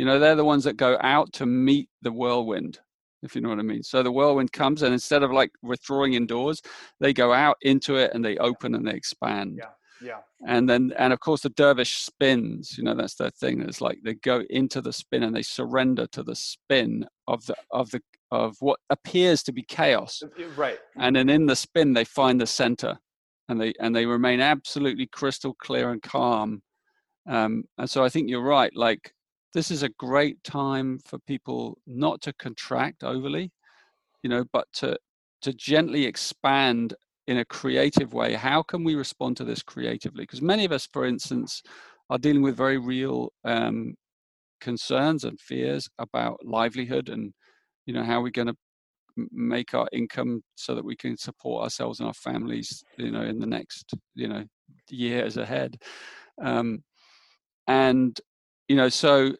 you 0.00 0.06
know 0.06 0.18
they're 0.18 0.34
the 0.34 0.44
ones 0.44 0.64
that 0.64 0.78
go 0.78 0.96
out 1.02 1.30
to 1.34 1.44
meet 1.44 1.90
the 2.00 2.10
whirlwind 2.10 2.78
if 3.22 3.34
you 3.34 3.42
know 3.42 3.50
what 3.50 3.58
i 3.58 3.62
mean. 3.62 3.82
So 3.82 4.02
the 4.02 4.10
whirlwind 4.10 4.50
comes 4.50 4.80
and 4.80 4.94
instead 4.94 5.22
of 5.22 5.30
like 5.30 5.50
withdrawing 5.60 6.14
indoors 6.14 6.62
they 7.00 7.12
go 7.12 7.34
out 7.34 7.58
into 7.60 7.96
it 7.96 8.12
and 8.14 8.24
they 8.24 8.38
open 8.38 8.74
and 8.74 8.86
they 8.88 8.94
expand. 8.94 9.56
Yeah 9.58 9.72
yeah. 10.02 10.20
And 10.46 10.66
then 10.66 10.94
and 10.96 11.12
of 11.12 11.20
course 11.20 11.42
the 11.42 11.50
dervish 11.50 11.98
spins 11.98 12.78
you 12.78 12.84
know 12.84 12.94
that's 12.94 13.16
their 13.16 13.28
thing 13.28 13.60
it's 13.60 13.82
like 13.82 13.98
they 14.02 14.14
go 14.14 14.42
into 14.48 14.80
the 14.80 14.94
spin 14.94 15.22
and 15.22 15.36
they 15.36 15.42
surrender 15.42 16.06
to 16.12 16.22
the 16.22 16.34
spin 16.34 17.04
of 17.28 17.44
the 17.44 17.56
of 17.70 17.90
the 17.90 18.00
of 18.30 18.56
what 18.60 18.78
appears 18.88 19.42
to 19.42 19.52
be 19.52 19.64
chaos. 19.64 20.22
Right. 20.56 20.78
And 20.96 21.16
then 21.16 21.28
in 21.28 21.44
the 21.44 21.56
spin 21.56 21.92
they 21.92 22.04
find 22.04 22.40
the 22.40 22.46
center 22.46 22.96
and 23.50 23.60
they 23.60 23.74
and 23.80 23.94
they 23.94 24.06
remain 24.06 24.40
absolutely 24.40 25.06
crystal 25.06 25.54
clear 25.54 25.90
and 25.90 26.00
calm. 26.00 26.62
Um, 27.28 27.64
and 27.76 27.88
so 27.88 28.02
i 28.02 28.08
think 28.08 28.30
you're 28.30 28.42
right 28.42 28.74
like 28.74 29.12
this 29.52 29.70
is 29.70 29.82
a 29.82 29.88
great 29.90 30.42
time 30.44 30.98
for 31.04 31.18
people 31.20 31.78
not 31.86 32.20
to 32.22 32.32
contract 32.34 33.04
overly 33.04 33.50
you 34.22 34.30
know 34.30 34.44
but 34.52 34.66
to 34.72 34.96
to 35.42 35.52
gently 35.54 36.04
expand 36.04 36.94
in 37.26 37.38
a 37.38 37.44
creative 37.44 38.12
way. 38.12 38.34
How 38.34 38.62
can 38.62 38.82
we 38.84 38.94
respond 38.94 39.36
to 39.36 39.44
this 39.44 39.62
creatively? 39.62 40.24
Because 40.24 40.42
many 40.42 40.64
of 40.64 40.72
us 40.72 40.88
for 40.92 41.06
instance 41.06 41.62
are 42.10 42.18
dealing 42.18 42.42
with 42.42 42.56
very 42.56 42.76
real 42.78 43.30
um, 43.44 43.94
concerns 44.60 45.24
and 45.24 45.40
fears 45.40 45.88
about 45.98 46.44
livelihood 46.44 47.08
and 47.08 47.32
you 47.86 47.94
know 47.94 48.02
how 48.02 48.20
we're 48.20 48.30
going 48.30 48.48
to 48.48 48.56
make 49.32 49.74
our 49.74 49.88
income 49.92 50.42
so 50.56 50.74
that 50.74 50.84
we 50.84 50.96
can 50.96 51.16
support 51.16 51.62
ourselves 51.62 52.00
and 52.00 52.06
our 52.06 52.14
families 52.14 52.82
you 52.98 53.10
know 53.10 53.22
in 53.22 53.38
the 53.38 53.46
next 53.46 53.94
you 54.14 54.28
know 54.28 54.44
years 54.90 55.36
ahead. 55.36 55.76
Um, 56.42 56.82
and 57.68 58.18
you 58.70 58.76
know 58.76 58.88
so 58.88 59.32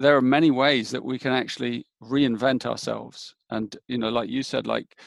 there 0.00 0.16
are 0.16 0.34
many 0.38 0.50
ways 0.50 0.90
that 0.90 1.04
we 1.04 1.16
can 1.16 1.32
actually 1.32 1.86
reinvent 2.02 2.66
ourselves 2.66 3.36
and 3.50 3.76
you 3.86 3.96
know 3.96 4.08
like 4.08 4.28
you 4.28 4.42
said 4.42 4.66
like 4.66 4.98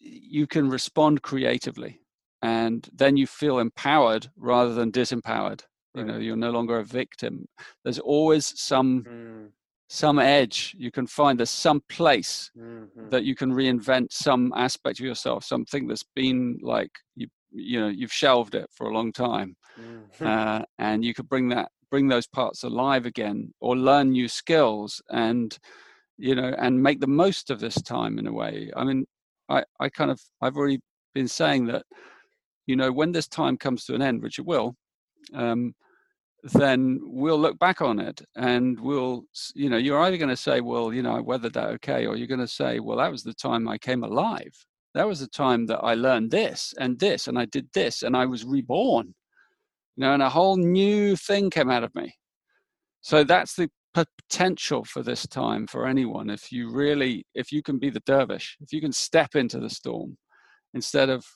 you 0.00 0.44
can 0.44 0.68
respond 0.68 1.22
creatively 1.22 2.00
and 2.42 2.88
then 2.92 3.16
you 3.16 3.28
feel 3.28 3.60
empowered 3.60 4.28
rather 4.36 4.74
than 4.74 4.90
disempowered 4.90 5.62
you 5.94 6.04
know 6.04 6.18
you're 6.18 6.44
no 6.48 6.50
longer 6.50 6.80
a 6.80 6.84
victim 6.84 7.46
there's 7.84 8.00
always 8.00 8.52
some 8.60 9.04
mm. 9.04 9.48
some 9.88 10.18
edge 10.18 10.74
you 10.76 10.90
can 10.90 11.06
find 11.06 11.38
there's 11.38 11.50
some 11.68 11.80
place 11.88 12.50
mm-hmm. 12.58 13.08
that 13.10 13.22
you 13.22 13.36
can 13.36 13.52
reinvent 13.52 14.08
some 14.10 14.52
aspect 14.56 14.98
of 14.98 15.06
yourself 15.06 15.44
something 15.44 15.86
that's 15.86 16.08
been 16.16 16.58
like 16.60 16.90
you 17.14 17.28
you 17.52 17.80
know 17.80 17.88
you've 17.88 18.12
shelved 18.12 18.56
it 18.56 18.68
for 18.72 18.88
a 18.88 18.94
long 18.94 19.12
time 19.12 19.56
mm-hmm. 19.80 20.26
uh, 20.32 20.62
and 20.80 21.04
you 21.04 21.14
could 21.14 21.28
bring 21.28 21.48
that 21.48 21.70
bring 21.90 22.08
those 22.08 22.26
parts 22.26 22.62
alive 22.62 23.06
again 23.06 23.52
or 23.60 23.76
learn 23.76 24.10
new 24.10 24.28
skills 24.28 25.02
and 25.10 25.58
you 26.16 26.34
know 26.34 26.54
and 26.58 26.82
make 26.82 27.00
the 27.00 27.06
most 27.06 27.50
of 27.50 27.60
this 27.60 27.80
time 27.82 28.18
in 28.18 28.26
a 28.26 28.32
way. 28.32 28.70
I 28.76 28.84
mean 28.84 29.06
i 29.48 29.62
i 29.80 29.88
kind 29.88 30.10
of 30.10 30.20
i've 30.42 30.56
already 30.56 30.80
been 31.14 31.28
saying 31.28 31.66
that 31.66 31.84
you 32.66 32.76
know 32.76 32.92
when 32.92 33.12
this 33.12 33.28
time 33.28 33.56
comes 33.56 33.84
to 33.84 33.94
an 33.94 34.02
end 34.02 34.22
which 34.22 34.38
it 34.38 34.46
will 34.46 34.74
um, 35.34 35.74
then 36.44 37.00
we'll 37.02 37.38
look 37.38 37.58
back 37.58 37.82
on 37.82 37.98
it 37.98 38.22
and 38.36 38.78
we'll 38.78 39.24
you 39.54 39.68
know 39.68 39.76
you're 39.76 40.00
either 40.00 40.16
going 40.16 40.28
to 40.28 40.36
say 40.36 40.60
well 40.60 40.92
you 40.92 41.02
know 41.02 41.16
i 41.16 41.20
weathered 41.20 41.52
that 41.52 41.68
okay 41.68 42.06
or 42.06 42.16
you're 42.16 42.28
going 42.28 42.38
to 42.38 42.46
say 42.46 42.78
well 42.78 42.98
that 42.98 43.10
was 43.10 43.22
the 43.22 43.34
time 43.34 43.68
i 43.68 43.76
came 43.78 44.04
alive. 44.04 44.52
That 44.94 45.06
was 45.06 45.20
the 45.20 45.28
time 45.28 45.66
that 45.66 45.80
i 45.80 45.94
learned 45.94 46.30
this 46.30 46.74
and 46.78 46.98
this 46.98 47.28
and 47.28 47.38
i 47.38 47.44
did 47.44 47.68
this 47.74 48.02
and 48.02 48.16
i 48.16 48.24
was 48.24 48.44
reborn 48.44 49.14
you 49.98 50.04
know 50.04 50.14
and 50.14 50.22
a 50.22 50.30
whole 50.30 50.56
new 50.56 51.16
thing 51.16 51.50
came 51.50 51.70
out 51.70 51.84
of 51.84 51.92
me. 51.94 52.14
So 53.00 53.24
that's 53.24 53.54
the 53.54 53.68
potential 53.92 54.84
for 54.84 55.02
this 55.02 55.26
time 55.26 55.66
for 55.66 55.86
anyone. 55.86 56.30
If 56.30 56.52
you 56.52 56.70
really 56.70 57.26
if 57.34 57.50
you 57.50 57.62
can 57.62 57.78
be 57.78 57.90
the 57.90 58.02
dervish 58.06 58.56
if 58.60 58.72
you 58.72 58.80
can 58.80 58.92
step 58.92 59.34
into 59.34 59.58
the 59.58 59.68
storm 59.68 60.16
instead 60.72 61.10
of 61.10 61.26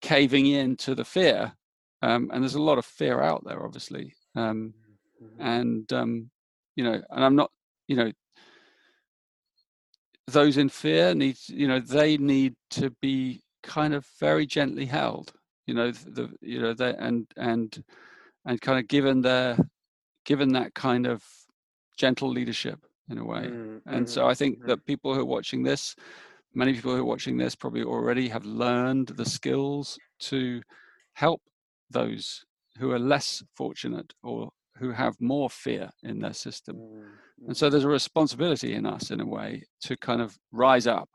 caving 0.00 0.46
in 0.46 0.76
to 0.76 0.94
the 0.94 1.04
fear 1.04 1.52
um, 2.02 2.30
and 2.32 2.42
there's 2.42 2.54
a 2.54 2.62
lot 2.62 2.78
of 2.78 2.84
fear 2.84 3.20
out 3.20 3.42
there 3.44 3.64
obviously 3.64 4.14
um, 4.36 4.72
mm-hmm. 5.22 5.42
and 5.42 5.92
um, 5.92 6.30
you 6.76 6.84
know 6.84 7.00
and 7.10 7.24
i'm 7.24 7.36
not 7.36 7.50
you 7.88 7.96
know 7.96 8.10
those 10.26 10.56
in 10.56 10.68
fear 10.68 11.14
need 11.14 11.36
you 11.48 11.66
know 11.66 11.80
they 11.80 12.16
need 12.16 12.54
to 12.70 12.90
be 13.02 13.42
kind 13.62 13.94
of 13.94 14.06
very 14.18 14.46
gently 14.46 14.86
held 14.86 15.32
you 15.70 15.74
know 15.78 15.90
the 15.90 16.24
you 16.40 16.60
know 16.60 16.74
they 16.74 16.92
and 16.98 17.26
and 17.36 17.84
and 18.46 18.60
kind 18.60 18.78
of 18.80 18.88
given 18.88 19.22
their 19.22 19.56
given 20.24 20.50
that 20.52 20.74
kind 20.74 21.06
of 21.06 21.22
gentle 21.96 22.30
leadership 22.38 22.78
in 23.10 23.18
a 23.18 23.24
way 23.24 23.42
mm-hmm. 23.42 23.94
and 23.94 24.08
so 24.14 24.26
i 24.26 24.34
think 24.34 24.58
mm-hmm. 24.58 24.68
that 24.68 24.84
people 24.84 25.14
who 25.14 25.20
are 25.20 25.32
watching 25.36 25.62
this 25.62 25.94
many 26.54 26.72
people 26.72 26.92
who 26.94 27.02
are 27.02 27.12
watching 27.14 27.36
this 27.36 27.54
probably 27.54 27.84
already 27.84 28.28
have 28.28 28.44
learned 28.44 29.08
the 29.08 29.24
skills 29.24 29.98
to 30.18 30.60
help 31.14 31.40
those 31.90 32.44
who 32.78 32.90
are 32.92 32.98
less 32.98 33.42
fortunate 33.56 34.12
or 34.22 34.50
who 34.78 34.90
have 34.90 35.14
more 35.20 35.50
fear 35.50 35.90
in 36.02 36.18
their 36.18 36.32
system. 36.32 36.76
Mm-hmm. 36.76 37.48
And 37.48 37.56
so 37.56 37.66
mm-hmm. 37.66 37.72
there's 37.72 37.84
a 37.84 37.88
responsibility 37.88 38.74
in 38.74 38.86
us, 38.86 39.10
in 39.10 39.20
a 39.20 39.26
way, 39.26 39.62
to 39.82 39.96
kind 39.96 40.20
of 40.20 40.36
rise 40.52 40.86
up 40.86 41.08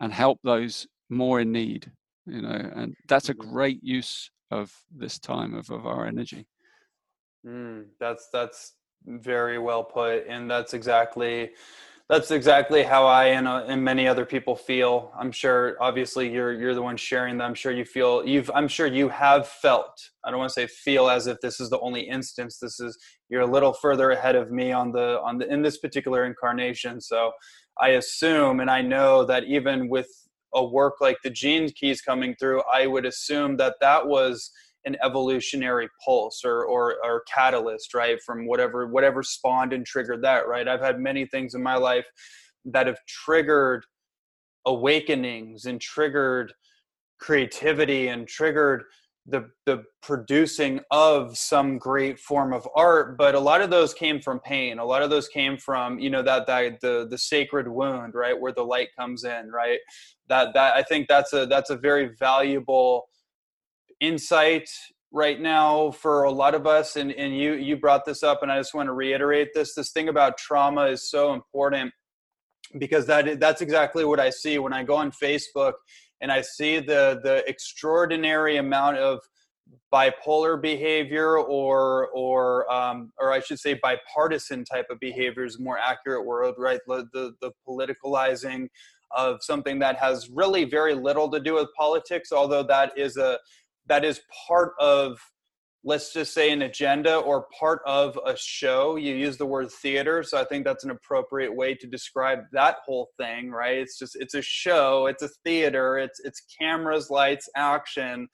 and 0.00 0.12
help 0.12 0.38
those 0.42 0.86
more 1.10 1.40
in 1.40 1.52
need, 1.52 1.90
you 2.26 2.42
know, 2.42 2.70
and 2.74 2.94
that's 3.08 3.28
a 3.28 3.34
mm-hmm. 3.34 3.50
great 3.50 3.82
use 3.82 4.30
of 4.50 4.72
this 4.94 5.18
time 5.18 5.54
of, 5.54 5.70
of 5.70 5.86
our 5.86 6.06
energy. 6.06 6.46
Mm, 7.46 7.86
that's 8.00 8.28
that's 8.32 8.74
very 9.06 9.58
well 9.58 9.84
put, 9.84 10.26
and 10.26 10.50
that's 10.50 10.74
exactly 10.74 11.50
that's 12.10 12.30
exactly 12.30 12.82
how 12.82 13.06
I 13.06 13.28
and, 13.28 13.48
uh, 13.48 13.64
and 13.66 13.82
many 13.82 14.06
other 14.06 14.26
people 14.26 14.54
feel. 14.54 15.10
I'm 15.18 15.32
sure, 15.32 15.76
obviously, 15.80 16.30
you're 16.30 16.52
you're 16.52 16.74
the 16.74 16.82
one 16.82 16.98
sharing 16.98 17.38
that. 17.38 17.44
I'm 17.44 17.54
sure 17.54 17.72
you 17.72 17.84
feel 17.84 18.26
you've. 18.26 18.50
I'm 18.54 18.68
sure 18.68 18.86
you 18.86 19.08
have 19.08 19.48
felt. 19.48 20.10
I 20.22 20.30
don't 20.30 20.38
want 20.38 20.50
to 20.50 20.54
say 20.54 20.66
feel 20.66 21.08
as 21.08 21.26
if 21.26 21.40
this 21.40 21.60
is 21.60 21.70
the 21.70 21.80
only 21.80 22.02
instance. 22.02 22.58
This 22.58 22.78
is 22.78 22.98
you're 23.30 23.40
a 23.40 23.46
little 23.46 23.72
further 23.72 24.10
ahead 24.10 24.36
of 24.36 24.50
me 24.50 24.70
on 24.70 24.92
the 24.92 25.20
on 25.22 25.38
the 25.38 25.50
in 25.50 25.62
this 25.62 25.78
particular 25.78 26.26
incarnation. 26.26 27.00
So 27.00 27.32
I 27.80 27.90
assume 27.90 28.60
and 28.60 28.70
I 28.70 28.82
know 28.82 29.24
that 29.24 29.44
even 29.44 29.88
with 29.88 30.08
a 30.54 30.64
work 30.64 30.94
like 31.00 31.18
the 31.22 31.30
Gene 31.30 31.70
Keys 31.70 32.00
coming 32.00 32.34
through, 32.38 32.62
I 32.72 32.86
would 32.86 33.06
assume 33.06 33.56
that 33.56 33.76
that 33.80 34.06
was 34.06 34.50
an 34.86 34.96
evolutionary 35.02 35.88
pulse 36.04 36.42
or, 36.44 36.64
or 36.64 36.96
or 37.02 37.22
catalyst 37.32 37.94
right 37.94 38.20
from 38.22 38.46
whatever 38.46 38.86
whatever 38.86 39.22
spawned 39.22 39.72
and 39.72 39.86
triggered 39.86 40.22
that 40.22 40.46
right? 40.46 40.68
I've 40.68 40.82
had 40.82 41.00
many 41.00 41.26
things 41.26 41.54
in 41.54 41.62
my 41.62 41.76
life 41.76 42.04
that 42.66 42.86
have 42.86 42.98
triggered 43.06 43.84
awakenings 44.66 45.66
and 45.66 45.80
triggered 45.80 46.52
creativity 47.18 48.08
and 48.08 48.28
triggered 48.28 48.84
the 49.26 49.48
the 49.64 49.82
producing 50.02 50.80
of 50.90 51.36
some 51.36 51.78
great 51.78 52.18
form 52.18 52.52
of 52.52 52.68
art 52.76 53.16
but 53.16 53.34
a 53.34 53.40
lot 53.40 53.62
of 53.62 53.70
those 53.70 53.94
came 53.94 54.20
from 54.20 54.38
pain. 54.40 54.78
A 54.78 54.84
lot 54.84 55.02
of 55.02 55.08
those 55.08 55.28
came 55.28 55.56
from 55.56 55.98
you 55.98 56.10
know 56.10 56.22
that 56.22 56.46
that 56.46 56.80
the 56.80 57.06
the 57.08 57.16
sacred 57.18 57.66
wound 57.68 58.14
right 58.14 58.38
where 58.38 58.52
the 58.52 58.62
light 58.62 58.88
comes 58.98 59.24
in 59.24 59.50
right? 59.50 59.78
That 60.28 60.54
that 60.54 60.74
i 60.74 60.82
think 60.82 61.08
that's 61.08 61.32
a 61.32 61.46
that's 61.46 61.70
a 61.70 61.76
very 61.76 62.10
valuable 62.18 63.08
insight 64.00 64.68
right 65.12 65.40
now 65.40 65.92
for 65.92 66.24
a 66.24 66.30
lot 66.30 66.54
of 66.54 66.66
us 66.66 66.96
and, 66.96 67.12
and 67.12 67.36
you 67.36 67.54
you 67.54 67.76
brought 67.76 68.04
this 68.04 68.22
up 68.22 68.42
and 68.42 68.50
i 68.50 68.58
just 68.58 68.74
want 68.74 68.88
to 68.88 68.92
reiterate 68.92 69.48
this. 69.54 69.74
This 69.74 69.92
thing 69.92 70.08
about 70.08 70.36
trauma 70.36 70.86
is 70.86 71.10
so 71.10 71.32
important 71.32 71.92
because 72.78 73.06
that 73.06 73.38
that's 73.38 73.60
exactly 73.60 74.04
what 74.04 74.18
i 74.18 74.30
see 74.30 74.58
when 74.58 74.72
i 74.72 74.82
go 74.82 74.96
on 74.96 75.12
facebook 75.12 75.74
and 76.24 76.32
i 76.32 76.40
see 76.40 76.80
the 76.80 77.20
the 77.22 77.44
extraordinary 77.46 78.56
amount 78.56 78.96
of 78.96 79.20
bipolar 79.94 80.60
behavior 80.60 81.38
or 81.38 82.08
or 82.08 82.70
um, 82.72 83.12
or 83.20 83.32
I 83.32 83.40
should 83.40 83.60
say 83.60 83.74
bipartisan 83.74 84.64
type 84.64 84.86
of 84.90 84.98
behavior 84.98 85.44
is 85.44 85.56
a 85.56 85.62
more 85.62 85.78
accurate 85.78 86.26
word, 86.26 86.54
right? 86.58 86.80
The, 86.86 87.06
the, 87.12 87.34
the 87.40 87.52
politicalizing 87.66 88.68
of 89.12 89.42
something 89.42 89.78
that 89.78 89.96
has 89.98 90.28
really 90.28 90.64
very 90.64 90.94
little 90.94 91.30
to 91.30 91.38
do 91.38 91.54
with 91.54 91.68
politics, 91.78 92.32
although 92.32 92.64
that 92.64 92.96
is 92.98 93.16
a 93.16 93.38
that 93.86 94.04
is 94.04 94.20
part 94.48 94.72
of 94.80 95.18
let's 95.84 96.12
just 96.12 96.32
say 96.32 96.50
an 96.50 96.62
agenda 96.62 97.16
or 97.16 97.46
part 97.58 97.80
of 97.86 98.18
a 98.26 98.34
show. 98.36 98.96
You 98.96 99.14
use 99.14 99.36
the 99.36 99.46
word 99.46 99.70
theater 99.70 100.22
so 100.22 100.40
i 100.40 100.44
think 100.44 100.64
that's 100.64 100.84
an 100.84 100.90
appropriate 100.90 101.54
way 101.54 101.74
to 101.74 101.86
describe 101.86 102.40
that 102.52 102.76
whole 102.84 103.10
thing 103.18 103.50
right? 103.50 103.78
It's 103.78 103.98
just 103.98 104.16
it's 104.18 104.34
a 104.34 104.42
show 104.42 105.06
it's 105.06 105.22
a 105.22 105.28
theater 105.44 105.98
it's 105.98 106.20
it's 106.24 106.42
cameras 106.60 107.10
lights 107.10 107.48
action 107.56 108.28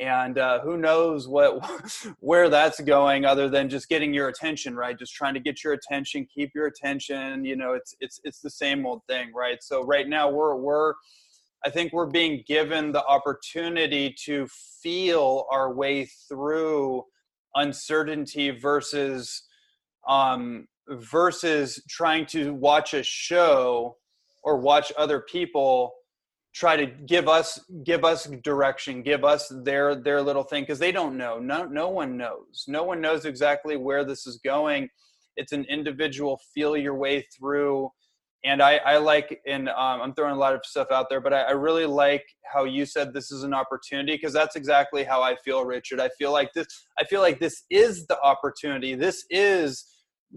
and 0.00 0.38
uh, 0.38 0.60
who 0.60 0.78
knows 0.78 1.28
what 1.28 1.64
where 2.20 2.48
that's 2.48 2.80
going 2.80 3.24
other 3.24 3.48
than 3.48 3.68
just 3.68 3.88
getting 3.88 4.12
your 4.12 4.28
attention 4.28 4.74
right? 4.76 4.98
Just 4.98 5.14
trying 5.14 5.34
to 5.34 5.40
get 5.40 5.64
your 5.64 5.72
attention 5.72 6.26
keep 6.34 6.50
your 6.54 6.66
attention 6.66 7.44
you 7.44 7.56
know 7.56 7.72
it's 7.72 7.94
it's 8.00 8.20
it's 8.24 8.40
the 8.40 8.50
same 8.50 8.86
old 8.86 9.02
thing 9.08 9.32
right? 9.34 9.58
So 9.62 9.82
right 9.84 10.08
now 10.08 10.30
we're 10.30 10.56
we're 10.56 10.94
i 11.64 11.70
think 11.70 11.92
we're 11.92 12.06
being 12.06 12.42
given 12.46 12.92
the 12.92 13.04
opportunity 13.04 14.14
to 14.24 14.46
feel 14.82 15.46
our 15.50 15.72
way 15.72 16.04
through 16.28 17.04
uncertainty 17.54 18.50
versus 18.50 19.42
um 20.08 20.66
versus 20.88 21.82
trying 21.88 22.26
to 22.26 22.54
watch 22.54 22.94
a 22.94 23.02
show 23.02 23.96
or 24.42 24.58
watch 24.58 24.92
other 24.96 25.20
people 25.20 25.92
try 26.54 26.76
to 26.76 26.86
give 26.86 27.28
us 27.28 27.58
give 27.84 28.04
us 28.04 28.26
direction 28.42 29.02
give 29.02 29.24
us 29.24 29.50
their 29.64 29.94
their 29.94 30.20
little 30.20 30.42
thing 30.42 30.62
because 30.62 30.78
they 30.78 30.92
don't 30.92 31.16
know. 31.16 31.38
No 31.38 31.64
no 31.64 31.88
one 31.88 32.16
knows. 32.16 32.64
No 32.68 32.82
one 32.82 33.00
knows 33.00 33.24
exactly 33.24 33.76
where 33.76 34.04
this 34.04 34.26
is 34.26 34.38
going. 34.44 34.88
It's 35.36 35.52
an 35.52 35.64
individual 35.70 36.40
feel 36.54 36.76
your 36.76 36.94
way 36.94 37.26
through 37.36 37.90
and 38.44 38.62
i 38.62 38.76
i 38.78 38.96
like 38.96 39.40
and 39.46 39.68
um, 39.68 40.00
i'm 40.00 40.14
throwing 40.14 40.34
a 40.34 40.38
lot 40.38 40.54
of 40.54 40.60
stuff 40.64 40.88
out 40.90 41.06
there 41.08 41.20
but 41.20 41.32
I, 41.32 41.42
I 41.42 41.50
really 41.52 41.86
like 41.86 42.24
how 42.52 42.64
you 42.64 42.84
said 42.86 43.12
this 43.12 43.30
is 43.30 43.42
an 43.44 43.54
opportunity 43.54 44.12
because 44.12 44.32
that's 44.32 44.56
exactly 44.56 45.04
how 45.04 45.22
i 45.22 45.36
feel 45.44 45.64
richard. 45.64 46.00
I 46.00 46.10
feel 46.18 46.32
like 46.32 46.52
this 46.54 46.66
i 46.98 47.04
feel 47.04 47.20
like 47.20 47.40
this 47.40 47.64
is 47.70 48.06
the 48.06 48.20
opportunity. 48.20 48.94
This 48.94 49.24
is 49.30 49.86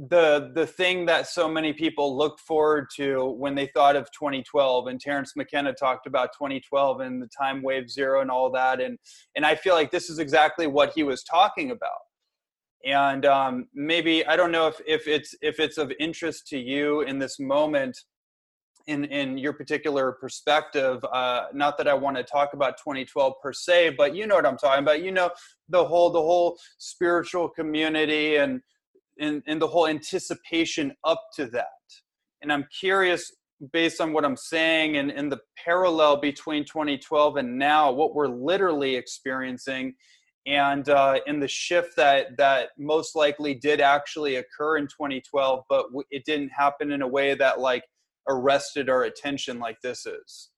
the 0.10 0.52
the 0.56 0.68
thing 0.68 1.06
that 1.06 1.26
so 1.28 1.48
many 1.48 1.72
people 1.72 2.18
looked 2.18 2.42
forward 2.42 2.88
to 2.94 3.34
when 3.38 3.56
they 3.56 3.70
thought 3.74 3.96
of 3.96 4.12
2012 4.12 4.88
and 4.88 5.00
Terence 5.00 5.34
McKenna 5.38 5.72
talked 5.74 6.06
about 6.06 6.32
2012 6.34 7.00
and 7.00 7.22
the 7.22 7.30
time 7.38 7.64
wave 7.64 7.90
zero 7.90 8.22
and 8.22 8.30
all 8.30 8.52
that 8.52 8.82
and 8.82 8.98
and 9.38 9.46
I 9.46 9.56
feel 9.56 9.74
like 9.74 9.92
this 9.92 10.10
is 10.10 10.20
exactly 10.20 10.68
what 10.68 10.92
he 10.94 11.04
was 11.04 11.24
talking 11.24 11.72
about 11.72 12.02
and 12.86 13.26
um, 13.26 13.68
maybe 13.74 14.26
I 14.26 14.36
don't 14.36 14.52
know 14.52 14.68
if 14.68 14.80
if 14.86 15.08
it's 15.08 15.36
if 15.42 15.60
it's 15.60 15.78
of 15.78 15.92
interest 16.00 16.48
to 16.48 16.60
you 16.60 17.02
in 17.02 17.20
this 17.20 17.40
moment 17.40 17.98
in 18.88 19.06
in 19.06 19.38
your 19.38 19.54
particular 19.54 20.12
perspective 20.12 21.04
uh, 21.12 21.46
not 21.54 21.76
that 21.76 21.88
i 21.88 21.94
want 21.94 22.16
to 22.16 22.24
talk 22.24 22.54
about 22.54 22.78
2012 22.78 23.34
per 23.42 23.52
se 23.52 23.90
but 23.98 24.16
you 24.16 24.28
know 24.28 24.36
what 24.36 24.46
i'm 24.46 24.58
talking 24.58 24.84
about 24.84 25.02
you 25.02 25.12
know 25.12 25.28
the 25.70 25.84
whole 25.84 26.12
the 26.12 26.22
whole 26.22 26.56
spiritual 26.78 27.50
community 27.50 28.36
and 28.36 28.62
and, 29.20 29.42
and 29.48 29.62
the 29.62 29.68
whole 29.68 29.88
anticipation 29.88 30.94
up 31.04 31.22
to 31.36 31.46
that. 31.48 31.68
And 32.42 32.52
I'm 32.52 32.66
curious, 32.80 33.32
based 33.72 34.02
on 34.02 34.14
what 34.14 34.26
I'm 34.26 34.36
saying 34.36 34.98
and, 34.98 35.10
and 35.12 35.32
the 35.32 35.40
parallel 35.64 36.18
between 36.18 36.66
2012 36.66 37.38
and 37.38 37.58
now, 37.58 37.92
what 37.92 38.14
we're 38.14 38.28
literally 38.28 38.96
experiencing, 38.96 39.96
and 40.46 40.88
uh, 40.90 41.20
in 41.26 41.40
the 41.40 41.48
shift 41.48 41.96
that 41.96 42.38
that 42.38 42.70
most 42.78 43.16
likely 43.16 43.56
did 43.56 43.82
actually 43.82 44.36
occur 44.36 44.78
in 44.78 44.86
2012, 44.86 45.64
but 45.70 45.88
it 46.12 46.24
didn't 46.26 46.50
happen 46.50 46.92
in 46.92 47.02
a 47.02 47.08
way 47.08 47.34
that 47.34 47.60
like 47.60 47.84
arrested 48.30 48.90
our 48.90 49.04
attention 49.04 49.60
like 49.60 49.78
this 49.82 50.06
is. 50.06 50.50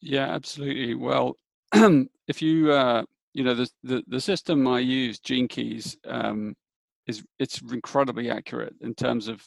Yeah, 0.00 0.28
absolutely. 0.28 0.94
Well, 0.94 1.36
if 1.72 2.42
you 2.42 2.72
uh, 2.72 3.04
you 3.32 3.42
know 3.42 3.54
the, 3.54 3.68
the 3.82 4.04
the 4.06 4.20
system 4.20 4.66
I 4.68 4.80
use, 4.80 5.18
Gene 5.18 5.48
Keys, 5.48 5.96
um, 6.06 6.54
is 7.06 7.24
it's 7.38 7.60
incredibly 7.60 8.30
accurate 8.30 8.74
in 8.80 8.94
terms 8.94 9.28
of, 9.28 9.46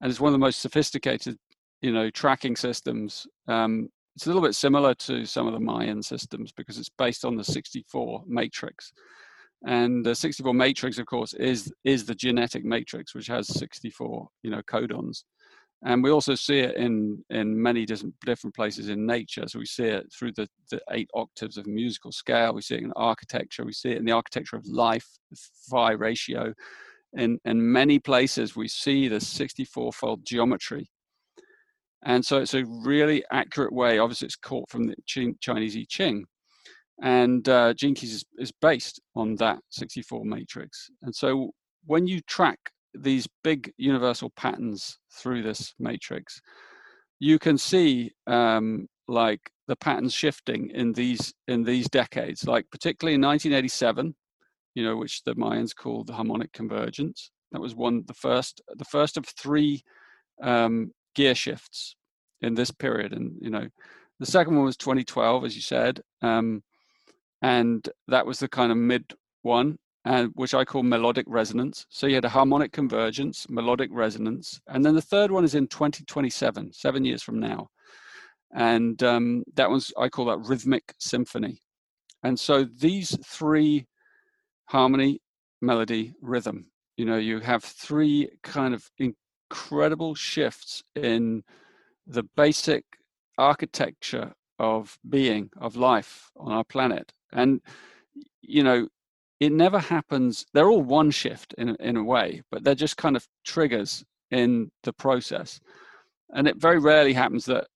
and 0.00 0.10
it's 0.10 0.20
one 0.20 0.28
of 0.28 0.32
the 0.32 0.44
most 0.44 0.60
sophisticated, 0.60 1.36
you 1.80 1.92
know, 1.92 2.10
tracking 2.10 2.56
systems. 2.56 3.26
Um, 3.48 3.88
it's 4.16 4.26
a 4.26 4.30
little 4.30 4.42
bit 4.42 4.54
similar 4.54 4.94
to 4.94 5.26
some 5.26 5.46
of 5.46 5.52
the 5.52 5.60
Mayan 5.60 6.02
systems 6.02 6.50
because 6.50 6.78
it's 6.78 6.88
based 6.88 7.24
on 7.24 7.36
the 7.36 7.44
64 7.44 8.24
matrix. 8.26 8.92
And 9.66 10.04
the 10.04 10.14
64 10.14 10.54
matrix, 10.54 10.98
of 10.98 11.06
course, 11.06 11.34
is 11.34 11.70
is 11.84 12.06
the 12.06 12.14
genetic 12.14 12.64
matrix, 12.64 13.14
which 13.14 13.26
has 13.26 13.46
64, 13.48 14.26
you 14.42 14.50
know, 14.50 14.62
codons. 14.62 15.24
And 15.84 16.02
we 16.02 16.10
also 16.10 16.34
see 16.34 16.60
it 16.60 16.76
in 16.76 17.22
in 17.30 17.60
many 17.60 17.84
different 17.84 18.14
different 18.24 18.54
places 18.54 18.88
in 18.88 19.06
nature. 19.06 19.44
So 19.48 19.58
we 19.58 19.66
see 19.66 19.84
it 19.84 20.06
through 20.12 20.32
the, 20.32 20.48
the 20.70 20.80
eight 20.92 21.10
octaves 21.14 21.58
of 21.58 21.66
musical 21.66 22.10
scale. 22.10 22.54
We 22.54 22.62
see 22.62 22.76
it 22.76 22.84
in 22.84 22.92
architecture. 22.96 23.64
We 23.64 23.74
see 23.74 23.90
it 23.90 23.98
in 23.98 24.06
the 24.06 24.12
architecture 24.12 24.56
of 24.56 24.66
life, 24.66 25.08
phi 25.68 25.92
ratio, 25.92 26.54
in, 27.12 27.38
in 27.44 27.72
many 27.72 27.98
places 27.98 28.56
we 28.56 28.68
see 28.68 29.08
the 29.08 29.20
64 29.20 29.92
fold 29.92 30.24
geometry. 30.24 30.88
And 32.04 32.24
so 32.24 32.38
it's 32.38 32.54
a 32.54 32.64
really 32.64 33.24
accurate 33.32 33.72
way. 33.72 33.98
Obviously, 33.98 34.26
it's 34.26 34.36
caught 34.36 34.70
from 34.70 34.86
the 34.86 34.94
Chinese 35.40 35.76
I 35.76 35.86
Ching. 35.88 36.24
And 37.02 37.46
uh, 37.48 37.74
is, 37.82 38.24
is 38.38 38.52
based 38.62 39.00
on 39.14 39.34
that 39.36 39.58
64 39.70 40.24
matrix. 40.24 40.88
And 41.02 41.14
so 41.14 41.50
when 41.84 42.06
you 42.06 42.20
track 42.22 42.58
these 42.94 43.28
big 43.44 43.72
universal 43.76 44.30
patterns 44.36 44.98
through 45.12 45.42
this 45.42 45.74
matrix, 45.78 46.40
you 47.18 47.38
can 47.38 47.58
see 47.58 48.12
um, 48.26 48.86
like 49.08 49.40
the 49.68 49.76
patterns 49.76 50.14
shifting 50.14 50.70
in 50.70 50.92
these 50.92 51.34
in 51.48 51.64
these 51.64 51.88
decades. 51.88 52.46
Like 52.46 52.66
particularly 52.70 53.14
in 53.14 53.20
1987, 53.20 54.14
you 54.74 54.84
know, 54.84 54.96
which 54.96 55.22
the 55.24 55.34
Mayans 55.34 55.74
called 55.74 56.06
the 56.06 56.12
harmonic 56.12 56.52
convergence. 56.52 57.30
That 57.52 57.60
was 57.60 57.74
one, 57.74 58.04
the 58.06 58.14
first, 58.14 58.60
the 58.76 58.84
first 58.84 59.16
of 59.16 59.24
three 59.24 59.82
um, 60.42 60.92
gear 61.16 61.34
shifts 61.34 61.96
in 62.42 62.54
this 62.54 62.70
period. 62.70 63.12
And 63.12 63.36
you 63.40 63.50
know, 63.50 63.66
the 64.20 64.26
second 64.26 64.54
one 64.54 64.64
was 64.64 64.76
2012, 64.76 65.44
as 65.44 65.56
you 65.56 65.62
said, 65.62 66.00
um, 66.22 66.62
and 67.42 67.88
that 68.06 68.26
was 68.26 68.38
the 68.38 68.48
kind 68.48 68.70
of 68.70 68.78
mid 68.78 69.12
one, 69.42 69.78
and 70.04 70.30
which 70.34 70.54
I 70.54 70.64
call 70.64 70.84
melodic 70.84 71.26
resonance. 71.28 71.86
So 71.88 72.06
you 72.06 72.14
had 72.14 72.24
a 72.24 72.30
harmonic 72.30 72.72
convergence, 72.72 73.46
melodic 73.48 73.90
resonance, 73.92 74.60
and 74.68 74.84
then 74.84 74.94
the 74.94 75.02
third 75.02 75.32
one 75.32 75.44
is 75.44 75.56
in 75.56 75.66
2027, 75.66 76.72
seven 76.72 77.04
years 77.04 77.22
from 77.22 77.40
now, 77.40 77.68
and 78.54 79.02
um, 79.02 79.42
that 79.54 79.68
one's 79.68 79.92
I 79.98 80.08
call 80.08 80.26
that 80.26 80.46
rhythmic 80.48 80.94
symphony. 80.98 81.62
And 82.22 82.38
so 82.38 82.64
these 82.64 83.16
three 83.24 83.86
harmony, 84.66 85.20
melody, 85.60 86.14
rhythm. 86.20 86.70
You 86.96 87.04
know, 87.04 87.18
you 87.18 87.40
have 87.40 87.62
three 87.62 88.30
kind 88.42 88.74
of 88.74 88.88
incredible 89.50 90.14
shifts 90.14 90.82
in 90.94 91.42
the 92.06 92.22
basic 92.36 92.84
architecture 93.38 94.32
of 94.58 94.98
being, 95.08 95.50
of 95.56 95.76
life 95.76 96.30
on 96.36 96.52
our 96.52 96.64
planet. 96.64 97.12
And, 97.32 97.60
you 98.40 98.62
know, 98.62 98.88
it 99.40 99.52
never 99.52 99.78
happens, 99.78 100.46
they're 100.54 100.68
all 100.68 100.82
one 100.82 101.10
shift 101.10 101.54
in, 101.58 101.76
in 101.76 101.96
a 101.96 102.04
way, 102.04 102.42
but 102.50 102.64
they're 102.64 102.74
just 102.74 102.96
kind 102.96 103.16
of 103.16 103.28
triggers 103.44 104.04
in 104.30 104.70
the 104.82 104.92
process. 104.92 105.60
And 106.32 106.48
it 106.48 106.56
very 106.56 106.78
rarely 106.78 107.12
happens 107.12 107.44
that 107.46 107.66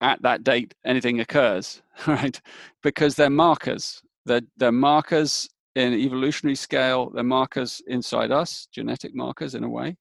at 0.00 0.22
that 0.22 0.44
date 0.44 0.74
anything 0.84 1.18
occurs, 1.18 1.82
right? 2.06 2.40
Because 2.82 3.16
they're 3.16 3.30
markers. 3.30 4.00
They're, 4.26 4.42
they're 4.56 4.70
markers 4.72 5.48
in 5.74 5.92
evolutionary 5.92 6.56
scale, 6.56 7.10
they're 7.10 7.22
markers 7.22 7.82
inside 7.86 8.30
us, 8.30 8.68
genetic 8.72 9.14
markers 9.14 9.54
in 9.54 9.64
a 9.64 9.68
way, 9.68 9.96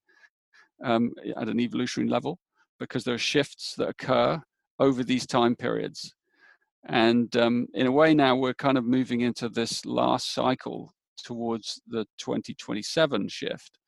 um, 0.84 1.12
at 1.36 1.50
an 1.50 1.60
evolutionary 1.60 2.10
level, 2.10 2.40
because 2.80 3.04
there 3.04 3.16
are 3.16 3.20
shifts 3.20 3.76
that 3.78 3.90
occur 3.90 4.42
over 4.80 5.04
these 5.04 5.26
time 5.26 5.56
periods. 5.56 6.14
And 6.86 7.36
um, 7.36 7.68
in 7.74 7.88
a 7.88 7.92
way, 7.92 8.14
now 8.14 8.36
we're 8.36 8.54
kind 8.54 8.78
of 8.78 8.86
moving 8.86 9.22
into 9.22 9.50
this 9.50 9.86
last 9.86 10.34
cycle 10.34 10.94
towards 11.24 11.82
the 11.88 12.06
2027 12.20 13.28
shift. 13.28 13.80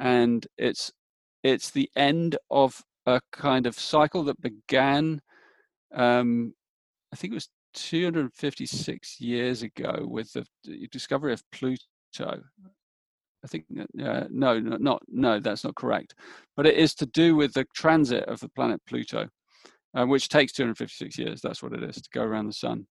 And 0.00 0.46
it's 0.56 0.90
it's 1.42 1.70
the 1.70 1.90
end 1.96 2.36
of 2.50 2.82
a 3.06 3.20
kind 3.32 3.66
of 3.66 3.74
cycle 3.78 4.22
that 4.24 4.40
began 4.40 5.20
um, 5.94 6.54
I 7.12 7.16
think 7.16 7.32
it 7.32 7.36
was 7.36 7.48
256 7.74 9.20
years 9.20 9.62
ago 9.62 10.06
with 10.08 10.32
the 10.32 10.44
discovery 10.90 11.32
of 11.32 11.42
Pluto. 11.50 12.42
I 13.44 13.48
think 13.48 13.64
uh, 14.02 14.24
no, 14.30 14.58
not 14.58 15.02
no, 15.08 15.40
that's 15.40 15.64
not 15.64 15.74
correct. 15.74 16.14
But 16.56 16.66
it 16.66 16.76
is 16.76 16.94
to 16.96 17.06
do 17.06 17.36
with 17.36 17.52
the 17.54 17.66
transit 17.74 18.24
of 18.24 18.40
the 18.40 18.48
planet 18.50 18.80
Pluto, 18.86 19.28
uh, 19.94 20.06
which 20.06 20.28
takes 20.28 20.52
256 20.52 21.18
years. 21.18 21.40
That's 21.40 21.62
what 21.62 21.72
it 21.72 21.82
is 21.82 21.96
to 21.96 22.08
go 22.12 22.22
around 22.22 22.46
the 22.46 22.52
sun. 22.52 22.86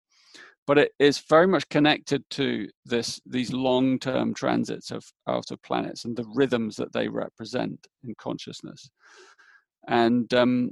But 0.66 0.78
it 0.78 0.91
is 1.00 1.20
very 1.20 1.47
much 1.47 1.68
connected 1.70 2.24
to 2.32 2.68
this 2.86 3.20
these 3.26 3.54
long-term 3.54 4.34
transits 4.34 4.91
of 4.91 5.04
outer 5.28 5.58
planets 5.58 6.06
and 6.06 6.16
the 6.16 6.30
rhythms 6.34 6.76
that 6.78 6.93
they 6.93 7.08
represent 7.08 7.88
in 8.04 8.16
consciousness. 8.18 8.89
And 9.88 10.32
um, 10.34 10.72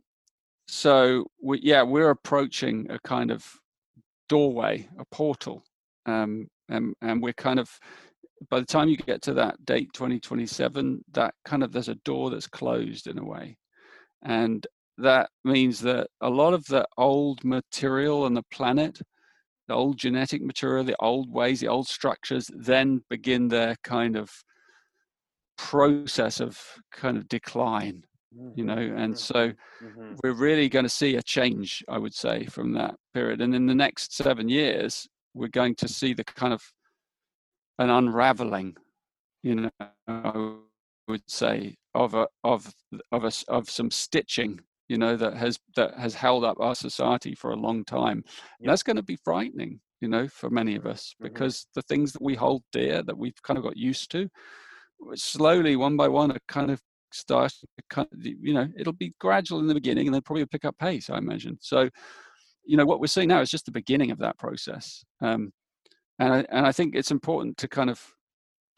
so, 0.68 1.26
we, 1.42 1.60
yeah, 1.62 1.82
we're 1.82 2.10
approaching 2.10 2.88
a 2.92 3.00
kind 3.00 3.32
of 3.32 3.46
doorway, 4.28 4.88
a 5.00 5.06
portal, 5.06 5.64
um, 6.06 6.48
and 6.70 6.94
and 7.02 7.24
we're 7.24 7.34
kind 7.34 7.60
of 7.60 7.70
by 8.50 8.60
the 8.60 8.66
time 8.66 8.90
you 8.90 8.98
get 8.98 9.22
to 9.22 9.34
that 9.34 9.64
date 9.66 9.92
2027 9.94 11.04
that 11.14 11.34
kind 11.46 11.64
of 11.64 11.72
there's 11.72 11.90
a 11.90 11.96
door 11.96 12.30
that's 12.30 12.48
closed 12.48 13.08
in 13.08 13.18
a 13.18 13.24
way 13.24 13.58
and 14.24 14.68
that 14.98 15.30
means 15.44 15.80
that 15.80 16.08
a 16.22 16.30
lot 16.30 16.54
of 16.54 16.66
the 16.66 16.86
old 16.98 17.44
material 17.44 18.24
on 18.24 18.34
the 18.34 18.44
planet 18.52 19.00
the 19.68 19.74
old 19.74 19.98
genetic 19.98 20.42
material 20.42 20.84
the 20.84 20.96
old 21.00 21.32
ways 21.32 21.60
the 21.60 21.68
old 21.68 21.88
structures 21.88 22.50
then 22.56 23.02
begin 23.10 23.48
their 23.48 23.76
kind 23.84 24.16
of 24.16 24.30
process 25.58 26.40
of 26.40 26.60
kind 26.92 27.18
of 27.18 27.28
decline 27.28 28.04
you 28.56 28.64
know 28.64 28.78
and 28.78 29.14
mm-hmm. 29.14 29.14
so 29.14 29.52
mm-hmm. 29.84 30.14
we're 30.24 30.34
really 30.34 30.70
going 30.70 30.86
to 30.86 30.90
see 30.90 31.16
a 31.16 31.24
change 31.24 31.84
i 31.90 31.98
would 31.98 32.14
say 32.14 32.46
from 32.46 32.74
that 32.74 32.94
period 33.14 33.42
and 33.42 33.56
in 33.56 33.66
the 33.66 33.74
next 33.74 34.16
seven 34.16 34.48
years 34.48 35.08
we're 35.34 35.48
going 35.48 35.76
to 35.76 35.88
see 35.88 36.14
the 36.14 36.24
kind 36.24 36.54
of 36.54 36.62
an 37.80 37.90
unraveling, 37.90 38.76
you 39.44 39.56
know, 39.56 39.70
I 40.08 40.56
would 41.08 41.30
say 41.30 41.76
of 41.94 42.14
a 42.14 42.28
of 42.44 42.74
of 43.12 43.24
a, 43.24 43.32
of 43.48 43.70
some 43.70 43.92
stitching, 43.92 44.60
you 44.90 44.98
know, 44.98 45.16
that 45.16 45.36
has 45.36 45.60
that 45.76 45.98
has 45.98 46.14
held 46.14 46.44
up 46.44 46.58
our 46.60 46.76
society 46.76 47.36
for 47.36 47.52
a 47.52 47.56
long 47.56 47.86
time. 47.86 48.24
That's 48.62 48.84
going 48.84 48.98
to 48.98 49.04
be 49.04 49.18
frightening, 49.24 49.80
you 50.02 50.08
know, 50.08 50.28
for 50.28 50.50
many 50.50 50.76
of 50.76 50.86
us 50.86 51.14
mm-hmm. 51.14 51.32
because 51.32 51.60
mm-hmm. 51.62 51.80
the 51.80 51.82
things 51.84 52.14
that 52.14 52.22
we 52.22 52.36
hold 52.36 52.64
dear 52.72 53.04
that 53.04 53.18
we've 53.18 53.42
kind 53.44 53.58
of 53.58 53.64
got 53.64 53.78
used 53.78 54.12
to, 54.12 54.30
slowly 55.16 55.76
one 55.76 55.98
by 55.98 56.08
one, 56.08 56.32
are 56.32 56.40
kind 56.48 56.72
of 56.72 56.82
start 57.14 57.54
you 58.22 58.54
know 58.54 58.68
it'll 58.78 58.94
be 58.94 59.14
gradual 59.20 59.60
in 59.60 59.68
the 59.68 59.74
beginning 59.74 60.08
and 60.08 60.14
then 60.14 60.22
probably 60.22 60.46
pick 60.46 60.66
up 60.66 60.78
pace 60.78 61.10
i 61.10 61.18
imagine 61.18 61.58
so 61.62 61.90
you 62.66 62.76
know 62.76 62.86
what 62.86 63.00
we're 63.00 63.08
seeing 63.08 63.30
now 63.30 63.40
is 63.40 63.50
just 63.50 63.66
the 63.66 63.72
beginning 63.72 64.12
of 64.12 64.20
that 64.20 64.38
process 64.38 65.04
um, 65.22 65.52
and 66.20 66.34
I, 66.34 66.46
and 66.50 66.66
I 66.66 66.72
think 66.72 66.96
it's 66.96 67.12
important 67.12 67.58
to 67.58 67.68
kind 67.68 67.90
of 67.90 68.02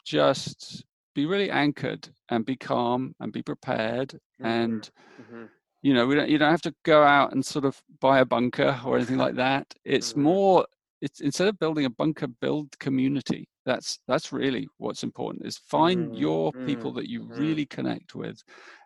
just 0.04 0.84
be 1.14 1.26
really 1.26 1.50
anchored 1.50 2.08
and 2.28 2.44
be 2.44 2.56
calm 2.56 3.14
and 3.20 3.32
be 3.32 3.42
prepared 3.42 4.10
mm-hmm. 4.10 4.46
and 4.46 4.90
mm-hmm. 5.20 5.44
you 5.82 5.94
know 5.94 6.06
we 6.06 6.14
don't 6.14 6.28
you 6.28 6.38
don't 6.38 6.50
have 6.50 6.62
to 6.62 6.74
go 6.84 7.02
out 7.02 7.32
and 7.32 7.44
sort 7.44 7.64
of 7.64 7.80
buy 8.00 8.20
a 8.20 8.24
bunker 8.24 8.80
or 8.84 8.96
anything 8.96 9.18
like 9.18 9.34
that 9.34 9.66
it's 9.84 10.12
mm-hmm. 10.12 10.22
more 10.22 10.66
it's 11.00 11.20
instead 11.20 11.48
of 11.48 11.58
building 11.58 11.84
a 11.84 11.90
bunker 11.90 12.26
build 12.40 12.78
community 12.78 13.48
that's 13.66 13.98
that's 14.06 14.32
really 14.32 14.68
what's 14.78 15.02
important 15.02 15.44
is 15.46 15.58
find 15.58 16.16
your 16.16 16.52
people 16.66 16.90
mm-hmm. 16.90 17.00
that 17.00 17.08
you 17.08 17.22
mm-hmm. 17.22 17.40
really 17.40 17.66
connect 17.66 18.14
with 18.14 18.42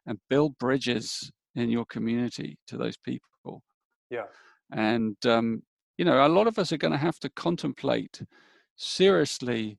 and 0.07 0.19
build 0.29 0.57
bridges 0.59 1.31
in 1.55 1.71
your 1.71 1.85
community 1.87 2.57
to 2.67 2.77
those 2.77 2.97
people 2.97 3.63
yeah 4.11 4.25
and 4.73 5.17
um, 5.27 5.63
you 5.97 6.05
know, 6.05 6.27
a 6.27 6.29
lot 6.29 6.47
of 6.47 6.59
us 6.59 6.73
are 6.73 6.77
going 6.77 6.93
to 6.93 6.99
have 6.99 7.19
to 7.21 7.31
contemplate 7.31 8.23
seriously, 8.77 9.79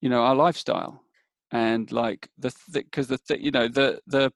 you 0.00 0.08
know, 0.08 0.22
our 0.22 0.34
lifestyle 0.34 1.02
and 1.50 1.92
like 1.92 2.28
the 2.38 2.52
because 2.72 3.06
the, 3.08 3.18
the 3.28 3.42
you 3.42 3.50
know 3.50 3.68
the 3.68 4.00
the 4.06 4.32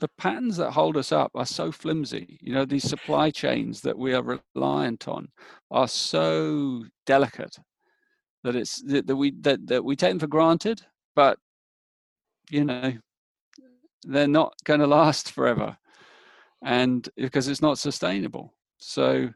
the 0.00 0.08
patterns 0.18 0.56
that 0.56 0.72
hold 0.72 0.96
us 0.96 1.10
up 1.10 1.32
are 1.34 1.46
so 1.46 1.72
flimsy. 1.72 2.38
You 2.40 2.52
know, 2.52 2.64
these 2.64 2.84
supply 2.84 3.30
chains 3.30 3.80
that 3.80 3.98
we 3.98 4.14
are 4.14 4.40
reliant 4.54 5.08
on 5.08 5.28
are 5.70 5.88
so 5.88 6.84
delicate 7.04 7.56
that 8.44 8.54
it's 8.54 8.82
that, 8.82 9.06
that 9.06 9.16
we 9.16 9.32
that, 9.40 9.66
that 9.66 9.84
we 9.84 9.96
take 9.96 10.10
them 10.10 10.18
for 10.18 10.26
granted, 10.26 10.82
but 11.16 11.38
you 12.50 12.64
know, 12.64 12.94
they're 14.04 14.28
not 14.28 14.54
going 14.64 14.80
to 14.80 14.86
last 14.86 15.32
forever, 15.32 15.76
and 16.62 17.08
because 17.16 17.48
it's 17.48 17.62
not 17.62 17.78
sustainable. 17.78 18.54
So 18.78 19.30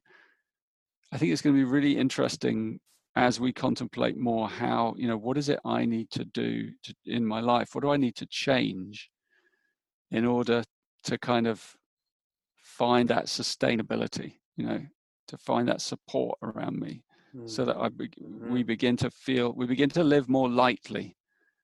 I 1.12 1.18
think 1.18 1.30
it's 1.30 1.42
going 1.42 1.54
to 1.54 1.60
be 1.60 1.70
really 1.70 1.96
interesting 1.96 2.80
as 3.14 3.38
we 3.38 3.52
contemplate 3.52 4.16
more 4.16 4.48
how 4.48 4.94
you 4.96 5.06
know 5.06 5.18
what 5.18 5.36
is 5.36 5.50
it 5.50 5.60
I 5.64 5.84
need 5.84 6.10
to 6.12 6.24
do 6.24 6.70
to, 6.84 6.94
in 7.04 7.26
my 7.26 7.40
life? 7.40 7.74
What 7.74 7.82
do 7.82 7.90
I 7.90 7.98
need 7.98 8.16
to 8.16 8.26
change 8.26 9.10
in 10.10 10.24
order 10.24 10.64
to 11.04 11.18
kind 11.18 11.46
of 11.46 11.76
find 12.62 13.08
that 13.10 13.26
sustainability? 13.26 14.34
You 14.56 14.66
know, 14.66 14.80
to 15.28 15.36
find 15.36 15.68
that 15.68 15.82
support 15.82 16.38
around 16.42 16.78
me, 16.78 17.04
mm. 17.36 17.48
so 17.48 17.66
that 17.66 17.76
I 17.76 17.90
be, 17.90 18.08
mm-hmm. 18.08 18.52
we 18.52 18.62
begin 18.62 18.96
to 18.98 19.10
feel 19.10 19.52
we 19.52 19.66
begin 19.66 19.90
to 19.90 20.04
live 20.04 20.28
more 20.30 20.48
lightly. 20.48 21.16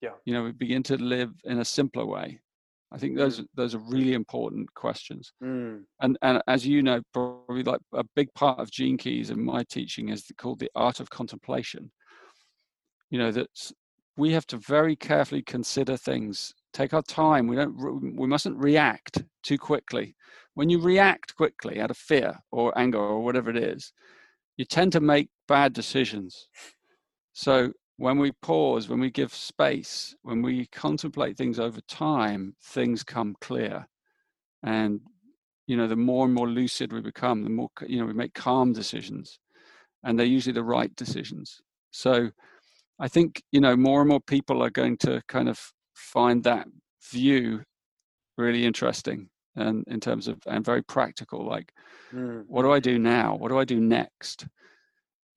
Yeah, 0.03 0.13
you 0.27 0.35
know, 0.35 0.45
we 0.45 0.53
begin 0.53 0.83
to 0.85 0.97
live 0.97 1.33
in 1.45 1.61
a 1.61 1.65
simpler 1.65 2.05
way 2.05 2.41
I 2.91 2.99
think 2.99 3.17
those 3.17 3.41
mm. 3.41 3.47
those 3.55 3.75
are 3.75 3.91
really 3.91 4.15
important 4.15 4.73
questions. 4.75 5.33
Mm. 5.43 5.85
And 6.01 6.19
and 6.23 6.43
as 6.47 6.67
you 6.67 6.83
know, 6.83 7.01
probably 7.13 7.63
like 7.63 7.81
a 7.95 8.05
big 8.17 8.33
part 8.35 8.59
of 8.59 8.71
Gene 8.71 8.97
Keys 8.97 9.31
and 9.31 9.45
my 9.45 9.65
teaching 9.65 10.09
is 10.09 10.25
called 10.39 10.59
the 10.59 10.71
art 10.75 11.01
of 11.01 11.11
contemplation. 11.11 11.91
You 13.11 13.19
know 13.19 13.33
that 13.33 13.49
we 14.17 14.33
have 14.33 14.47
to 14.49 14.57
very 14.59 14.97
carefully 14.97 15.43
consider 15.43 15.97
things. 15.97 16.53
Take 16.73 16.95
our 16.95 17.03
time. 17.03 17.47
We 17.47 17.57
don't. 17.57 18.17
We 18.17 18.27
mustn't 18.27 18.57
react 18.57 19.23
too 19.43 19.59
quickly. 19.59 20.15
When 20.55 20.71
you 20.71 20.81
react 20.81 21.37
quickly 21.37 21.81
out 21.81 21.91
of 21.91 21.97
fear 21.97 22.39
or 22.51 22.77
anger 22.77 22.99
or 22.99 23.23
whatever 23.23 23.51
it 23.51 23.57
is, 23.57 23.93
you 24.57 24.65
tend 24.65 24.93
to 24.93 25.01
make 25.01 25.29
bad 25.47 25.73
decisions. 25.73 26.49
So 27.33 27.73
when 27.99 28.19
we 28.19 28.33
pause, 28.43 28.89
when 28.89 29.01
we 29.01 29.11
give 29.11 29.35
space, 29.35 30.15
when 30.23 30.41
we 30.41 30.67
contemplate 30.67 31.37
things 31.37 31.59
over 31.59 31.81
time, 31.89 32.55
things 32.63 33.03
come 33.03 33.35
clear. 33.41 33.87
And, 34.63 35.01
you 35.67 35.77
know, 35.77 35.89
the 35.89 35.97
more 35.97 36.25
and 36.25 36.35
more 36.35 36.49
lucid 36.49 36.93
we 36.93 37.01
become, 37.01 37.43
the 37.43 37.51
more, 37.51 37.69
you 37.87 37.99
know, 37.99 38.07
we 38.07 38.13
make 38.13 38.35
calm 38.35 38.73
decisions. 38.73 39.41
And 40.05 40.17
they're 40.17 40.27
usually 40.27 40.53
the 40.53 40.63
right 40.63 40.95
decisions. 40.95 41.61
So 41.91 42.31
I 43.01 43.09
think, 43.09 43.43
you 43.51 43.61
know, 43.61 43.77
more 43.77 44.01
and 44.01 44.09
more 44.09 44.21
people 44.21 44.63
are 44.63 44.71
going 44.71 44.97
to 44.99 45.21
kind 45.27 45.49
of 45.49 45.61
find 45.95 46.45
that 46.45 46.69
view 47.11 47.63
really 48.37 48.65
interesting 48.65 49.29
and 49.57 49.85
in 49.89 49.99
terms 49.99 50.29
of 50.29 50.39
and 50.47 50.65
very 50.65 50.83
practical 50.83 51.45
like 51.45 51.73
mm. 52.13 52.45
what 52.47 52.63
do 52.63 52.73
i 52.73 52.79
do 52.79 52.99
now 52.99 53.35
what 53.35 53.49
do 53.49 53.59
i 53.59 53.65
do 53.65 53.81
next 53.81 54.47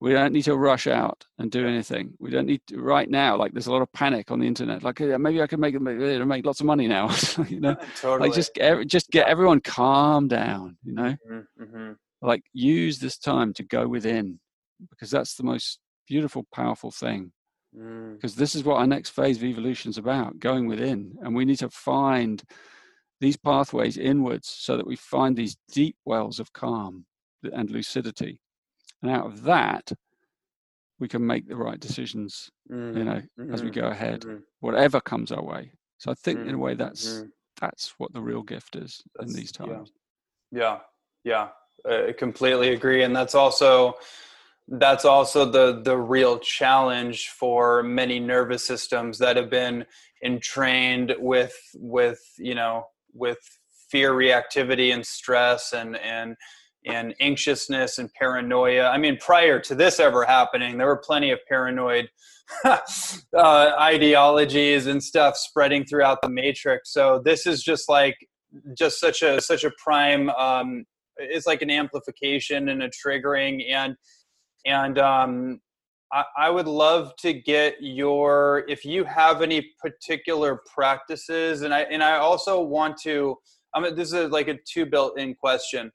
we 0.01 0.13
don't 0.13 0.33
need 0.33 0.45
to 0.45 0.55
rush 0.55 0.87
out 0.87 1.27
and 1.37 1.51
do 1.51 1.67
anything. 1.67 2.15
We 2.19 2.31
don't 2.31 2.47
need 2.47 2.61
to, 2.67 2.81
right 2.81 3.07
now. 3.07 3.37
Like 3.37 3.53
there's 3.53 3.67
a 3.67 3.71
lot 3.71 3.83
of 3.83 3.93
panic 3.93 4.31
on 4.31 4.39
the 4.39 4.47
internet. 4.47 4.81
Like 4.81 4.99
maybe 4.99 5.43
I 5.43 5.47
can 5.47 5.59
make 5.59 5.79
make 5.79 6.45
lots 6.45 6.59
of 6.59 6.65
money 6.65 6.87
now. 6.87 7.15
you 7.47 7.59
know, 7.59 7.75
totally. 8.01 8.29
like 8.29 8.35
just 8.35 8.55
get, 8.55 8.87
just 8.87 9.11
get 9.11 9.27
everyone 9.27 9.61
calm 9.61 10.27
down. 10.27 10.75
You 10.83 10.93
know, 10.93 11.15
mm-hmm, 11.31 11.63
mm-hmm. 11.63 11.91
like 12.23 12.41
use 12.51 12.97
this 12.97 13.19
time 13.19 13.53
to 13.53 13.63
go 13.63 13.87
within 13.87 14.39
because 14.89 15.11
that's 15.11 15.35
the 15.35 15.43
most 15.43 15.79
beautiful, 16.07 16.47
powerful 16.51 16.89
thing. 16.89 17.31
Mm. 17.77 18.15
Because 18.15 18.35
this 18.35 18.55
is 18.55 18.63
what 18.63 18.77
our 18.77 18.87
next 18.87 19.11
phase 19.11 19.37
of 19.37 19.43
evolution 19.43 19.91
is 19.91 19.99
about: 19.99 20.39
going 20.39 20.65
within, 20.65 21.13
and 21.21 21.35
we 21.35 21.45
need 21.45 21.59
to 21.59 21.69
find 21.69 22.41
these 23.19 23.37
pathways 23.37 23.97
inwards 23.97 24.49
so 24.49 24.77
that 24.77 24.87
we 24.87 24.95
find 24.95 25.37
these 25.37 25.57
deep 25.71 25.95
wells 26.05 26.39
of 26.39 26.51
calm 26.53 27.05
and 27.43 27.69
lucidity 27.69 28.39
and 29.01 29.11
out 29.11 29.25
of 29.25 29.43
that 29.43 29.91
we 30.99 31.07
can 31.07 31.25
make 31.25 31.47
the 31.47 31.55
right 31.55 31.79
decisions 31.79 32.49
mm. 32.71 32.95
you 32.97 33.03
know 33.03 33.21
mm-hmm. 33.39 33.53
as 33.53 33.61
we 33.63 33.69
mm-hmm. 33.69 33.81
go 33.81 33.87
ahead 33.87 34.21
mm-hmm. 34.21 34.37
whatever 34.59 35.01
comes 35.01 35.31
our 35.31 35.43
way 35.43 35.71
so 35.97 36.11
i 36.11 36.13
think 36.13 36.39
mm-hmm. 36.39 36.49
in 36.49 36.55
a 36.55 36.59
way 36.59 36.75
that's 36.75 37.07
mm-hmm. 37.07 37.27
that's 37.59 37.95
what 37.97 38.13
the 38.13 38.21
real 38.21 38.43
gift 38.43 38.75
is 38.75 39.01
that's, 39.15 39.31
in 39.31 39.37
these 39.37 39.51
times 39.51 39.91
yeah 40.51 40.77
yeah, 41.23 41.47
yeah. 41.85 42.07
i 42.07 42.13
completely 42.13 42.69
agree 42.73 43.03
and 43.03 43.15
that's 43.15 43.35
also 43.35 43.95
that's 44.67 45.05
also 45.05 45.43
the 45.43 45.81
the 45.83 45.97
real 45.97 46.39
challenge 46.39 47.29
for 47.29 47.83
many 47.83 48.19
nervous 48.19 48.65
systems 48.65 49.17
that 49.17 49.35
have 49.35 49.49
been 49.49 49.85
entrained 50.23 51.13
with 51.19 51.55
with 51.75 52.21
you 52.37 52.55
know 52.55 52.85
with 53.13 53.39
fear 53.89 54.13
reactivity 54.13 54.93
and 54.93 55.05
stress 55.05 55.73
and 55.73 55.97
and 55.97 56.35
and 56.85 57.13
anxiousness 57.19 57.97
and 57.97 58.11
paranoia. 58.13 58.87
I 58.87 58.97
mean, 58.97 59.17
prior 59.17 59.59
to 59.59 59.75
this 59.75 59.99
ever 59.99 60.23
happening, 60.25 60.77
there 60.77 60.87
were 60.87 60.97
plenty 60.97 61.31
of 61.31 61.39
paranoid 61.47 62.09
uh, 62.65 62.79
ideologies 63.37 64.87
and 64.87 65.01
stuff 65.01 65.37
spreading 65.37 65.85
throughout 65.85 66.21
the 66.21 66.29
matrix. 66.29 66.91
So 66.91 67.21
this 67.23 67.45
is 67.45 67.63
just 67.63 67.87
like 67.87 68.17
just 68.77 68.99
such 68.99 69.21
a 69.21 69.39
such 69.39 69.63
a 69.63 69.71
prime 69.83 70.29
um, 70.31 70.85
it's 71.17 71.47
like 71.47 71.61
an 71.61 71.69
amplification 71.69 72.69
and 72.69 72.83
a 72.83 72.89
triggering 72.89 73.63
and 73.71 73.95
and 74.65 74.97
um 74.99 75.59
I, 76.13 76.23
I 76.37 76.49
would 76.49 76.67
love 76.67 77.15
to 77.17 77.33
get 77.33 77.75
your 77.79 78.65
if 78.67 78.83
you 78.83 79.03
have 79.05 79.41
any 79.41 79.73
particular 79.81 80.61
practices 80.73 81.61
and 81.61 81.73
i 81.73 81.81
and 81.81 82.03
i 82.03 82.17
also 82.17 82.61
want 82.61 82.97
to 83.03 83.37
i 83.73 83.79
mean 83.79 83.95
this 83.95 84.13
is 84.13 84.31
like 84.31 84.47
a 84.47 84.57
two 84.67 84.85
built 84.85 85.19
in 85.19 85.35
question 85.35 85.91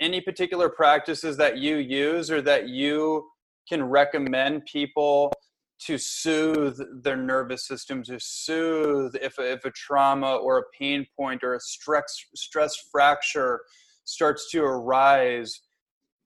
any 0.00 0.20
particular 0.20 0.68
practices 0.68 1.36
that 1.36 1.58
you 1.58 1.76
use 1.76 2.30
or 2.30 2.42
that 2.42 2.68
you 2.68 3.26
can 3.68 3.82
recommend 3.82 4.64
people 4.66 5.32
to 5.78 5.98
soothe 5.98 6.78
their 7.02 7.16
nervous 7.16 7.66
system 7.66 8.02
to 8.02 8.18
soothe 8.18 9.14
if 9.20 9.38
a, 9.38 9.52
if 9.52 9.64
a 9.64 9.70
trauma 9.72 10.36
or 10.36 10.58
a 10.58 10.62
pain 10.78 11.06
point 11.18 11.42
or 11.42 11.54
a 11.54 11.60
stress 11.60 12.24
stress 12.34 12.76
fracture 12.90 13.60
starts 14.04 14.50
to 14.50 14.62
arise? 14.62 15.60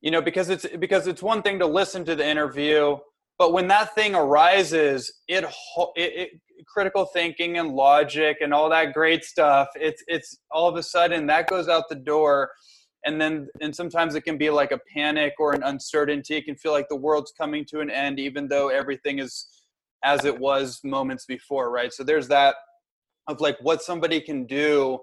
You 0.01 0.11
know 0.11 0.23
because 0.23 0.51
it's 0.51 0.67
because 0.79 1.07
it's 1.07 1.23
one 1.23 1.43
thing 1.43 1.59
to 1.59 1.67
listen 1.67 2.05
to 2.05 2.15
the 2.15 2.27
interview 2.27 2.97
but 3.39 3.55
when 3.55 3.69
that 3.69 3.95
thing 3.95 4.15
arises 4.15 5.13
it, 5.27 5.45
it, 5.97 6.31
it 6.57 6.67
critical 6.67 7.07
thinking 7.07 7.59
and 7.59 7.71
logic 7.71 8.39
and 8.41 8.55
all 8.55 8.69
that 8.71 8.93
great 8.93 9.25
stuff 9.25 9.69
it's 9.75 10.03
it's 10.07 10.39
all 10.51 10.69
of 10.69 10.77
a 10.77 10.83
sudden 10.83 11.27
that 11.27 11.49
goes 11.49 11.69
out 11.69 11.85
the 11.89 11.95
door 11.95 12.51
and 13.05 13.21
then 13.21 13.49
and 13.61 13.75
sometimes 13.75 14.15
it 14.15 14.23
can 14.23 14.37
be 14.37 14.51
like 14.51 14.73
a 14.73 14.81
panic 14.93 15.35
or 15.39 15.53
an 15.53 15.63
uncertainty. 15.63 16.37
It 16.37 16.45
can 16.45 16.57
feel 16.57 16.73
like 16.73 16.89
the 16.89 16.97
world's 16.97 17.33
coming 17.33 17.65
to 17.67 17.81
an 17.81 17.91
end 17.91 18.19
even 18.19 18.49
though 18.49 18.69
everything 18.69 19.19
is 19.19 19.47
as 20.05 20.25
it 20.25 20.39
was 20.39 20.81
moments 20.85 21.25
before 21.27 21.71
right? 21.71 21.93
So 21.93 22.05
there's 22.05 22.29
that 22.29 22.57
of 23.27 23.41
like 23.41 23.57
what 23.61 23.83
somebody 23.83 24.21
can 24.21 24.45
do 24.47 25.01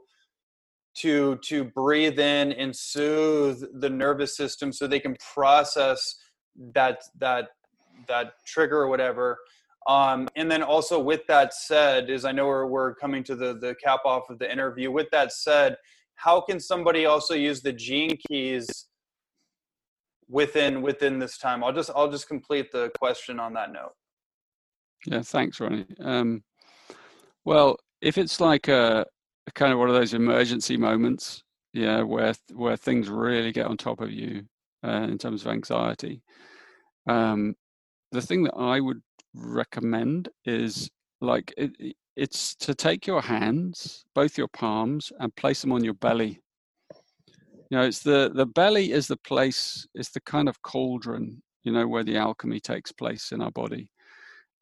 to 0.97 1.37
to 1.43 1.63
breathe 1.63 2.19
in 2.19 2.51
and 2.53 2.75
soothe 2.75 3.63
the 3.81 3.89
nervous 3.89 4.35
system 4.35 4.71
so 4.71 4.87
they 4.87 4.99
can 4.99 5.15
process 5.33 6.15
that 6.73 7.01
that 7.19 7.49
that 8.07 8.33
trigger 8.45 8.81
or 8.81 8.87
whatever. 8.87 9.37
Um, 9.87 10.27
and 10.35 10.51
then 10.51 10.63
also 10.63 10.99
with 10.99 11.21
that 11.27 11.53
said 11.53 12.09
is 12.09 12.25
i 12.25 12.31
know 12.33 12.45
we're, 12.45 12.65
we're 12.65 12.95
coming 12.95 13.23
to 13.23 13.35
the 13.35 13.53
the 13.53 13.73
cap 13.81 14.01
off 14.03 14.29
of 14.29 14.37
the 14.37 14.51
interview 14.51 14.91
with 14.91 15.07
that 15.11 15.31
said 15.31 15.77
how 16.17 16.41
can 16.41 16.59
somebody 16.59 17.05
also 17.05 17.33
use 17.33 17.61
the 17.61 17.71
gene 17.71 18.17
keys 18.27 18.87
within 20.27 20.81
within 20.81 21.19
this 21.19 21.37
time? 21.37 21.63
I'll 21.63 21.73
just 21.73 21.89
i'll 21.95 22.11
just 22.11 22.27
complete 22.27 22.71
the 22.71 22.91
question 22.99 23.39
on 23.39 23.53
that 23.53 23.71
note. 23.71 23.93
Yeah 25.05 25.21
thanks 25.21 25.59
ronnie. 25.59 25.85
Um, 26.03 26.43
well 27.45 27.77
if 28.01 28.17
it's 28.17 28.39
like 28.39 28.67
a, 28.67 29.05
a, 29.47 29.51
kind 29.53 29.71
of 29.71 29.79
one 29.79 29.89
of 29.89 29.95
those 29.95 30.13
emergency 30.13 30.75
moments 30.75 31.43
yeah 31.73 32.01
where 32.01 32.33
where 32.53 32.77
things 32.77 33.09
really 33.09 33.51
get 33.51 33.67
on 33.67 33.77
top 33.77 34.01
of 34.01 34.11
you 34.11 34.43
uh, 34.85 35.07
in 35.09 35.17
terms 35.17 35.41
of 35.41 35.51
anxiety 35.51 36.21
um, 37.07 37.55
the 38.11 38.21
thing 38.21 38.43
that 38.43 38.55
i 38.55 38.79
would 38.79 39.01
recommend 39.33 40.29
is 40.45 40.89
like 41.21 41.53
it, 41.57 41.95
it's 42.17 42.55
to 42.55 42.73
take 42.73 43.05
your 43.05 43.21
hands, 43.21 44.03
both 44.15 44.37
your 44.37 44.47
palms, 44.47 45.13
and 45.19 45.33
place 45.35 45.61
them 45.61 45.71
on 45.71 45.83
your 45.83 45.93
belly. 45.93 46.41
You 47.69 47.77
know, 47.77 47.83
it's 47.83 47.99
the 47.99 48.31
the 48.33 48.45
belly 48.45 48.91
is 48.91 49.07
the 49.07 49.17
place, 49.17 49.87
it's 49.93 50.09
the 50.09 50.21
kind 50.21 50.49
of 50.49 50.61
cauldron, 50.63 51.41
you 51.63 51.71
know, 51.71 51.87
where 51.87 52.03
the 52.03 52.17
alchemy 52.17 52.59
takes 52.59 52.91
place 52.91 53.31
in 53.31 53.41
our 53.41 53.51
body. 53.51 53.89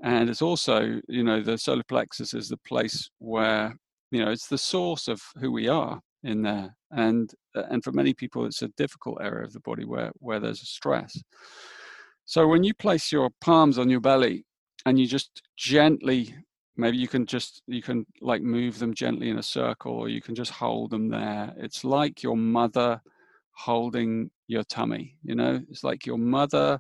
And 0.04 0.30
it's 0.30 0.42
also, 0.42 1.00
you 1.08 1.24
know, 1.24 1.42
the 1.42 1.58
solar 1.58 1.84
plexus 1.88 2.34
is 2.34 2.50
the 2.50 2.58
place 2.68 3.10
where, 3.20 3.74
you 4.12 4.24
know, 4.24 4.32
it's 4.32 4.48
the 4.48 4.58
source 4.58 5.08
of 5.08 5.22
who 5.40 5.52
we 5.52 5.70
are 5.70 6.02
in 6.24 6.42
there. 6.42 6.76
And 6.92 7.32
uh, 7.56 7.64
and 7.70 7.82
for 7.84 7.94
many 7.94 8.14
people, 8.14 8.46
it's 8.46 8.64
a 8.64 8.76
difficult 8.76 9.20
area 9.22 9.46
of 9.46 9.54
the 9.54 9.62
body 9.62 9.86
where 9.86 10.12
where 10.20 10.42
there's 10.42 10.62
a 10.62 10.66
stress. 10.66 11.18
So 12.26 12.48
when 12.48 12.64
you 12.66 12.74
place 12.74 13.14
your 13.14 13.30
palms 13.40 13.78
on 13.78 13.90
your 13.90 14.02
belly 14.02 14.46
and 14.86 15.00
you 15.00 15.08
just 15.08 15.42
gently 15.56 16.36
maybe 16.78 16.98
you 16.98 17.08
can 17.08 17.26
just 17.26 17.62
you 17.68 17.82
can 17.82 18.06
like 18.22 18.42
move 18.42 18.80
them 18.80 18.94
gently 18.94 19.30
in 19.30 19.38
a 19.38 19.44
circle 19.44 19.94
or 19.94 20.10
you 20.10 20.22
can 20.22 20.36
just 20.36 20.52
hold 20.52 20.92
them 20.92 21.10
there. 21.10 21.54
It's 21.58 21.84
like 21.84 22.24
your 22.24 22.38
mother 22.38 23.02
holding 23.52 24.32
your 24.48 24.64
tummy 24.64 25.18
you 25.24 25.36
know? 25.36 25.62
It's 25.70 25.84
like 25.84 26.06
your 26.06 26.18
mother 26.18 26.80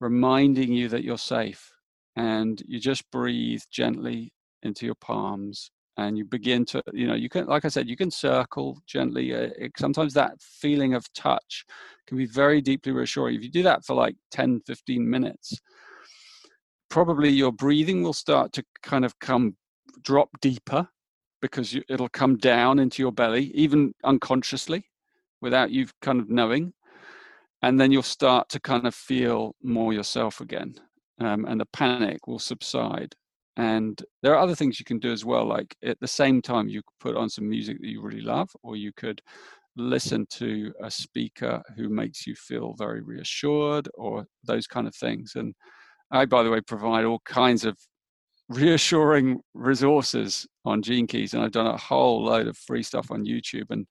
reminding 0.00 0.72
you 0.72 0.88
that 0.88 1.04
you're 1.04 1.18
safe 1.18 1.72
and 2.16 2.62
you 2.66 2.80
just 2.80 3.10
breathe 3.10 3.62
gently 3.70 4.32
into 4.62 4.86
your 4.86 4.94
palms 4.96 5.70
and 5.98 6.18
you 6.18 6.24
begin 6.24 6.64
to 6.66 6.82
you 6.92 7.06
know 7.06 7.14
you 7.14 7.28
can 7.28 7.46
like 7.46 7.64
i 7.64 7.68
said 7.68 7.88
you 7.88 7.96
can 7.96 8.10
circle 8.10 8.78
gently 8.86 9.34
uh, 9.34 9.48
sometimes 9.78 10.12
that 10.12 10.34
feeling 10.40 10.92
of 10.92 11.10
touch 11.14 11.64
can 12.06 12.16
be 12.16 12.26
very 12.26 12.60
deeply 12.60 12.92
reassuring. 12.92 13.36
If 13.36 13.42
you 13.42 13.50
do 13.50 13.62
that 13.64 13.84
for 13.84 13.94
like 13.94 14.16
10 14.30 14.60
15 14.66 15.08
minutes 15.08 15.60
probably 16.96 17.28
your 17.28 17.52
breathing 17.52 18.02
will 18.02 18.14
start 18.14 18.54
to 18.54 18.64
kind 18.82 19.04
of 19.04 19.18
come 19.18 19.54
drop 20.00 20.30
deeper 20.40 20.88
because 21.42 21.74
you, 21.74 21.82
it'll 21.90 22.08
come 22.08 22.38
down 22.38 22.78
into 22.78 23.02
your 23.02 23.12
belly, 23.12 23.52
even 23.52 23.92
unconsciously, 24.04 24.82
without 25.42 25.70
you 25.70 25.86
kind 26.00 26.18
of 26.18 26.30
knowing. 26.30 26.72
And 27.60 27.78
then 27.78 27.92
you'll 27.92 28.02
start 28.02 28.48
to 28.48 28.60
kind 28.60 28.86
of 28.86 28.94
feel 28.94 29.54
more 29.62 29.92
yourself 29.92 30.40
again, 30.40 30.74
um, 31.20 31.44
and 31.44 31.60
the 31.60 31.66
panic 31.66 32.26
will 32.26 32.38
subside. 32.38 33.14
And 33.58 34.02
there 34.22 34.32
are 34.32 34.42
other 34.42 34.54
things 34.54 34.80
you 34.80 34.86
can 34.86 34.98
do 34.98 35.12
as 35.12 35.22
well. 35.22 35.44
Like 35.44 35.76
at 35.84 36.00
the 36.00 36.08
same 36.08 36.40
time, 36.40 36.66
you 36.66 36.80
could 36.80 37.10
put 37.10 37.14
on 37.14 37.28
some 37.28 37.46
music 37.46 37.76
that 37.78 37.90
you 37.90 38.00
really 38.00 38.22
love, 38.22 38.48
or 38.62 38.74
you 38.74 38.90
could 38.96 39.20
listen 39.76 40.24
to 40.30 40.72
a 40.82 40.90
speaker 40.90 41.62
who 41.76 41.90
makes 41.90 42.26
you 42.26 42.34
feel 42.34 42.72
very 42.78 43.02
reassured, 43.02 43.86
or 43.96 44.24
those 44.44 44.66
kind 44.66 44.86
of 44.86 44.94
things. 44.94 45.34
And 45.34 45.54
I, 46.10 46.24
by 46.24 46.42
the 46.42 46.50
way, 46.50 46.60
provide 46.60 47.04
all 47.04 47.20
kinds 47.24 47.64
of 47.64 47.76
reassuring 48.48 49.40
resources 49.54 50.46
on 50.64 50.82
Gene 50.82 51.06
Keys, 51.06 51.34
and 51.34 51.42
I've 51.42 51.52
done 51.52 51.66
a 51.66 51.76
whole 51.76 52.24
load 52.24 52.46
of 52.46 52.56
free 52.56 52.82
stuff 52.82 53.10
on 53.10 53.24
YouTube. 53.24 53.70
And 53.70 53.86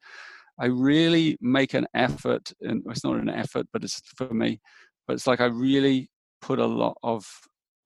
I 0.60 0.68
really 0.68 1.38
make 1.42 1.74
an 1.74 1.88
effort, 1.94 2.52
and 2.62 2.84
it's 2.90 3.04
not 3.04 3.18
an 3.18 3.30
effort, 3.30 3.68
but 3.74 3.84
it's 3.84 4.02
for 4.16 4.34
me, 4.34 4.60
but 5.08 5.14
it's 5.14 5.28
like 5.28 5.42
I 5.42 5.46
really 5.46 6.10
put 6.42 6.60
a 6.60 6.66
lot 6.66 6.98
of 7.04 7.26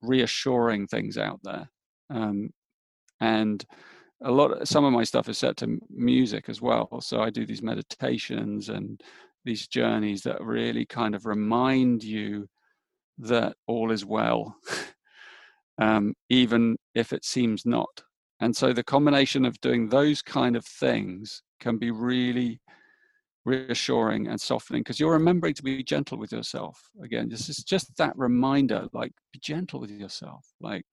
reassuring 0.02 0.86
things 0.86 1.18
out 1.18 1.40
there. 1.42 1.68
Um, 2.10 2.50
and 3.20 3.64
a 4.22 4.30
lot 4.30 4.66
some 4.68 4.84
of 4.84 4.92
my 4.92 5.04
stuff 5.04 5.28
is 5.28 5.38
set 5.38 5.56
to 5.58 5.78
music 5.90 6.48
as 6.48 6.60
well. 6.60 7.00
So 7.00 7.20
I 7.20 7.30
do 7.30 7.46
these 7.46 7.62
meditations 7.62 8.68
and 8.68 9.00
these 9.44 9.66
journeys 9.66 10.22
that 10.22 10.42
really 10.42 10.84
kind 10.84 11.14
of 11.14 11.26
remind 11.26 12.04
you 12.04 12.46
that 13.18 13.54
all 13.66 13.90
is 13.90 14.04
well, 14.04 14.56
um, 15.80 16.14
even 16.28 16.76
if 16.94 17.12
it 17.12 17.24
seems 17.24 17.66
not. 17.66 18.02
And 18.40 18.56
so 18.56 18.72
the 18.72 18.82
combination 18.82 19.44
of 19.44 19.60
doing 19.60 19.88
those 19.88 20.22
kind 20.22 20.56
of 20.56 20.64
things 20.64 21.42
can 21.60 21.76
be 21.76 21.90
really 21.90 22.60
reassuring 23.44 24.28
and 24.28 24.40
softening 24.40 24.80
because 24.80 25.00
you're 25.00 25.12
remembering 25.12 25.54
to 25.54 25.62
be 25.62 25.82
gentle 25.82 26.18
with 26.18 26.30
yourself 26.30 26.78
again 27.02 27.26
this 27.26 27.48
is 27.48 27.64
just 27.64 27.96
that 27.96 28.12
reminder 28.16 28.86
like 28.92 29.12
be 29.32 29.38
gentle 29.40 29.80
with 29.80 29.90
yourself 29.90 30.46
like 30.60 30.84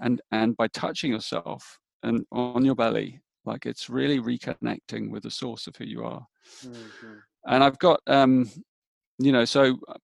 and 0.00 0.20
and 0.32 0.54
by 0.58 0.68
touching 0.68 1.10
yourself 1.10 1.78
and 2.02 2.26
on 2.30 2.62
your 2.62 2.74
belly 2.74 3.18
like 3.46 3.64
it's 3.64 3.88
really 3.88 4.20
reconnecting 4.20 5.10
with 5.10 5.22
the 5.22 5.30
source 5.30 5.66
of 5.66 5.74
who 5.76 5.84
you 5.84 6.04
are 6.04 6.24
mm-hmm. 6.62 7.14
and 7.46 7.64
i've 7.64 7.78
got 7.78 8.00
um 8.06 8.48
you 9.24 9.32
know 9.32 9.44
so 9.44 9.78
uh, 9.88 9.94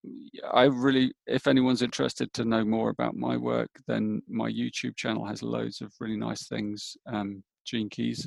i 0.52 0.64
really 0.64 1.12
if 1.26 1.46
anyone's 1.46 1.82
interested 1.82 2.32
to 2.32 2.44
know 2.44 2.64
more 2.64 2.90
about 2.90 3.16
my 3.16 3.36
work 3.36 3.70
then 3.86 4.20
my 4.28 4.50
youtube 4.50 4.96
channel 4.96 5.24
has 5.24 5.42
loads 5.42 5.80
of 5.80 5.92
really 6.00 6.16
nice 6.16 6.46
things 6.46 6.96
um, 7.06 7.42
gene 7.68 7.88
keys. 7.90 8.26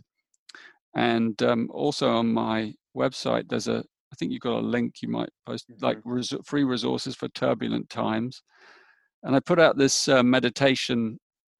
And 0.95 1.41
um, 1.43 1.69
also 1.71 2.09
on 2.15 2.33
my 2.33 2.73
website 2.95 3.47
there's 3.49 3.67
a 3.67 3.83
i 4.11 4.15
think 4.17 4.31
you've 4.31 4.41
got 4.41 4.59
a 4.59 4.67
link 4.75 4.95
you 5.01 5.07
might 5.09 5.29
post 5.45 5.69
mm-hmm. 5.69 5.85
like 5.85 5.97
res- 6.03 6.33
free 6.45 6.63
resources 6.63 7.15
for 7.15 7.29
turbulent 7.29 7.89
times. 7.89 8.43
And 9.23 9.35
i 9.35 9.39
put 9.39 9.59
out 9.59 9.77
this 9.77 10.07
uh, 10.07 10.23
meditation 10.23 11.17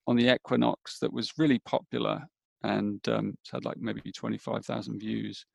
on 0.07 0.15
the 0.15 0.34
equinox 0.34 0.99
that 0.99 1.13
was 1.13 1.38
really 1.38 1.59
popular 1.59 2.21
and 2.63 3.07
um, 3.09 3.34
it's 3.41 3.51
had 3.51 3.65
like 3.65 3.77
maybe 3.79 4.11
25000 4.11 4.99
views. 4.99 5.45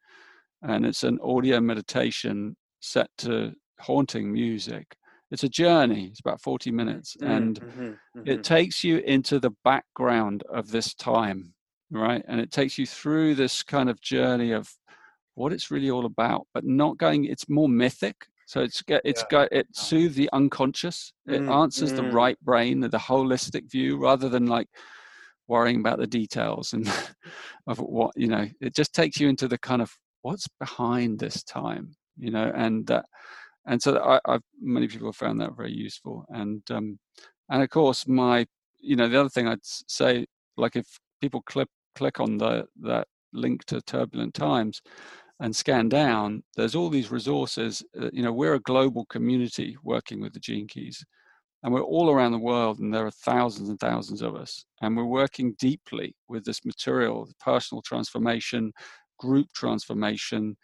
And 0.63 0.85
it's 0.85 1.05
an 1.05 1.19
audio 1.23 1.61
meditation 1.61 2.57
set 2.81 3.09
to 3.19 3.53
haunting 3.81 4.33
music. 4.33 4.97
It's 5.31 5.45
a 5.45 5.49
journey, 5.49 6.07
it's 6.11 6.21
about 6.21 6.41
40 6.41 6.71
minutes, 6.71 7.17
mm, 7.21 7.29
and 7.29 7.61
mm-hmm, 7.61 7.83
mm-hmm. 7.83 8.23
it 8.25 8.45
takes 8.45 8.85
you 8.85 8.99
into 8.99 9.41
the 9.41 9.51
background 9.65 10.45
of 10.49 10.71
this 10.71 10.95
time, 10.95 11.53
right? 11.91 12.23
And 12.29 12.41
it 12.41 12.53
takes 12.53 12.79
you 12.79 12.87
through 12.87 13.35
this 13.35 13.63
kind 13.63 13.91
of 13.91 14.01
journey 14.01 14.53
of 14.53 14.73
what 15.35 15.53
it's 15.53 15.71
really 15.71 15.91
all 15.91 16.07
about, 16.07 16.47
but 16.55 16.65
not 16.65 16.97
going, 16.97 17.25
it's 17.25 17.49
more 17.49 17.69
mythic. 17.69 18.15
So 18.47 18.61
it's 18.61 18.81
it's 18.89 19.23
yeah. 19.23 19.29
got 19.29 19.53
it 19.53 19.67
soothes 19.73 20.15
the 20.15 20.31
unconscious. 20.33 21.13
It 21.27 21.41
mm, 21.41 21.53
answers 21.53 21.93
mm. 21.93 21.97
the 21.97 22.05
right 22.05 22.39
brain, 22.43 22.79
the 22.79 22.89
holistic 22.91 23.69
view, 23.69 23.99
rather 23.99 24.29
than 24.29 24.47
like 24.47 24.69
worrying 25.49 25.81
about 25.81 25.99
the 25.99 26.07
details 26.07 26.73
and 26.73 26.89
of 27.67 27.79
what 27.81 28.13
you 28.15 28.29
know. 28.29 28.47
It 28.61 28.77
just 28.77 28.95
takes 28.95 29.19
you 29.19 29.29
into 29.29 29.49
the 29.49 29.59
kind 29.59 29.83
of 29.83 29.91
what's 30.23 30.47
behind 30.61 31.19
this 31.19 31.43
time 31.43 31.97
you 32.19 32.31
know, 32.31 32.51
and 32.55 32.87
that, 32.87 33.07
and 33.67 33.83
so 33.83 33.99
I, 33.99 34.21
I've 34.27 34.43
many 34.61 34.89
people 34.89 35.09
have 35.09 35.17
found 35.17 35.41
that 35.41 35.57
very 35.57 35.73
useful, 35.73 36.25
and 36.31 36.63
um, 36.71 36.99
and 37.51 37.63
of 37.63 37.71
course 37.71 38.07
my, 38.07 38.47
you 38.81 38.97
know, 38.97 39.09
the 39.09 39.21
other 39.21 39.29
thing 39.29 39.49
I'd 39.49 39.59
say, 39.63 40.27
like 40.57 40.77
if 40.77 40.87
people 41.21 41.43
click 41.43 41.69
click 41.95 42.21
on 42.21 42.39
the 42.39 42.67
that 42.83 43.09
link 43.33 43.65
to 43.67 43.81
turbulent 43.83 44.35
times 44.35 44.81
and 45.41 45.55
scan 45.55 45.89
down, 45.89 46.43
there's 46.57 46.75
all 46.75 46.89
these 46.89 47.11
resources. 47.11 47.83
Uh, 48.01 48.09
you 48.13 48.23
know, 48.23 48.33
we're 48.33 48.55
a 48.55 48.61
global 48.61 49.05
community 49.07 49.77
working 49.83 50.21
with 50.21 50.33
the 50.33 50.41
Gene 50.41 50.67
Keys, 50.69 51.05
and 51.63 51.73
we're 51.73 51.83
all 51.83 52.11
around 52.11 52.33
the 52.33 52.39
world, 52.39 52.79
and 52.79 52.95
there 52.95 53.07
are 53.07 53.11
thousands 53.11 53.69
and 53.69 53.81
thousands 53.81 54.23
of 54.23 54.37
us, 54.37 54.65
and 54.83 54.97
we're 54.97 55.05
working 55.05 55.55
deeply 55.59 56.15
with 56.29 56.45
this 56.45 56.65
material, 56.65 57.29
personal 57.41 57.83
transformation, 57.83 58.73
group 59.19 59.49
transformation. 59.55 60.57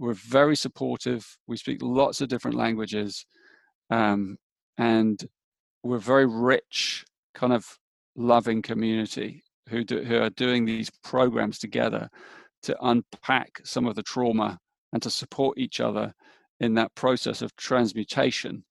We're 0.00 0.14
very 0.14 0.56
supportive. 0.56 1.36
We 1.46 1.58
speak 1.58 1.82
lots 1.82 2.22
of 2.22 2.28
different 2.28 2.56
languages, 2.56 3.26
um, 3.90 4.38
and 4.78 5.22
we're 5.82 5.96
a 5.96 6.00
very 6.00 6.26
rich, 6.26 7.04
kind 7.34 7.52
of 7.52 7.78
loving 8.16 8.62
community 8.62 9.44
who 9.68 9.84
do, 9.84 10.02
who 10.02 10.16
are 10.16 10.30
doing 10.30 10.64
these 10.64 10.90
programs 11.04 11.58
together 11.58 12.08
to 12.62 12.74
unpack 12.80 13.60
some 13.62 13.86
of 13.86 13.94
the 13.94 14.02
trauma 14.02 14.58
and 14.94 15.02
to 15.02 15.10
support 15.10 15.58
each 15.58 15.80
other 15.80 16.14
in 16.60 16.74
that 16.74 16.94
process 16.94 17.42
of 17.42 17.54
transmutation 17.56 18.64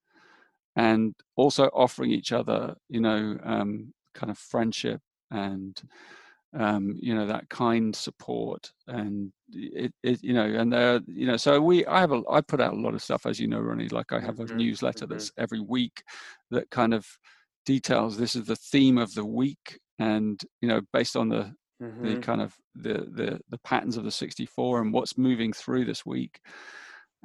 and 0.75 1.13
also 1.35 1.65
offering 1.75 2.11
each 2.11 2.31
other 2.31 2.75
you 2.89 3.01
know 3.01 3.37
um, 3.43 3.93
kind 4.13 4.31
of 4.31 4.37
friendship 4.37 5.01
and 5.31 5.81
um, 6.57 6.95
you 6.99 7.13
know 7.13 7.27
that 7.27 7.47
kind 7.49 7.95
support 7.95 8.71
and 8.87 9.31
it, 9.51 9.93
it 10.03 10.23
you 10.23 10.33
know 10.33 10.45
and 10.45 10.73
there 10.73 10.99
you 11.07 11.27
know 11.27 11.37
so 11.37 11.61
we 11.61 11.85
i 11.85 11.99
have 11.99 12.11
a 12.11 12.21
i 12.29 12.41
put 12.41 12.59
out 12.59 12.73
a 12.73 12.79
lot 12.79 12.93
of 12.93 13.03
stuff 13.03 13.25
as 13.25 13.39
you 13.39 13.47
know 13.47 13.59
ronnie 13.59 13.87
like 13.89 14.11
i 14.11 14.19
have 14.19 14.39
a 14.39 14.45
mm-hmm. 14.45 14.57
newsletter 14.57 15.05
mm-hmm. 15.05 15.13
that's 15.13 15.31
every 15.37 15.59
week 15.59 16.03
that 16.49 16.69
kind 16.71 16.93
of 16.93 17.05
details 17.65 18.17
this 18.17 18.35
is 18.35 18.45
the 18.45 18.55
theme 18.55 18.97
of 18.97 19.13
the 19.13 19.25
week 19.25 19.79
and 19.99 20.41
you 20.61 20.67
know 20.67 20.81
based 20.91 21.15
on 21.15 21.29
the 21.29 21.53
mm-hmm. 21.81 22.03
the 22.03 22.17
kind 22.17 22.41
of 22.41 22.55
the, 22.75 23.07
the 23.13 23.39
the 23.49 23.59
patterns 23.59 23.97
of 23.97 24.03
the 24.03 24.11
64 24.11 24.81
and 24.81 24.93
what's 24.93 25.17
moving 25.17 25.53
through 25.53 25.85
this 25.85 26.05
week 26.05 26.39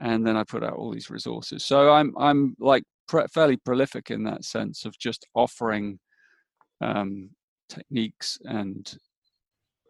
and 0.01 0.27
then 0.27 0.37
i 0.37 0.45
put 0.45 0.63
out 0.63 0.75
all 0.75 0.93
these 0.93 1.09
resources 1.09 1.65
so 1.65 1.93
i'm 1.93 2.13
i'm 2.19 2.55
like 2.59 2.83
pre- 3.09 3.27
fairly 3.33 3.57
prolific 3.57 4.11
in 4.11 4.25
that 4.25 4.45
sense 4.45 4.85
of 4.85 4.99
just 4.99 5.27
offering 5.35 5.99
um, 6.81 7.31
techniques 7.69 8.39
and 8.45 8.97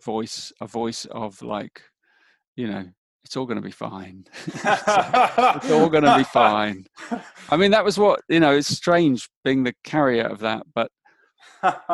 voice 0.05 0.53
a 0.61 0.67
voice 0.67 1.05
of 1.07 1.41
like 1.43 1.83
you 2.57 2.67
know 2.67 2.85
it's 3.25 3.37
all 3.37 3.47
going 3.47 3.57
to 3.57 3.63
be 3.63 3.71
fine 3.71 4.25
it's 4.47 5.71
all 5.71 5.89
going 5.89 6.05
to 6.05 6.17
be 6.17 6.25
fine 6.25 6.85
i 7.51 7.57
mean 7.57 7.71
that 7.71 7.85
was 7.85 7.99
what 7.99 8.21
you 8.29 8.41
know 8.41 8.55
it's 8.55 8.69
strange 8.69 9.29
being 9.45 9.65
the 9.65 9.75
carrier 9.85 10.25
of 10.25 10.41
that 10.41 10.63
but 10.75 10.91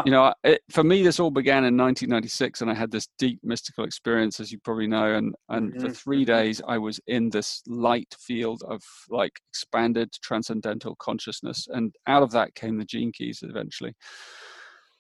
you 0.05 0.13
know, 0.13 0.33
it, 0.45 0.63
for 0.71 0.85
me, 0.85 1.03
this 1.03 1.21
all 1.21 1.31
began 1.31 1.65
in 1.65 1.77
1996, 1.77 2.61
and 2.61 2.71
I 2.71 2.75
had 2.75 2.91
this 2.91 3.09
deep 3.19 3.41
mystical 3.43 3.85
experience, 3.85 4.41
as 4.41 4.51
you 4.51 4.59
probably 4.59 4.87
know. 4.87 5.15
And 5.15 5.35
and 5.49 5.73
mm-hmm. 5.73 5.87
for 5.87 5.93
three 5.93 6.25
mm-hmm. 6.25 6.33
days, 6.33 6.63
I 6.67 6.79
was 6.79 7.01
in 7.07 7.31
this 7.31 7.63
light 7.67 8.15
field 8.19 8.63
of 8.69 8.83
like 9.09 9.41
expanded 9.51 10.13
transcendental 10.23 10.97
consciousness, 10.97 11.67
and 11.71 11.95
out 12.07 12.23
of 12.23 12.31
that 12.33 12.55
came 12.55 12.79
the 12.79 12.85
gene 12.85 13.13
keys 13.13 13.43
eventually. 13.43 13.95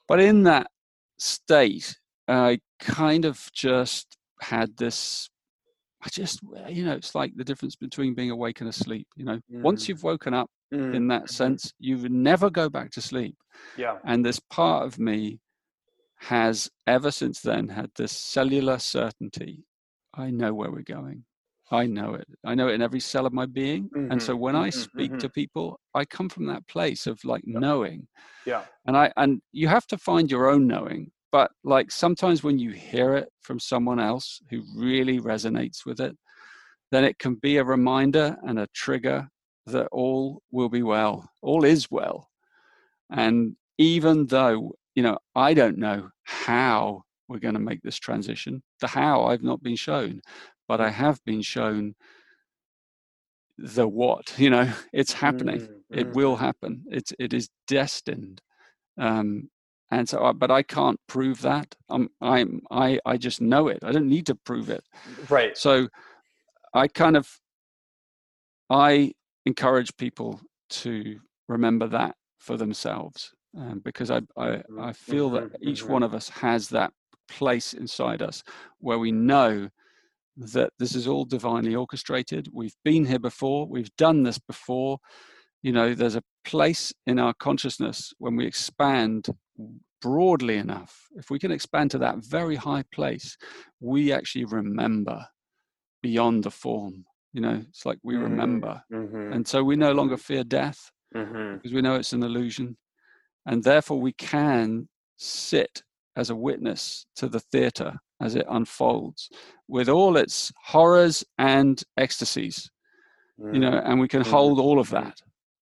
But 0.08 0.20
in 0.20 0.42
that 0.44 0.68
state, 1.18 1.96
I 2.30 2.60
kind 2.78 3.24
of 3.24 3.50
just 3.52 4.16
had 4.40 4.76
this. 4.76 5.28
I 6.02 6.08
just, 6.10 6.40
you 6.68 6.84
know, 6.84 6.92
it's 6.92 7.14
like 7.14 7.32
the 7.36 7.44
difference 7.44 7.76
between 7.76 8.14
being 8.14 8.30
awake 8.30 8.60
and 8.60 8.70
asleep. 8.70 9.06
You 9.16 9.24
know, 9.26 9.40
mm. 9.52 9.62
once 9.62 9.88
you've 9.88 10.02
woken 10.02 10.32
up, 10.32 10.48
mm. 10.72 10.94
in 10.94 11.08
that 11.08 11.22
mm-hmm. 11.22 11.32
sense. 11.32 11.72
You 11.78 12.08
never 12.08 12.50
go 12.50 12.68
back 12.68 12.90
to 12.92 13.00
sleep. 13.00 13.36
Yeah. 13.76 13.96
And 14.04 14.24
this 14.24 14.40
part 14.50 14.86
of 14.86 14.98
me 14.98 15.40
has 16.18 16.70
ever 16.86 17.10
since 17.10 17.40
then 17.40 17.68
had 17.68 17.90
this 17.96 18.12
cellular 18.12 18.78
certainty. 18.78 19.64
I 20.14 20.30
know 20.30 20.52
where 20.52 20.70
we're 20.70 20.82
going. 20.82 21.24
I 21.72 21.86
know 21.86 22.14
it. 22.14 22.26
I 22.44 22.54
know 22.54 22.68
it 22.68 22.74
in 22.74 22.82
every 22.82 22.98
cell 22.98 23.26
of 23.26 23.32
my 23.32 23.46
being. 23.46 23.84
Mm-hmm. 23.90 24.10
And 24.10 24.22
so 24.22 24.34
when 24.34 24.56
I 24.56 24.68
mm-hmm. 24.68 24.80
speak 24.80 25.10
mm-hmm. 25.12 25.18
to 25.18 25.28
people, 25.28 25.78
I 25.94 26.04
come 26.04 26.28
from 26.28 26.46
that 26.46 26.66
place 26.66 27.06
of 27.06 27.24
like 27.24 27.42
knowing. 27.46 28.08
Yeah. 28.44 28.64
And 28.86 28.96
I 28.96 29.12
and 29.16 29.40
you 29.52 29.68
have 29.68 29.86
to 29.88 29.98
find 29.98 30.30
your 30.30 30.50
own 30.50 30.66
knowing. 30.66 31.12
But 31.32 31.52
like 31.62 31.90
sometimes 31.90 32.42
when 32.42 32.58
you 32.58 32.70
hear 32.70 33.14
it 33.14 33.28
from 33.42 33.60
someone 33.60 34.00
else 34.00 34.40
who 34.50 34.64
really 34.76 35.20
resonates 35.20 35.86
with 35.86 36.00
it, 36.00 36.16
then 36.90 37.04
it 37.04 37.18
can 37.18 37.36
be 37.36 37.58
a 37.58 37.64
reminder 37.64 38.36
and 38.42 38.58
a 38.58 38.68
trigger 38.74 39.28
that 39.66 39.86
all 39.92 40.42
will 40.50 40.68
be 40.68 40.82
well, 40.82 41.28
all 41.42 41.64
is 41.64 41.90
well. 41.90 42.28
And 43.10 43.56
even 43.78 44.26
though, 44.26 44.72
you 44.94 45.02
know, 45.02 45.18
I 45.34 45.54
don't 45.54 45.78
know 45.78 46.10
how 46.24 47.04
we're 47.28 47.38
going 47.38 47.54
to 47.54 47.60
make 47.60 47.82
this 47.82 47.98
transition, 47.98 48.62
the 48.80 48.88
how 48.88 49.24
I've 49.26 49.42
not 49.42 49.62
been 49.62 49.76
shown, 49.76 50.20
but 50.66 50.80
I 50.80 50.90
have 50.90 51.22
been 51.24 51.42
shown 51.42 51.94
the 53.56 53.86
what, 53.86 54.34
you 54.36 54.50
know, 54.50 54.72
it's 54.92 55.12
happening. 55.12 55.60
Mm-hmm. 55.60 55.98
It 55.98 56.12
will 56.14 56.36
happen. 56.36 56.84
It's, 56.88 57.12
it 57.18 57.32
is 57.32 57.48
destined. 57.68 58.40
Um, 58.98 59.48
and 59.90 60.08
so, 60.08 60.24
I, 60.24 60.32
but 60.32 60.50
I 60.50 60.62
can't 60.62 61.00
prove 61.08 61.42
that. 61.42 61.74
I'm, 61.88 62.10
I'm, 62.20 62.60
I, 62.70 63.00
I 63.04 63.16
just 63.16 63.40
know 63.40 63.68
it. 63.68 63.80
I 63.82 63.92
don't 63.92 64.08
need 64.08 64.26
to 64.26 64.34
prove 64.34 64.70
it. 64.70 64.84
Right. 65.28 65.56
So 65.56 65.88
I 66.74 66.86
kind 66.88 67.16
of, 67.16 67.28
I 68.68 69.12
encourage 69.46 69.96
people 69.96 70.40
to 70.70 71.18
remember 71.48 71.88
that 71.88 72.14
for 72.38 72.56
themselves 72.56 73.32
um, 73.58 73.80
because 73.84 74.10
I, 74.10 74.18
I, 74.36 74.46
mm-hmm. 74.46 74.80
I 74.80 74.92
feel 74.92 75.30
that 75.30 75.44
mm-hmm. 75.44 75.68
each 75.68 75.82
mm-hmm. 75.82 75.92
one 75.92 76.02
of 76.04 76.14
us 76.14 76.28
has 76.28 76.68
that 76.68 76.92
place 77.28 77.72
inside 77.72 78.22
us 78.22 78.42
where 78.78 78.98
we 78.98 79.12
know 79.12 79.68
that 80.36 80.72
this 80.78 80.94
is 80.94 81.06
all 81.06 81.24
divinely 81.24 81.74
orchestrated. 81.74 82.48
We've 82.52 82.76
been 82.84 83.04
here 83.04 83.18
before, 83.18 83.66
we've 83.66 83.94
done 83.96 84.22
this 84.22 84.38
before. 84.38 84.98
You 85.62 85.72
know, 85.72 85.94
there's 85.94 86.16
a 86.16 86.22
place 86.44 86.92
in 87.06 87.18
our 87.18 87.34
consciousness 87.34 88.14
when 88.18 88.36
we 88.36 88.46
expand 88.46 89.28
broadly 90.00 90.56
enough. 90.56 91.08
If 91.16 91.30
we 91.30 91.38
can 91.38 91.50
expand 91.50 91.90
to 91.92 91.98
that 91.98 92.24
very 92.24 92.56
high 92.56 92.84
place, 92.92 93.36
we 93.80 94.12
actually 94.12 94.46
remember 94.46 95.26
beyond 96.02 96.44
the 96.44 96.50
form 96.50 97.04
you 97.32 97.40
know 97.40 97.62
it's 97.68 97.86
like 97.86 97.98
we 98.02 98.14
mm-hmm. 98.14 98.24
remember 98.24 98.82
mm-hmm. 98.92 99.32
and 99.32 99.46
so 99.46 99.62
we 99.62 99.76
no 99.76 99.92
longer 99.92 100.14
mm-hmm. 100.14 100.34
fear 100.34 100.44
death 100.44 100.90
mm-hmm. 101.14 101.56
because 101.56 101.72
we 101.72 101.82
know 101.82 101.94
it's 101.94 102.12
an 102.12 102.22
illusion 102.22 102.76
and 103.46 103.62
therefore 103.62 104.00
we 104.00 104.12
can 104.12 104.88
sit 105.16 105.82
as 106.16 106.30
a 106.30 106.36
witness 106.36 107.06
to 107.16 107.28
the 107.28 107.40
theater 107.40 107.94
as 108.20 108.34
it 108.34 108.46
unfolds 108.50 109.30
with 109.68 109.88
all 109.88 110.16
its 110.16 110.52
horrors 110.64 111.24
and 111.38 111.82
ecstasies 111.96 112.70
you 113.52 113.58
know 113.58 113.70
mm-hmm. 113.70 113.90
and 113.90 114.00
we 114.00 114.08
can 114.08 114.22
hold 114.22 114.58
all 114.58 114.78
of 114.78 114.90
that 114.90 115.16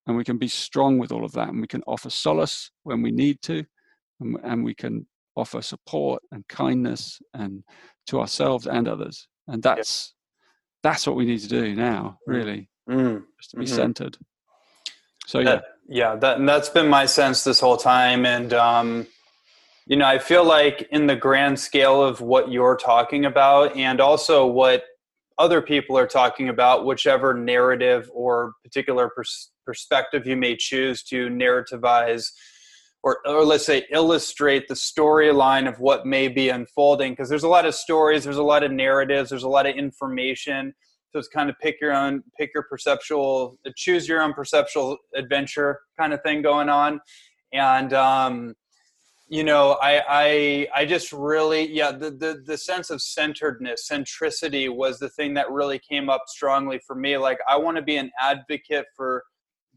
and 0.07 0.17
we 0.17 0.23
can 0.23 0.37
be 0.37 0.47
strong 0.47 0.97
with 0.97 1.11
all 1.11 1.23
of 1.23 1.31
that 1.33 1.49
and 1.49 1.61
we 1.61 1.67
can 1.67 1.83
offer 1.87 2.09
solace 2.09 2.71
when 2.83 3.01
we 3.01 3.11
need 3.11 3.41
to 3.41 3.63
and, 4.19 4.37
and 4.43 4.63
we 4.63 4.73
can 4.73 5.05
offer 5.35 5.61
support 5.61 6.21
and 6.31 6.47
kindness 6.47 7.19
and 7.33 7.63
to 8.07 8.19
ourselves 8.19 8.67
and 8.67 8.87
others 8.87 9.27
and 9.49 9.63
that's 9.63 10.13
that's 10.83 11.05
what 11.05 11.15
we 11.15 11.25
need 11.25 11.39
to 11.39 11.47
do 11.47 11.75
now, 11.75 12.17
mm. 12.27 12.33
really, 12.33 12.69
mm. 12.89 13.21
just 13.39 13.51
to 13.51 13.57
be 13.57 13.65
mm-hmm. 13.65 13.75
centered. 13.75 14.17
So 15.27 15.39
yeah, 15.39 15.61
yeah, 15.87 16.15
that 16.15 16.37
and 16.37 16.47
that's 16.47 16.69
been 16.69 16.87
my 16.87 17.05
sense 17.05 17.43
this 17.43 17.59
whole 17.59 17.77
time, 17.77 18.25
and 18.25 18.53
um, 18.53 19.07
you 19.85 19.97
know, 19.97 20.05
I 20.05 20.19
feel 20.19 20.45
like 20.45 20.87
in 20.91 21.07
the 21.07 21.15
grand 21.15 21.59
scale 21.59 22.01
of 22.01 22.21
what 22.21 22.51
you're 22.51 22.77
talking 22.77 23.25
about, 23.25 23.75
and 23.75 23.99
also 23.99 24.45
what 24.45 24.83
other 25.37 25.61
people 25.61 25.97
are 25.97 26.07
talking 26.07 26.49
about, 26.49 26.85
whichever 26.85 27.33
narrative 27.33 28.09
or 28.13 28.53
particular 28.63 29.09
pers- 29.09 29.51
perspective 29.65 30.27
you 30.27 30.35
may 30.35 30.55
choose 30.55 31.03
to 31.03 31.29
narrativize 31.29 32.31
or, 33.03 33.19
or 33.25 33.45
let's 33.45 33.65
say 33.65 33.85
illustrate 33.91 34.67
the 34.67 34.73
storyline 34.73 35.67
of 35.67 35.79
what 35.79 36.05
may 36.05 36.27
be 36.27 36.49
unfolding 36.49 37.13
because 37.13 37.29
there's 37.29 37.43
a 37.43 37.47
lot 37.47 37.65
of 37.65 37.73
stories 37.73 38.23
there's 38.23 38.37
a 38.37 38.43
lot 38.43 38.63
of 38.63 38.71
narratives 38.71 39.29
there's 39.29 39.43
a 39.43 39.49
lot 39.49 39.65
of 39.65 39.75
information. 39.75 40.73
So 41.11 41.17
it's 41.17 41.27
kind 41.27 41.49
of 41.49 41.55
pick 41.59 41.77
your 41.81 41.93
own 41.93 42.23
pick 42.37 42.51
your 42.53 42.63
perceptual 42.69 43.57
choose 43.75 44.07
your 44.07 44.21
own 44.21 44.33
perceptual 44.33 44.97
adventure 45.15 45.79
kind 45.97 46.13
of 46.13 46.21
thing 46.21 46.41
going 46.41 46.69
on. 46.69 46.99
And 47.53 47.93
um, 47.93 48.55
you 49.29 49.43
know 49.43 49.77
I, 49.81 50.03
I 50.09 50.67
i 50.73 50.85
just 50.85 51.13
really 51.13 51.71
yeah 51.71 51.91
the, 51.91 52.09
the 52.09 52.41
the 52.45 52.57
sense 52.57 52.89
of 52.89 52.99
centeredness 52.99 53.87
centricity 53.89 54.75
was 54.75 54.97
the 54.97 55.09
thing 55.09 55.35
that 55.35 55.51
really 55.51 55.79
came 55.79 56.09
up 56.09 56.23
strongly 56.27 56.79
for 56.85 56.95
me. 56.95 57.17
Like 57.17 57.37
i 57.47 57.55
want 57.55 57.77
to 57.77 57.83
be 57.83 57.97
an 57.97 58.11
advocate 58.19 58.85
for 58.95 59.23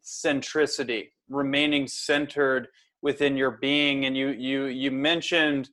centricity 0.03 1.09
remaining 1.29 1.87
centered 1.87 2.69
within 3.03 3.37
your 3.37 3.59
being 3.61 4.07
and 4.07 4.17
you 4.17 4.29
you 4.29 4.67
you 4.67 4.91
mentioned 4.91 5.69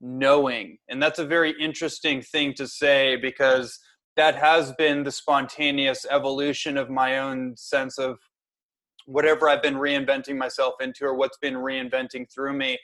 knowing 0.00 0.76
and 0.88 1.02
that's 1.02 1.20
a 1.20 1.24
very 1.24 1.54
interesting 1.60 2.20
thing 2.20 2.52
to 2.52 2.66
say 2.66 3.16
because 3.16 3.78
that 4.16 4.34
has 4.34 4.72
been 4.72 5.04
the 5.04 5.12
spontaneous 5.12 6.04
evolution 6.10 6.76
of 6.76 6.90
my 6.90 7.18
own 7.18 7.54
sense 7.56 7.98
of 7.98 8.18
whatever 9.06 9.48
I've 9.48 9.62
been 9.62 9.74
reinventing 9.74 10.36
myself 10.36 10.74
into 10.80 11.04
or 11.04 11.14
what's 11.14 11.38
been 11.38 11.54
reinventing 11.54 12.32
through 12.32 12.52
me. 12.52 12.78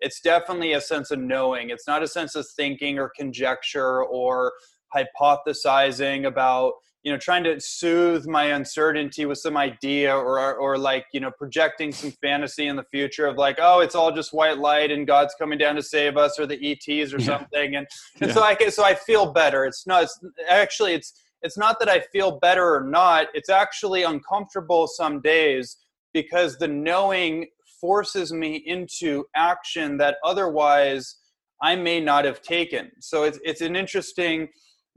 It's 0.00 0.20
definitely 0.20 0.72
a 0.72 0.80
sense 0.80 1.10
of 1.10 1.18
knowing. 1.18 1.70
It's 1.70 1.86
not 1.86 2.02
a 2.02 2.08
sense 2.08 2.34
of 2.34 2.46
thinking 2.56 2.98
or 2.98 3.10
conjecture 3.16 4.04
or 4.04 4.52
hypothesizing 4.94 6.26
about 6.26 6.74
you 7.04 7.12
know 7.12 7.18
trying 7.18 7.44
to 7.44 7.60
soothe 7.60 8.26
my 8.26 8.44
uncertainty 8.54 9.26
with 9.26 9.38
some 9.38 9.56
idea 9.56 10.12
or 10.12 10.54
or 10.56 10.76
like 10.76 11.06
you 11.12 11.20
know 11.20 11.30
projecting 11.30 11.92
some 11.92 12.10
fantasy 12.10 12.66
in 12.66 12.76
the 12.76 12.82
future 12.84 13.26
of 13.26 13.36
like 13.36 13.58
oh 13.60 13.80
it's 13.80 13.94
all 13.94 14.10
just 14.10 14.32
white 14.32 14.58
light 14.58 14.90
and 14.90 15.06
god's 15.06 15.34
coming 15.38 15.58
down 15.58 15.76
to 15.76 15.82
save 15.82 16.16
us 16.16 16.38
or 16.40 16.46
the 16.46 16.58
ets 16.72 17.12
or 17.12 17.18
yeah. 17.18 17.26
something 17.26 17.76
and, 17.76 17.86
and 18.20 18.28
yeah. 18.28 18.34
so 18.34 18.42
i 18.42 18.56
so 18.68 18.82
i 18.82 18.94
feel 18.94 19.32
better 19.32 19.64
it's 19.64 19.86
not 19.86 20.02
it's, 20.02 20.18
actually 20.48 20.94
it's 20.94 21.12
it's 21.42 21.58
not 21.58 21.78
that 21.78 21.88
i 21.88 22.00
feel 22.00 22.38
better 22.40 22.74
or 22.74 22.82
not 22.82 23.26
it's 23.34 23.50
actually 23.50 24.02
uncomfortable 24.02 24.86
some 24.86 25.20
days 25.20 25.76
because 26.12 26.56
the 26.56 26.68
knowing 26.68 27.46
forces 27.80 28.32
me 28.32 28.62
into 28.66 29.24
action 29.36 29.98
that 29.98 30.16
otherwise 30.24 31.16
i 31.62 31.76
may 31.76 32.00
not 32.00 32.24
have 32.24 32.40
taken 32.40 32.90
so 32.98 33.24
it's 33.24 33.38
it's 33.44 33.60
an 33.60 33.76
interesting 33.76 34.48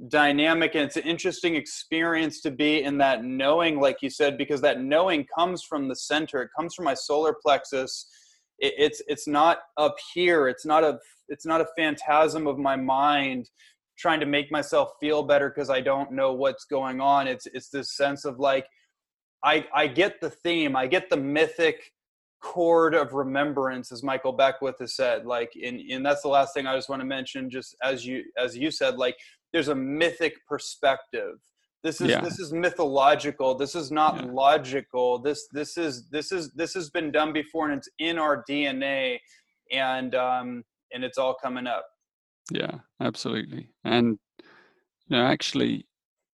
dynamic 0.09 0.75
and 0.75 0.83
it's 0.83 0.95
an 0.95 1.03
interesting 1.03 1.55
experience 1.55 2.39
to 2.41 2.51
be 2.51 2.83
in 2.83 2.99
that 2.99 3.23
knowing 3.23 3.79
like 3.79 3.97
you 4.01 4.11
said 4.11 4.37
because 4.37 4.61
that 4.61 4.79
knowing 4.79 5.25
comes 5.35 5.63
from 5.63 5.87
the 5.87 5.95
center. 5.95 6.41
It 6.43 6.49
comes 6.55 6.75
from 6.75 6.85
my 6.85 6.93
solar 6.93 7.33
plexus. 7.33 8.07
It, 8.59 8.73
it's 8.77 9.01
it's 9.07 9.27
not 9.27 9.59
up 9.77 9.95
here. 10.13 10.47
It's 10.47 10.65
not 10.65 10.83
a 10.83 10.99
it's 11.29 11.45
not 11.45 11.61
a 11.61 11.67
phantasm 11.75 12.45
of 12.45 12.59
my 12.59 12.75
mind 12.75 13.49
trying 13.97 14.19
to 14.19 14.27
make 14.27 14.51
myself 14.51 14.91
feel 14.99 15.23
better 15.23 15.49
because 15.49 15.71
i 15.71 15.81
don't 15.81 16.11
know 16.11 16.31
what's 16.31 16.65
going 16.65 17.01
on. 17.01 17.27
It's 17.27 17.47
it's 17.47 17.69
this 17.69 17.95
sense 17.97 18.23
of 18.23 18.37
like 18.37 18.67
i 19.43 19.65
i 19.73 19.87
get 19.87 20.21
the 20.21 20.29
theme. 20.29 20.75
I 20.75 20.85
get 20.85 21.09
the 21.09 21.17
mythic 21.17 21.91
chord 22.39 22.93
of 22.93 23.13
remembrance 23.13 23.91
as 23.91 24.03
michael 24.03 24.31
beckwith 24.31 24.77
has 24.79 24.95
said. 24.95 25.25
Like 25.25 25.53
and, 25.61 25.79
and 25.89 26.05
that's 26.05 26.21
the 26.21 26.27
last 26.27 26.53
thing 26.53 26.67
i 26.67 26.75
just 26.75 26.87
want 26.87 27.01
to 27.01 27.05
mention 27.07 27.49
just 27.49 27.75
as 27.83 28.05
you 28.05 28.25
as 28.37 28.55
you 28.55 28.69
said 28.69 28.97
like 28.97 29.17
there's 29.53 29.67
a 29.69 29.75
mythic 29.75 30.45
perspective. 30.47 31.39
This 31.83 32.01
is 32.01 32.09
yeah. 32.09 32.21
this 32.21 32.39
is 32.39 32.51
mythological. 32.51 33.55
This 33.55 33.75
is 33.75 33.91
not 33.91 34.17
yeah. 34.17 34.31
logical. 34.31 35.19
This 35.19 35.47
this 35.51 35.77
is 35.77 36.09
this 36.09 36.31
is 36.31 36.51
this 36.53 36.73
has 36.73 36.89
been 36.89 37.11
done 37.11 37.33
before 37.33 37.69
and 37.69 37.77
it's 37.77 37.89
in 37.99 38.17
our 38.17 38.43
dna 38.49 39.17
and 39.71 40.15
um 40.15 40.63
and 40.91 41.03
it's 41.03 41.17
all 41.17 41.35
coming 41.41 41.67
up. 41.67 41.85
Yeah 42.51 42.79
absolutely. 42.99 43.69
And 43.83 44.17
you 45.07 45.17
know 45.17 45.25
actually 45.25 45.87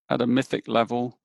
at 0.09 0.22
a 0.22 0.28
mythic 0.28 0.68
level 0.68 1.20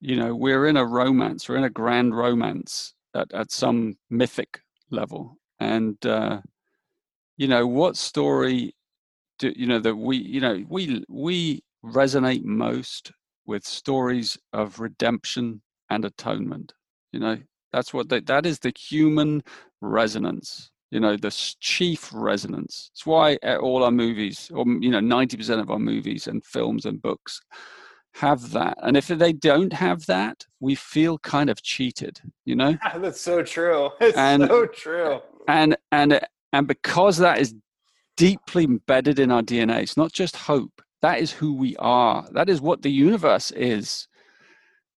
you 0.00 0.16
know 0.16 0.34
we're 0.34 0.66
in 0.66 0.76
a 0.76 0.84
romance 0.84 1.48
we're 1.48 1.56
in 1.56 1.64
a 1.64 1.70
grand 1.70 2.16
romance 2.16 2.94
at, 3.14 3.32
at 3.32 3.50
some 3.50 3.96
mythic 4.10 4.60
level. 4.90 5.38
And 5.58 6.04
uh 6.04 6.42
you 7.38 7.48
know 7.48 7.66
what 7.66 7.96
story 7.96 8.74
do, 9.42 9.52
you 9.56 9.66
know 9.66 9.80
that 9.80 9.96
we 9.96 10.16
you 10.16 10.40
know 10.40 10.64
we 10.68 11.04
we 11.08 11.62
resonate 11.84 12.44
most 12.44 13.12
with 13.44 13.64
stories 13.66 14.38
of 14.52 14.78
redemption 14.78 15.60
and 15.90 16.04
atonement 16.04 16.72
you 17.12 17.20
know? 17.20 17.36
That's 17.72 17.92
what 17.92 18.08
they, 18.08 18.20
that 18.20 18.46
is 18.46 18.60
the 18.60 18.72
human 18.78 19.42
resonance 19.80 20.70
you 20.90 21.00
know 21.00 21.16
the 21.16 21.30
chief 21.58 22.10
resonance. 22.12 22.90
It's 22.92 23.04
why 23.04 23.38
uh, 23.42 23.56
all 23.56 23.82
our 23.82 23.90
movies 23.90 24.50
or 24.54 24.64
you 24.80 24.90
know 24.90 25.00
90% 25.00 25.60
of 25.60 25.70
our 25.70 25.78
movies 25.78 26.26
and 26.28 26.44
films 26.44 26.84
and 26.84 27.02
books 27.02 27.40
have 28.14 28.50
that. 28.50 28.76
And 28.82 28.94
if 28.96 29.08
they 29.08 29.32
don't 29.32 29.72
have 29.72 30.06
that 30.06 30.46
we 30.60 30.74
feel 30.76 31.18
kind 31.18 31.50
of 31.50 31.62
cheated 31.62 32.20
you 32.44 32.54
know? 32.54 32.76
That's 32.98 33.20
so 33.20 33.42
true. 33.42 33.90
It's 34.00 34.16
and, 34.16 34.44
so 34.44 34.66
true. 34.66 35.20
and 35.48 35.76
and 35.90 36.20
and 36.52 36.68
because 36.68 37.16
that 37.18 37.38
is 37.40 37.54
deeply 38.22 38.62
embedded 38.62 39.18
in 39.18 39.32
our 39.32 39.42
DNA. 39.42 39.82
It's 39.82 39.96
not 39.96 40.12
just 40.12 40.36
hope. 40.36 40.80
That 41.00 41.18
is 41.18 41.32
who 41.32 41.54
we 41.54 41.74
are. 41.78 42.24
That 42.30 42.48
is 42.48 42.60
what 42.60 42.82
the 42.82 42.92
universe 42.92 43.50
is. 43.50 44.06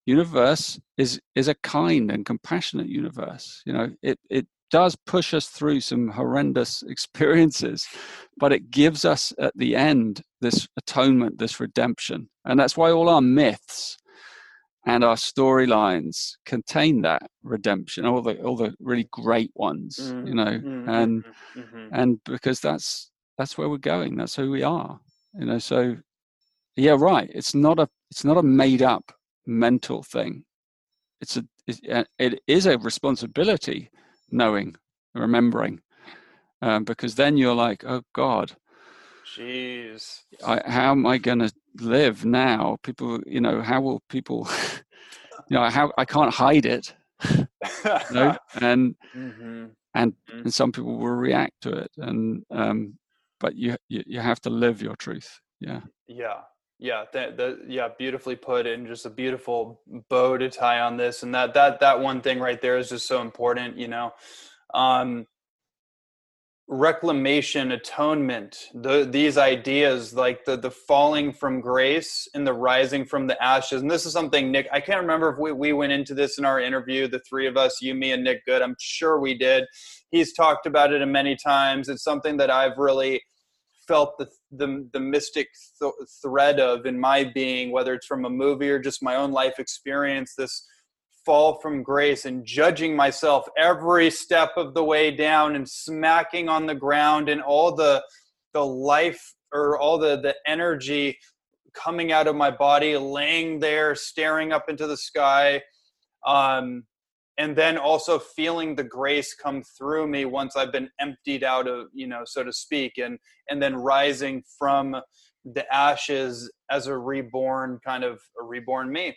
Universe 0.06 0.78
is 0.96 1.20
is 1.34 1.48
a 1.48 1.56
kind 1.56 2.12
and 2.12 2.24
compassionate 2.24 2.88
universe. 2.88 3.64
You 3.66 3.72
know, 3.72 3.88
it 4.00 4.20
it 4.30 4.46
does 4.70 4.94
push 5.06 5.34
us 5.34 5.48
through 5.48 5.80
some 5.80 6.06
horrendous 6.06 6.82
experiences, 6.88 7.88
but 8.38 8.52
it 8.52 8.70
gives 8.70 9.04
us 9.04 9.32
at 9.40 9.52
the 9.56 9.74
end 9.74 10.22
this 10.40 10.68
atonement, 10.76 11.38
this 11.38 11.58
redemption. 11.58 12.28
And 12.44 12.60
that's 12.60 12.76
why 12.76 12.92
all 12.92 13.08
our 13.08 13.22
myths 13.22 13.96
and 14.86 15.02
our 15.02 15.16
storylines 15.16 16.34
contain 16.44 17.02
that 17.02 17.22
redemption 17.42 18.06
all 18.06 18.22
the 18.22 18.40
all 18.42 18.56
the 18.56 18.72
really 18.78 19.08
great 19.10 19.50
ones 19.56 19.98
mm, 19.98 20.28
you 20.28 20.34
know 20.34 20.44
mm, 20.44 20.88
and 20.88 21.24
mm, 21.24 21.32
mm-hmm. 21.56 21.88
and 21.90 22.20
because 22.24 22.60
that's 22.60 23.10
that's 23.38 23.56
where 23.56 23.68
we're 23.68 23.78
going 23.78 24.16
that's 24.16 24.36
who 24.36 24.50
we 24.50 24.62
are 24.62 25.00
you 25.34 25.46
know 25.46 25.58
so 25.58 25.96
yeah 26.76 26.96
right 26.98 27.30
it's 27.34 27.54
not 27.54 27.78
a 27.78 27.88
it's 28.10 28.24
not 28.24 28.36
a 28.36 28.42
made 28.42 28.82
up 28.82 29.12
mental 29.46 30.02
thing 30.02 30.44
it's 31.20 31.36
a 31.36 31.44
it, 31.66 32.08
it 32.18 32.40
is 32.46 32.66
a 32.66 32.78
responsibility 32.78 33.90
knowing 34.30 34.76
remembering 35.14 35.80
um, 36.62 36.84
because 36.84 37.14
then 37.14 37.36
you're 37.36 37.54
like 37.54 37.84
oh 37.84 38.02
god 38.12 38.52
jeez 39.36 40.22
I, 40.46 40.62
how 40.66 40.92
am 40.92 41.06
i 41.06 41.18
going 41.18 41.40
to 41.40 41.52
live 41.80 42.24
now 42.24 42.78
people 42.82 43.20
you 43.26 43.40
know 43.40 43.60
how 43.62 43.80
will 43.80 44.02
people 44.08 44.48
you 45.48 45.56
know 45.56 45.68
how 45.68 45.92
i 45.98 46.04
can't 46.04 46.32
hide 46.32 46.66
it 46.66 46.94
you 47.30 47.46
know? 48.12 48.36
and 48.60 48.94
mm-hmm. 49.14 49.66
and 49.94 50.12
mm-hmm. 50.12 50.38
and 50.38 50.54
some 50.54 50.72
people 50.72 50.96
will 50.96 51.08
react 51.08 51.60
to 51.62 51.70
it 51.70 51.90
and 51.98 52.44
um 52.50 52.98
but 53.40 53.54
you 53.56 53.76
you, 53.88 54.02
you 54.06 54.20
have 54.20 54.40
to 54.42 54.50
live 54.50 54.82
your 54.82 54.96
truth. 54.96 55.40
Yeah. 55.60 55.80
Yeah. 56.06 56.40
Yeah 56.78 57.04
that, 57.12 57.58
yeah 57.68 57.88
beautifully 57.98 58.36
put 58.36 58.66
and 58.66 58.86
just 58.86 59.06
a 59.06 59.10
beautiful 59.10 59.80
bow 60.10 60.36
to 60.36 60.50
tie 60.50 60.80
on 60.80 60.96
this 60.96 61.22
and 61.22 61.34
that 61.34 61.54
that 61.54 61.80
that 61.80 62.00
one 62.00 62.20
thing 62.20 62.38
right 62.38 62.60
there 62.60 62.76
is 62.76 62.90
just 62.90 63.06
so 63.06 63.22
important 63.22 63.78
you 63.78 63.88
know? 63.88 64.12
Um 64.74 65.26
reclamation 66.68 67.70
atonement 67.70 68.70
the, 68.74 69.06
these 69.08 69.38
ideas 69.38 70.12
like 70.14 70.44
the 70.44 70.56
the 70.56 70.70
falling 70.70 71.32
from 71.32 71.60
grace 71.60 72.28
and 72.34 72.44
the 72.44 72.52
rising 72.52 73.04
from 73.04 73.28
the 73.28 73.40
ashes. 73.40 73.82
And 73.82 73.90
this 73.90 74.04
is 74.04 74.12
something 74.12 74.50
nick 74.50 74.66
i 74.72 74.80
can't 74.80 75.00
remember 75.00 75.30
if 75.30 75.38
we, 75.38 75.52
we 75.52 75.72
went 75.72 75.92
into 75.92 76.12
this 76.12 76.38
in 76.38 76.44
our 76.44 76.60
interview 76.60 77.06
the 77.06 77.20
three 77.20 77.46
of 77.46 77.56
us 77.56 77.80
you 77.80 77.94
me 77.94 78.10
and 78.10 78.24
nick 78.24 78.44
good. 78.46 78.62
I'm 78.62 78.74
sure 78.80 79.20
we 79.20 79.38
did. 79.38 79.64
He's 80.10 80.32
talked 80.32 80.66
about 80.66 80.92
it 80.92 81.06
many 81.06 81.36
times. 81.36 81.88
It's 81.88 82.02
something 82.02 82.36
that 82.38 82.50
i've 82.50 82.78
really 82.78 83.22
felt 83.86 84.18
the 84.18 84.28
the, 84.50 84.88
the 84.92 85.00
mystic 85.00 85.46
th- 85.80 85.92
thread 86.20 86.58
of 86.58 86.84
in 86.84 86.98
my 86.98 87.30
being 87.32 87.70
whether 87.70 87.94
it's 87.94 88.06
from 88.06 88.24
a 88.24 88.30
movie 88.30 88.70
or 88.70 88.80
just 88.80 89.04
my 89.04 89.14
own 89.14 89.30
life 89.30 89.60
experience 89.60 90.34
this 90.36 90.66
fall 91.26 91.58
from 91.60 91.82
grace 91.82 92.24
and 92.24 92.46
judging 92.46 92.94
myself 92.94 93.46
every 93.58 94.10
step 94.10 94.52
of 94.56 94.72
the 94.74 94.84
way 94.84 95.10
down 95.10 95.56
and 95.56 95.68
smacking 95.68 96.48
on 96.48 96.64
the 96.64 96.74
ground 96.74 97.28
and 97.28 97.42
all 97.42 97.74
the 97.74 98.02
the 98.54 98.64
life 98.64 99.34
or 99.52 99.76
all 99.76 99.98
the 99.98 100.20
the 100.20 100.34
energy 100.46 101.18
coming 101.74 102.12
out 102.12 102.28
of 102.28 102.36
my 102.36 102.50
body 102.50 102.96
laying 102.96 103.58
there 103.58 103.94
staring 103.94 104.52
up 104.52 104.70
into 104.70 104.86
the 104.86 104.96
sky 104.96 105.60
um, 106.26 106.84
and 107.38 107.54
then 107.54 107.76
also 107.76 108.18
feeling 108.18 108.74
the 108.74 108.84
grace 108.84 109.34
come 109.34 109.62
through 109.76 110.06
me 110.06 110.24
once 110.24 110.56
i've 110.56 110.72
been 110.72 110.88
emptied 111.00 111.42
out 111.42 111.66
of 111.66 111.88
you 111.92 112.06
know 112.06 112.22
so 112.24 112.44
to 112.44 112.52
speak 112.52 112.98
and 112.98 113.18
and 113.50 113.60
then 113.60 113.74
rising 113.74 114.42
from 114.58 114.96
the 115.54 115.74
ashes 115.74 116.50
as 116.70 116.86
a 116.86 116.96
reborn 116.96 117.78
kind 117.84 118.04
of 118.04 118.20
a 118.40 118.44
reborn 118.44 118.90
me 118.90 119.14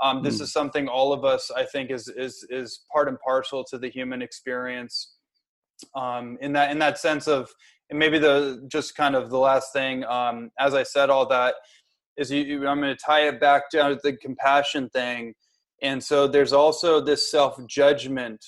um, 0.00 0.22
this 0.22 0.38
mm. 0.38 0.42
is 0.42 0.52
something 0.52 0.88
all 0.88 1.12
of 1.12 1.24
us, 1.24 1.50
I 1.50 1.64
think, 1.64 1.90
is 1.90 2.08
is 2.08 2.46
is 2.50 2.84
part 2.92 3.08
and 3.08 3.18
parcel 3.20 3.64
to 3.64 3.78
the 3.78 3.88
human 3.88 4.22
experience. 4.22 5.14
Um, 5.94 6.38
in 6.40 6.52
that 6.54 6.70
in 6.70 6.78
that 6.80 6.98
sense 6.98 7.28
of, 7.28 7.50
and 7.90 7.98
maybe 7.98 8.18
the 8.18 8.64
just 8.68 8.96
kind 8.96 9.14
of 9.14 9.30
the 9.30 9.38
last 9.38 9.72
thing. 9.72 10.04
Um, 10.04 10.50
as 10.58 10.74
I 10.74 10.82
said, 10.82 11.10
all 11.10 11.26
that 11.28 11.54
is 12.16 12.30
you, 12.30 12.66
I'm 12.66 12.80
going 12.80 12.96
to 12.96 13.04
tie 13.04 13.28
it 13.28 13.40
back 13.40 13.70
down 13.70 13.90
to 13.90 14.00
the 14.02 14.16
compassion 14.16 14.88
thing, 14.90 15.34
and 15.82 16.02
so 16.02 16.26
there's 16.26 16.52
also 16.52 17.00
this 17.00 17.30
self 17.30 17.58
judgment 17.66 18.44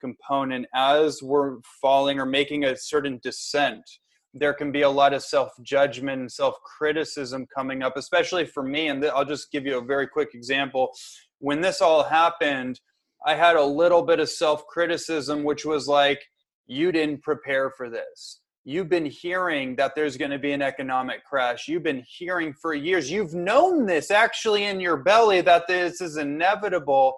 component 0.00 0.66
as 0.74 1.22
we're 1.22 1.58
falling 1.80 2.18
or 2.18 2.24
making 2.24 2.64
a 2.64 2.74
certain 2.76 3.20
descent 3.22 3.84
there 4.32 4.54
can 4.54 4.70
be 4.70 4.82
a 4.82 4.90
lot 4.90 5.12
of 5.12 5.22
self 5.22 5.50
judgment 5.62 6.20
and 6.20 6.30
self 6.30 6.54
criticism 6.62 7.46
coming 7.54 7.82
up, 7.82 7.96
especially 7.96 8.46
for 8.46 8.62
me. 8.62 8.88
And 8.88 9.04
I'll 9.04 9.24
just 9.24 9.50
give 9.50 9.66
you 9.66 9.78
a 9.78 9.84
very 9.84 10.06
quick 10.06 10.30
example. 10.34 10.92
When 11.38 11.60
this 11.60 11.80
all 11.80 12.04
happened, 12.04 12.80
I 13.26 13.34
had 13.34 13.56
a 13.56 13.64
little 13.64 14.02
bit 14.02 14.20
of 14.20 14.28
self 14.28 14.66
criticism, 14.66 15.44
which 15.44 15.64
was 15.64 15.88
like, 15.88 16.22
you 16.66 16.92
didn't 16.92 17.22
prepare 17.22 17.70
for 17.70 17.90
this. 17.90 18.40
you've 18.64 18.88
been 18.88 19.06
hearing 19.06 19.74
that 19.76 19.94
there's 19.94 20.16
going 20.16 20.30
to 20.30 20.38
be 20.38 20.52
an 20.52 20.62
economic 20.62 21.24
crash. 21.24 21.66
You've 21.66 21.82
been 21.82 22.04
hearing 22.06 22.52
for 22.52 22.74
years. 22.74 23.10
You've 23.10 23.34
known 23.34 23.86
this 23.86 24.10
actually 24.10 24.64
in 24.64 24.80
your 24.80 24.98
belly 24.98 25.40
that 25.40 25.66
this 25.66 26.00
is 26.00 26.16
inevitable, 26.18 27.16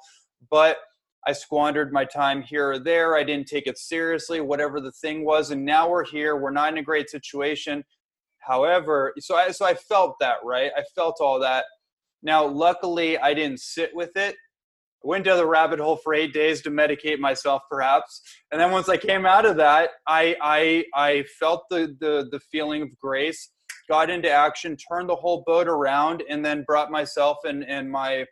but 0.51 0.77
I 1.27 1.33
squandered 1.33 1.93
my 1.93 2.05
time 2.05 2.43
here 2.43 2.73
or 2.73 2.79
there. 2.79 3.17
I 3.17 3.23
didn't 3.23 3.47
take 3.47 3.67
it 3.67 3.79
seriously, 3.79 4.41
whatever 4.41 4.81
the 4.81 4.93
thing 4.93 5.25
was. 5.25 5.51
And 5.51 5.65
now 5.65 5.89
we're 5.89 6.05
here. 6.05 6.37
We're 6.37 6.51
not 6.51 6.73
in 6.73 6.79
a 6.79 6.83
great 6.83 7.11
situation. 7.11 7.85
However, 8.39 9.15
so 9.21 9.37
I, 9.37 9.53
so 9.53 9.65
I 9.65 9.75
felt 9.75 10.17
that, 10.19 10.39
right? 10.45 10.73
I 10.77 10.83
felt 10.97 11.19
all 11.21 11.39
that. 11.41 11.65
Now, 12.25 12.45
luckily, 12.45 13.19
I 13.19 13.35
didn't 13.35 13.61
sit 13.61 13.95
with 13.95 14.17
it. 14.17 14.35
I 15.05 15.09
went 15.09 15.25
down 15.25 15.37
the 15.37 15.47
rabbit 15.47 15.79
hole 15.79 15.97
for 15.97 16.15
eight 16.15 16.33
days 16.33 16.61
to 16.63 16.71
medicate 16.71 17.19
myself, 17.19 17.63
perhaps. 17.71 18.21
And 18.51 18.61
then 18.61 18.71
once 18.73 18.89
I 18.89 18.97
came 18.97 19.27
out 19.27 19.47
of 19.47 19.57
that, 19.57 19.91
I, 20.07 20.37
I, 20.41 20.85
I 20.95 21.25
felt 21.39 21.65
the, 21.71 21.97
the, 22.01 22.29
the 22.31 22.41
feeling 22.51 22.83
of 22.83 22.99
grace, 23.01 23.51
got 23.89 24.11
into 24.11 24.31
action, 24.31 24.77
turned 24.77 25.09
the 25.09 25.17
whole 25.17 25.43
boat 25.47 25.69
around, 25.69 26.23
and 26.29 26.45
then 26.45 26.65
brought 26.67 26.91
myself 26.91 27.39
and, 27.45 27.65
and 27.65 27.91
my 27.91 28.27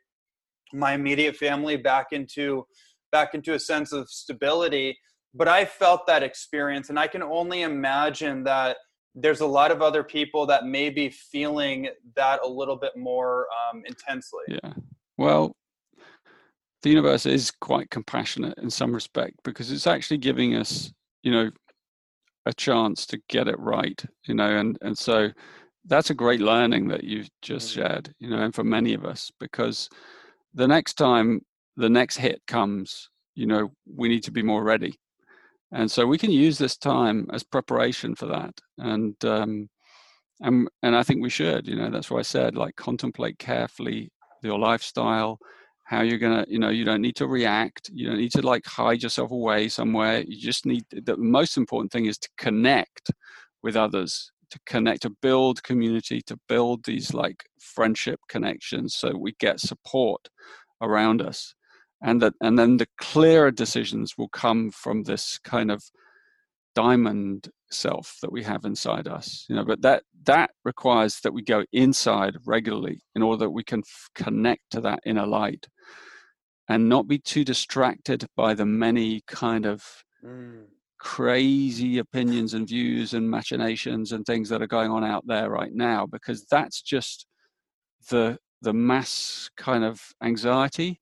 my 0.72 0.92
immediate 0.94 1.36
family 1.36 1.76
back 1.76 2.08
into 2.12 2.66
back 3.12 3.34
into 3.34 3.54
a 3.54 3.58
sense 3.58 3.92
of 3.92 4.08
stability. 4.08 4.98
But 5.32 5.46
i 5.46 5.64
felt 5.64 6.08
that 6.08 6.24
experience 6.24 6.88
and 6.88 6.98
i 6.98 7.06
can 7.06 7.22
only 7.22 7.62
imagine 7.62 8.42
that 8.44 8.78
there's 9.14 9.40
a 9.40 9.46
lot 9.46 9.70
of 9.70 9.82
other 9.82 10.02
people 10.02 10.46
that 10.46 10.66
may 10.66 10.90
be 10.90 11.08
feeling 11.08 11.88
that 12.16 12.40
a 12.44 12.48
little 12.48 12.76
bit 12.76 12.92
more 12.96 13.46
um, 13.72 13.82
intensely. 13.86 14.44
Yeah. 14.48 14.72
Well 15.18 15.56
the 16.82 16.90
universe 16.90 17.26
is 17.26 17.50
quite 17.50 17.90
compassionate 17.90 18.56
in 18.58 18.70
some 18.70 18.92
respect 18.92 19.34
because 19.44 19.70
it's 19.70 19.86
actually 19.86 20.18
giving 20.18 20.54
us 20.54 20.92
you 21.22 21.30
know 21.30 21.50
a 22.46 22.52
chance 22.54 23.06
to 23.06 23.20
get 23.28 23.48
it 23.48 23.58
right 23.58 24.02
you 24.26 24.34
know 24.34 24.56
and 24.56 24.78
and 24.82 24.96
so 24.96 25.30
that's 25.86 26.10
a 26.10 26.14
great 26.14 26.40
learning 26.40 26.88
that 26.88 27.04
you've 27.04 27.28
just 27.42 27.70
mm-hmm. 27.70 27.82
shared 27.82 28.14
you 28.18 28.30
know 28.30 28.38
and 28.38 28.54
for 28.54 28.64
many 28.64 28.94
of 28.94 29.04
us 29.04 29.30
because 29.40 29.88
the 30.54 30.68
next 30.68 30.94
time 30.94 31.42
the 31.76 31.88
next 31.88 32.16
hit 32.16 32.42
comes, 32.46 33.08
you 33.34 33.46
know, 33.46 33.70
we 33.86 34.08
need 34.08 34.24
to 34.24 34.32
be 34.32 34.42
more 34.42 34.62
ready. 34.62 34.98
And 35.72 35.90
so 35.90 36.06
we 36.06 36.18
can 36.18 36.30
use 36.30 36.58
this 36.58 36.76
time 36.76 37.28
as 37.32 37.44
preparation 37.44 38.14
for 38.14 38.26
that. 38.26 38.54
And 38.78 39.14
um, 39.24 39.68
and 40.40 40.68
and 40.82 40.96
I 40.96 41.02
think 41.02 41.22
we 41.22 41.30
should. 41.30 41.66
You 41.68 41.76
know, 41.76 41.90
that's 41.90 42.10
why 42.10 42.18
I 42.18 42.22
said 42.22 42.56
like 42.56 42.76
contemplate 42.76 43.38
carefully 43.38 44.10
your 44.42 44.58
lifestyle, 44.58 45.38
how 45.84 46.02
you're 46.02 46.18
gonna. 46.18 46.44
You 46.48 46.58
know, 46.58 46.70
you 46.70 46.84
don't 46.84 47.02
need 47.02 47.16
to 47.16 47.28
react. 47.28 47.90
You 47.92 48.08
don't 48.08 48.18
need 48.18 48.32
to 48.32 48.42
like 48.42 48.66
hide 48.66 49.02
yourself 49.02 49.30
away 49.30 49.68
somewhere. 49.68 50.22
You 50.26 50.40
just 50.40 50.66
need. 50.66 50.84
The 50.90 51.16
most 51.16 51.56
important 51.56 51.92
thing 51.92 52.06
is 52.06 52.18
to 52.18 52.28
connect 52.36 53.12
with 53.62 53.76
others 53.76 54.32
to 54.50 54.58
connect 54.66 55.02
to 55.02 55.10
build 55.22 55.62
community 55.62 56.20
to 56.26 56.38
build 56.48 56.84
these 56.84 57.14
like 57.14 57.44
friendship 57.60 58.20
connections 58.28 58.94
so 58.94 59.16
we 59.16 59.32
get 59.38 59.60
support 59.60 60.28
around 60.80 61.22
us. 61.22 61.54
And 62.02 62.22
that 62.22 62.34
and 62.40 62.58
then 62.58 62.78
the 62.78 62.88
clearer 62.98 63.50
decisions 63.50 64.16
will 64.16 64.28
come 64.28 64.70
from 64.70 65.02
this 65.02 65.38
kind 65.38 65.70
of 65.70 65.84
diamond 66.74 67.50
self 67.70 68.16
that 68.22 68.32
we 68.32 68.42
have 68.42 68.64
inside 68.64 69.06
us 69.06 69.44
you 69.48 69.54
know 69.54 69.64
but 69.64 69.82
that 69.82 70.02
that 70.24 70.50
requires 70.64 71.20
that 71.20 71.32
we 71.32 71.42
go 71.42 71.64
inside 71.72 72.36
regularly 72.46 73.00
in 73.14 73.22
order 73.22 73.44
that 73.44 73.50
we 73.50 73.62
can 73.62 73.80
f- 73.80 74.08
connect 74.14 74.62
to 74.70 74.80
that 74.80 75.00
inner 75.04 75.26
light 75.26 75.66
and 76.68 76.88
not 76.88 77.08
be 77.08 77.18
too 77.18 77.44
distracted 77.44 78.26
by 78.36 78.54
the 78.54 78.66
many 78.66 79.20
kind 79.26 79.66
of 79.66 79.84
mm 80.24 80.64
crazy 81.00 81.98
opinions 81.98 82.52
and 82.52 82.68
views 82.68 83.14
and 83.14 83.28
machinations 83.28 84.12
and 84.12 84.24
things 84.24 84.48
that 84.50 84.60
are 84.62 84.66
going 84.66 84.90
on 84.90 85.02
out 85.02 85.26
there 85.26 85.48
right 85.48 85.72
now 85.72 86.06
because 86.06 86.44
that's 86.50 86.82
just 86.82 87.26
the 88.10 88.38
the 88.62 88.72
mass 88.72 89.48
kind 89.56 89.82
of 89.82 90.00
anxiety 90.22 91.00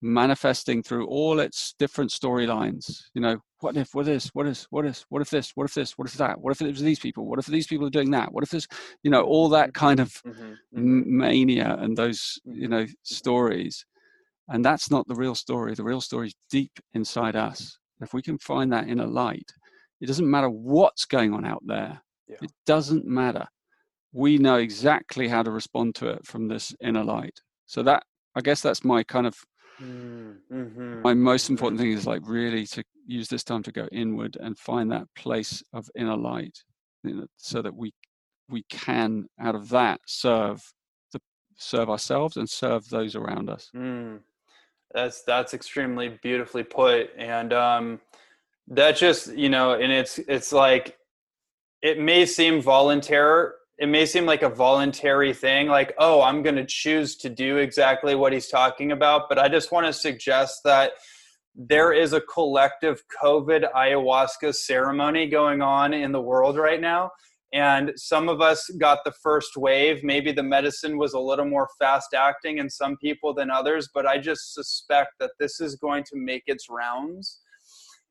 manifesting 0.00 0.82
through 0.82 1.06
all 1.06 1.40
its 1.40 1.74
different 1.78 2.10
storylines. 2.10 3.02
You 3.12 3.20
know 3.20 3.38
what 3.60 3.76
if 3.76 3.94
what 3.94 4.08
is 4.08 4.28
what 4.28 4.46
is 4.46 4.66
what 4.70 4.86
is 4.86 5.04
what 5.10 5.20
if 5.20 5.28
this 5.28 5.52
what 5.54 5.64
if 5.64 5.74
this 5.74 5.92
what 5.98 6.08
if 6.08 6.14
that 6.14 6.40
what 6.40 6.50
if 6.50 6.62
it 6.62 6.68
was 6.68 6.80
these 6.80 6.98
people 6.98 7.26
what 7.26 7.38
if 7.38 7.46
these 7.46 7.66
people 7.66 7.86
are 7.86 7.90
doing 7.90 8.10
that 8.10 8.32
what 8.32 8.44
if 8.44 8.50
this 8.50 8.66
you 9.02 9.10
know 9.10 9.22
all 9.22 9.48
that 9.50 9.72
kind 9.72 10.00
of 10.00 10.10
mm-hmm, 10.22 10.52
mm-hmm. 10.78 11.18
mania 11.18 11.76
and 11.80 11.96
those 11.96 12.38
you 12.44 12.62
mm-hmm, 12.62 12.70
know 12.70 12.82
mm-hmm. 12.84 12.92
stories. 13.02 13.84
And 14.48 14.64
that's 14.64 14.90
not 14.90 15.06
the 15.08 15.14
real 15.14 15.34
story. 15.34 15.74
The 15.74 15.84
real 15.84 16.02
story 16.02 16.28
is 16.28 16.34
deep 16.50 16.72
inside 16.92 17.34
us 17.34 17.78
if 18.00 18.12
we 18.12 18.22
can 18.22 18.38
find 18.38 18.72
that 18.72 18.88
inner 18.88 19.06
light, 19.06 19.50
it 20.00 20.06
doesn't 20.06 20.30
matter 20.30 20.50
what's 20.50 21.04
going 21.04 21.32
on 21.32 21.44
out 21.44 21.62
there. 21.66 22.02
Yeah. 22.28 22.36
It 22.42 22.52
doesn't 22.66 23.06
matter. 23.06 23.46
We 24.12 24.38
know 24.38 24.56
exactly 24.56 25.28
how 25.28 25.42
to 25.42 25.50
respond 25.50 25.94
to 25.96 26.08
it 26.08 26.26
from 26.26 26.48
this 26.48 26.74
inner 26.80 27.04
light. 27.04 27.40
So 27.66 27.82
that 27.82 28.04
I 28.34 28.40
guess 28.40 28.60
that's 28.60 28.84
my 28.84 29.02
kind 29.02 29.26
of 29.26 29.36
mm-hmm. 29.80 31.02
my 31.02 31.14
most 31.14 31.50
important 31.50 31.80
thing 31.80 31.92
is 31.92 32.06
like 32.06 32.22
really 32.24 32.66
to 32.68 32.84
use 33.06 33.28
this 33.28 33.44
time 33.44 33.62
to 33.62 33.72
go 33.72 33.86
inward 33.92 34.36
and 34.40 34.58
find 34.58 34.90
that 34.92 35.06
place 35.16 35.62
of 35.72 35.88
inner 35.96 36.16
light, 36.16 36.56
you 37.02 37.14
know, 37.14 37.26
so 37.36 37.62
that 37.62 37.74
we 37.74 37.92
we 38.48 38.64
can 38.68 39.26
out 39.40 39.54
of 39.54 39.68
that 39.70 40.00
serve 40.06 40.62
the 41.12 41.20
serve 41.56 41.90
ourselves 41.90 42.36
and 42.36 42.48
serve 42.48 42.88
those 42.88 43.14
around 43.16 43.48
us. 43.50 43.70
Mm. 43.74 44.20
That's 44.94 45.22
that's 45.22 45.54
extremely 45.54 46.20
beautifully 46.22 46.62
put, 46.62 47.10
and 47.18 47.52
um, 47.52 48.00
that 48.68 48.96
just 48.96 49.34
you 49.34 49.48
know, 49.48 49.74
and 49.74 49.92
it's 49.92 50.18
it's 50.18 50.52
like 50.52 50.96
it 51.82 51.98
may 51.98 52.24
seem 52.24 52.62
voluntary. 52.62 53.50
It 53.76 53.88
may 53.88 54.06
seem 54.06 54.24
like 54.24 54.42
a 54.42 54.48
voluntary 54.48 55.34
thing, 55.34 55.66
like 55.66 55.94
oh, 55.98 56.22
I'm 56.22 56.42
going 56.42 56.54
to 56.56 56.64
choose 56.64 57.16
to 57.16 57.28
do 57.28 57.56
exactly 57.56 58.14
what 58.14 58.32
he's 58.32 58.48
talking 58.48 58.92
about. 58.92 59.28
But 59.28 59.38
I 59.40 59.48
just 59.48 59.72
want 59.72 59.86
to 59.86 59.92
suggest 59.92 60.60
that 60.64 60.92
there 61.56 61.92
is 61.92 62.12
a 62.12 62.20
collective 62.20 63.02
COVID 63.20 63.72
ayahuasca 63.72 64.54
ceremony 64.54 65.28
going 65.28 65.60
on 65.60 65.92
in 65.92 66.12
the 66.12 66.20
world 66.20 66.56
right 66.56 66.80
now 66.80 67.10
and 67.54 67.92
some 67.94 68.28
of 68.28 68.40
us 68.40 68.68
got 68.78 68.98
the 69.04 69.12
first 69.22 69.56
wave. 69.56 70.02
Maybe 70.02 70.32
the 70.32 70.42
medicine 70.42 70.98
was 70.98 71.14
a 71.14 71.20
little 71.20 71.46
more 71.46 71.68
fast 71.78 72.12
acting 72.12 72.58
in 72.58 72.68
some 72.68 72.96
people 72.96 73.32
than 73.32 73.50
others 73.50 73.88
but 73.94 74.06
i 74.06 74.18
just 74.18 74.52
suspect 74.52 75.12
that 75.20 75.30
this 75.38 75.60
is 75.60 75.76
going 75.76 76.04
to 76.04 76.16
make 76.16 76.42
its 76.46 76.66
rounds. 76.68 77.40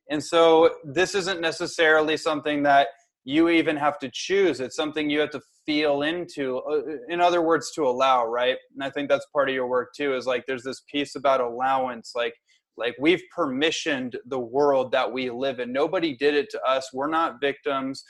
And 0.09 0.23
so 0.23 0.75
this 0.83 1.15
isn't 1.15 1.41
necessarily 1.41 2.17
something 2.17 2.63
that 2.63 2.87
you 3.25 3.49
even 3.49 3.77
have 3.77 3.99
to 3.99 4.09
choose. 4.13 4.59
It's 4.59 4.75
something 4.75 5.09
you 5.09 5.19
have 5.21 5.29
to 5.31 5.41
feel 5.65 6.01
into 6.01 6.57
uh, 6.57 6.81
in 7.07 7.21
other 7.21 7.41
words 7.41 7.71
to 7.71 7.83
allow 7.83 8.25
right? 8.25 8.57
And 8.73 8.83
i 8.83 8.89
think 8.89 9.07
that's 9.09 9.25
part 9.33 9.49
of 9.49 9.55
your 9.55 9.67
work 9.67 9.89
too 9.95 10.13
is 10.15 10.25
like 10.25 10.43
there's 10.45 10.63
this 10.63 10.81
piece 10.91 11.15
about 11.15 11.39
allowance 11.39 12.11
like 12.15 12.33
like 12.77 12.95
we've 12.99 13.21
permissioned 13.37 14.15
the 14.25 14.39
world 14.39 14.91
that 14.91 15.11
we 15.11 15.29
live 15.29 15.59
in. 15.59 15.71
Nobody 15.71 16.15
did 16.15 16.33
it 16.33 16.49
to 16.51 16.61
us. 16.63 16.89
We're 16.93 17.09
not 17.09 17.39
victims 17.39 18.03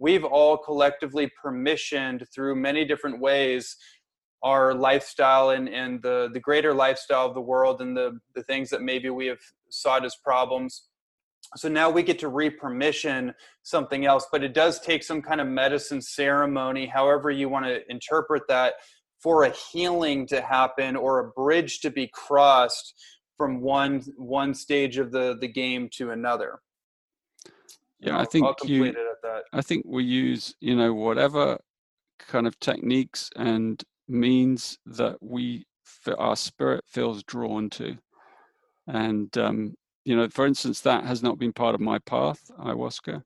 we've 0.00 0.24
all 0.24 0.56
collectively 0.56 1.30
permissioned 1.44 2.24
through 2.34 2.56
many 2.56 2.84
different 2.84 3.20
ways 3.20 3.76
our 4.42 4.72
lifestyle 4.72 5.50
and, 5.50 5.68
and 5.68 6.02
the, 6.02 6.30
the 6.32 6.40
greater 6.40 6.72
lifestyle 6.72 7.26
of 7.26 7.34
the 7.34 7.40
world 7.40 7.82
and 7.82 7.94
the, 7.94 8.18
the 8.34 8.42
things 8.44 8.70
that 8.70 8.80
maybe 8.80 9.10
we 9.10 9.26
have 9.26 9.38
sought 9.68 10.04
as 10.04 10.16
problems. 10.24 10.84
So 11.56 11.68
now 11.68 11.90
we 11.90 12.02
get 12.02 12.18
to 12.20 12.28
re-permission 12.28 13.34
something 13.62 14.06
else, 14.06 14.26
but 14.32 14.42
it 14.42 14.54
does 14.54 14.80
take 14.80 15.02
some 15.02 15.20
kind 15.20 15.40
of 15.40 15.46
medicine 15.46 16.00
ceremony, 16.00 16.86
however 16.86 17.30
you 17.30 17.50
want 17.50 17.66
to 17.66 17.80
interpret 17.90 18.44
that, 18.48 18.74
for 19.22 19.44
a 19.44 19.54
healing 19.70 20.26
to 20.28 20.40
happen 20.40 20.96
or 20.96 21.18
a 21.18 21.30
bridge 21.32 21.80
to 21.80 21.90
be 21.90 22.08
crossed 22.14 22.94
from 23.36 23.60
one 23.60 24.02
one 24.16 24.54
stage 24.54 24.96
of 24.96 25.12
the, 25.12 25.36
the 25.40 25.48
game 25.48 25.88
to 25.92 26.10
another. 26.10 26.60
Yeah, 28.00 28.18
I 28.18 28.24
think 28.24 28.46
you, 28.64 28.94
I 29.52 29.60
think 29.60 29.84
we 29.86 30.04
use, 30.04 30.54
you 30.60 30.74
know, 30.74 30.94
whatever 30.94 31.58
kind 32.18 32.46
of 32.46 32.58
techniques 32.60 33.30
and 33.36 33.82
means 34.08 34.78
that 34.86 35.16
we 35.20 35.64
our 36.18 36.36
spirit 36.36 36.84
feels 36.86 37.22
drawn 37.24 37.68
to. 37.70 37.96
And 38.86 39.36
um, 39.36 39.74
you 40.04 40.16
know, 40.16 40.28
for 40.28 40.46
instance, 40.46 40.80
that 40.80 41.04
has 41.04 41.22
not 41.22 41.38
been 41.38 41.52
part 41.52 41.74
of 41.74 41.80
my 41.80 41.98
path, 42.00 42.40
ayahuasca, 42.58 43.22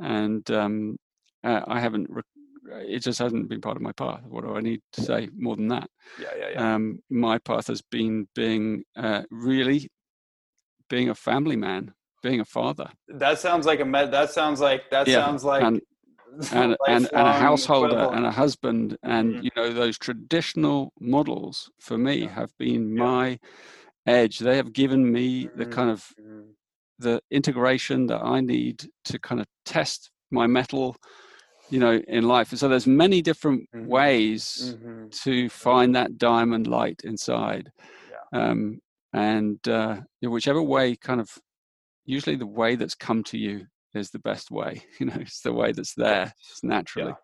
and 0.00 0.50
um, 0.50 0.96
uh, 1.44 1.62
I 1.66 1.80
haven't. 1.80 2.10
it 2.66 3.00
just 3.00 3.18
hasn't 3.18 3.48
been 3.48 3.60
part 3.60 3.76
of 3.76 3.82
my 3.82 3.92
path. 3.92 4.22
What 4.28 4.44
do 4.44 4.56
I 4.56 4.60
need 4.60 4.80
to 4.94 5.02
say 5.02 5.28
more 5.36 5.56
than 5.56 5.68
that? 5.68 5.88
Yeah, 6.20 6.28
yeah, 6.38 6.48
yeah. 6.52 6.74
Um, 6.74 6.98
my 7.08 7.38
path 7.38 7.68
has 7.68 7.82
been 7.82 8.26
being 8.34 8.82
uh, 8.96 9.22
really 9.30 9.88
being 10.88 11.10
a 11.10 11.14
family 11.14 11.56
man, 11.56 11.92
being 12.22 12.40
a 12.40 12.44
father. 12.44 12.88
That 13.08 13.38
sounds 13.38 13.66
like 13.66 13.80
a 13.80 13.84
med. 13.84 14.12
That 14.12 14.30
sounds 14.30 14.60
like 14.60 14.90
that 14.90 15.06
yeah, 15.06 15.24
sounds 15.24 15.44
like. 15.44 15.62
And, 15.62 15.80
and, 16.52 16.76
and, 16.86 17.08
and, 17.12 17.28
a 17.28 17.32
householder 17.32 18.10
and 18.12 18.26
a 18.26 18.30
husband 18.30 18.96
and 19.02 19.34
mm-hmm. 19.34 19.44
you 19.44 19.50
know 19.56 19.72
those 19.72 19.98
traditional 19.98 20.92
models 21.00 21.70
for 21.80 21.96
me 21.96 22.22
yeah. 22.22 22.28
have 22.28 22.56
been 22.58 22.94
yeah. 22.94 23.02
my 23.02 23.38
edge 24.06 24.38
they 24.38 24.56
have 24.56 24.72
given 24.72 25.10
me 25.10 25.44
mm-hmm. 25.44 25.58
the 25.58 25.66
kind 25.66 25.90
of 25.90 26.12
mm-hmm. 26.20 26.50
the 26.98 27.20
integration 27.30 28.06
that 28.06 28.22
i 28.22 28.40
need 28.40 28.88
to 29.04 29.18
kind 29.18 29.40
of 29.40 29.46
test 29.64 30.10
my 30.30 30.46
mettle 30.46 30.94
you 31.70 31.78
know 31.78 32.00
in 32.08 32.28
life 32.28 32.50
and 32.50 32.58
so 32.58 32.68
there's 32.68 32.86
many 32.86 33.22
different 33.22 33.68
Mhm. 33.74 33.86
ways 33.86 34.76
Mhm. 34.78 35.10
to 35.22 35.48
find 35.48 35.94
that 35.94 36.18
diamond 36.18 36.66
light 36.66 37.00
inside 37.04 37.72
um, 38.32 38.80
and 39.12 39.66
uh, 39.68 39.96
whichever 40.22 40.62
way 40.62 40.94
kind 40.96 41.20
of 41.20 41.38
usually 42.08 42.36
the 42.36 42.46
way 42.46 42.74
that's 42.74 42.94
come 42.94 43.22
to 43.22 43.38
you 43.38 43.66
is 43.94 44.10
the 44.10 44.18
best 44.20 44.50
way 44.50 44.82
you 44.98 45.06
know 45.06 45.16
it's 45.20 45.42
the 45.42 45.52
way 45.52 45.72
that's 45.72 45.94
there 45.94 46.32
it's 46.50 46.64
naturally 46.64 47.14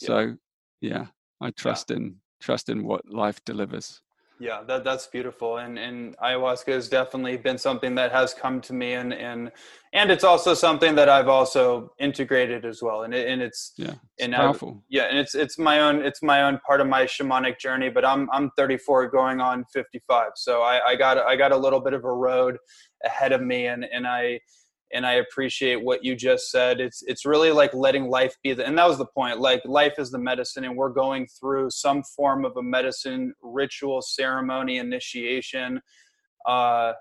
Yeah. 0.00 0.06
so 0.08 0.34
yeah 0.80 1.06
i 1.40 1.50
trust 1.50 1.90
in 1.90 2.16
trust 2.40 2.68
in 2.68 2.84
what 2.84 3.02
life 3.06 3.40
delivers 3.44 4.00
Yeah, 4.42 4.64
that 4.66 4.82
that's 4.82 5.06
beautiful, 5.06 5.58
and 5.58 5.78
and 5.78 6.16
ayahuasca 6.18 6.72
has 6.78 6.88
definitely 6.88 7.36
been 7.36 7.58
something 7.58 7.94
that 8.00 8.10
has 8.10 8.34
come 8.34 8.60
to 8.68 8.72
me, 8.72 8.94
and 8.94 9.12
and 9.14 9.52
and 9.92 10.10
it's 10.10 10.24
also 10.24 10.54
something 10.54 10.96
that 10.96 11.08
I've 11.16 11.28
also 11.28 11.92
integrated 11.98 12.64
as 12.64 12.82
well, 12.82 13.04
and 13.04 13.14
it, 13.14 13.28
and 13.32 13.40
it's 13.46 13.72
yeah 13.76 13.94
it's 14.16 14.24
and 14.24 14.34
powerful 14.34 14.82
yeah, 14.96 15.06
and 15.10 15.18
it's 15.22 15.34
it's 15.44 15.58
my 15.58 15.76
own 15.86 16.02
it's 16.08 16.22
my 16.22 16.38
own 16.46 16.58
part 16.66 16.80
of 16.80 16.88
my 16.96 17.04
shamanic 17.14 17.56
journey. 17.66 17.90
But 17.96 18.04
I'm 18.04 18.22
I'm 18.32 18.50
34, 18.56 19.10
going 19.18 19.40
on 19.40 19.64
55, 19.72 20.32
so 20.34 20.52
I, 20.62 20.74
I 20.90 20.96
got 20.96 21.18
I 21.18 21.36
got 21.36 21.52
a 21.52 21.60
little 21.64 21.82
bit 21.86 21.94
of 21.98 22.04
a 22.04 22.14
road 22.28 22.54
ahead 23.04 23.32
of 23.32 23.42
me, 23.42 23.66
and 23.66 23.84
and 23.84 24.06
I 24.06 24.40
and 24.92 25.06
I 25.06 25.14
appreciate 25.14 25.82
what 25.82 26.04
you 26.04 26.14
just 26.14 26.50
said. 26.50 26.80
It's 26.80 27.02
it's 27.06 27.24
really 27.24 27.50
like 27.50 27.72
letting 27.74 28.10
life 28.10 28.36
be 28.42 28.52
the, 28.52 28.66
and 28.66 28.76
that 28.78 28.88
was 28.88 28.98
the 28.98 29.06
point. 29.06 29.40
Like 29.40 29.62
life 29.64 29.94
is 29.98 30.10
the 30.10 30.18
medicine, 30.18 30.64
and 30.64 30.76
we're 30.76 30.90
going 30.90 31.26
through 31.40 31.70
some 31.70 32.02
form 32.02 32.44
of 32.44 32.56
a 32.56 32.62
medicine 32.62 33.32
ritual, 33.42 34.02
ceremony, 34.02 34.76
initiation, 34.78 35.80
uh, 36.46 36.92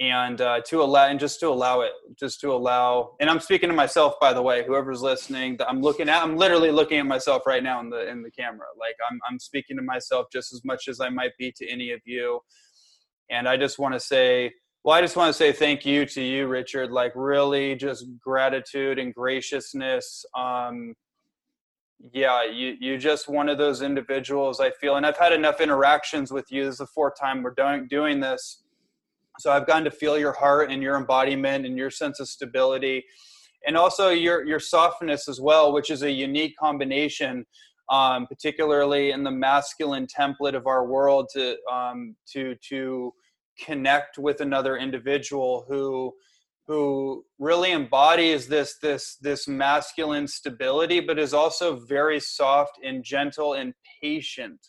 and 0.00 0.40
uh, 0.40 0.60
to 0.66 0.82
allow 0.82 1.06
and 1.06 1.18
just 1.18 1.40
to 1.40 1.48
allow 1.48 1.80
it, 1.80 1.92
just 2.18 2.40
to 2.40 2.52
allow. 2.52 3.14
And 3.20 3.30
I'm 3.30 3.40
speaking 3.40 3.70
to 3.70 3.74
myself, 3.74 4.14
by 4.20 4.34
the 4.34 4.42
way. 4.42 4.64
Whoever's 4.66 5.00
listening, 5.00 5.58
I'm 5.66 5.80
looking 5.80 6.08
at. 6.10 6.22
I'm 6.22 6.36
literally 6.36 6.70
looking 6.70 6.98
at 6.98 7.06
myself 7.06 7.46
right 7.46 7.62
now 7.62 7.80
in 7.80 7.88
the 7.88 8.06
in 8.08 8.22
the 8.22 8.30
camera. 8.30 8.66
Like 8.78 8.96
I'm 9.10 9.18
I'm 9.28 9.38
speaking 9.38 9.76
to 9.78 9.82
myself 9.82 10.26
just 10.30 10.52
as 10.52 10.62
much 10.64 10.88
as 10.88 11.00
I 11.00 11.08
might 11.08 11.32
be 11.38 11.52
to 11.56 11.68
any 11.68 11.92
of 11.92 12.00
you. 12.04 12.40
And 13.30 13.48
I 13.48 13.56
just 13.56 13.78
want 13.78 13.94
to 13.94 14.00
say 14.00 14.52
well, 14.84 14.94
I 14.94 15.00
just 15.00 15.16
want 15.16 15.30
to 15.30 15.32
say 15.32 15.50
thank 15.50 15.86
you 15.86 16.04
to 16.04 16.22
you, 16.22 16.46
Richard. 16.46 16.92
Like, 16.92 17.12
really, 17.14 17.74
just 17.74 18.04
gratitude 18.20 18.98
and 18.98 19.14
graciousness. 19.14 20.26
Um, 20.36 20.94
yeah, 22.12 22.44
you 22.44 22.76
you 22.78 22.98
just 22.98 23.26
one 23.26 23.48
of 23.48 23.56
those 23.56 23.80
individuals. 23.80 24.60
I 24.60 24.70
feel, 24.72 24.96
and 24.96 25.06
I've 25.06 25.16
had 25.16 25.32
enough 25.32 25.62
interactions 25.62 26.30
with 26.30 26.44
you. 26.50 26.64
This 26.64 26.72
is 26.72 26.78
the 26.78 26.86
fourth 26.86 27.14
time 27.18 27.42
we're 27.42 27.54
doing 27.54 27.88
doing 27.88 28.20
this, 28.20 28.62
so 29.38 29.50
I've 29.50 29.66
gotten 29.66 29.84
to 29.84 29.90
feel 29.90 30.18
your 30.18 30.32
heart 30.32 30.70
and 30.70 30.82
your 30.82 30.98
embodiment 30.98 31.64
and 31.64 31.78
your 31.78 31.90
sense 31.90 32.20
of 32.20 32.28
stability, 32.28 33.06
and 33.66 33.78
also 33.78 34.10
your 34.10 34.44
your 34.44 34.60
softness 34.60 35.28
as 35.28 35.40
well, 35.40 35.72
which 35.72 35.88
is 35.90 36.02
a 36.02 36.10
unique 36.10 36.56
combination. 36.58 37.46
Um, 37.90 38.26
particularly 38.26 39.10
in 39.10 39.24
the 39.24 39.30
masculine 39.30 40.06
template 40.06 40.54
of 40.54 40.66
our 40.66 40.86
world, 40.86 41.28
to 41.34 41.56
um, 41.70 42.16
to 42.32 42.54
to 42.70 43.12
connect 43.58 44.18
with 44.18 44.40
another 44.40 44.76
individual 44.76 45.64
who 45.68 46.14
who 46.66 47.24
really 47.38 47.72
embodies 47.72 48.46
this 48.48 48.78
this 48.78 49.16
this 49.20 49.46
masculine 49.46 50.26
stability 50.26 51.00
but 51.00 51.18
is 51.18 51.34
also 51.34 51.76
very 51.76 52.18
soft 52.18 52.78
and 52.82 53.04
gentle 53.04 53.54
and 53.54 53.74
patient. 54.02 54.68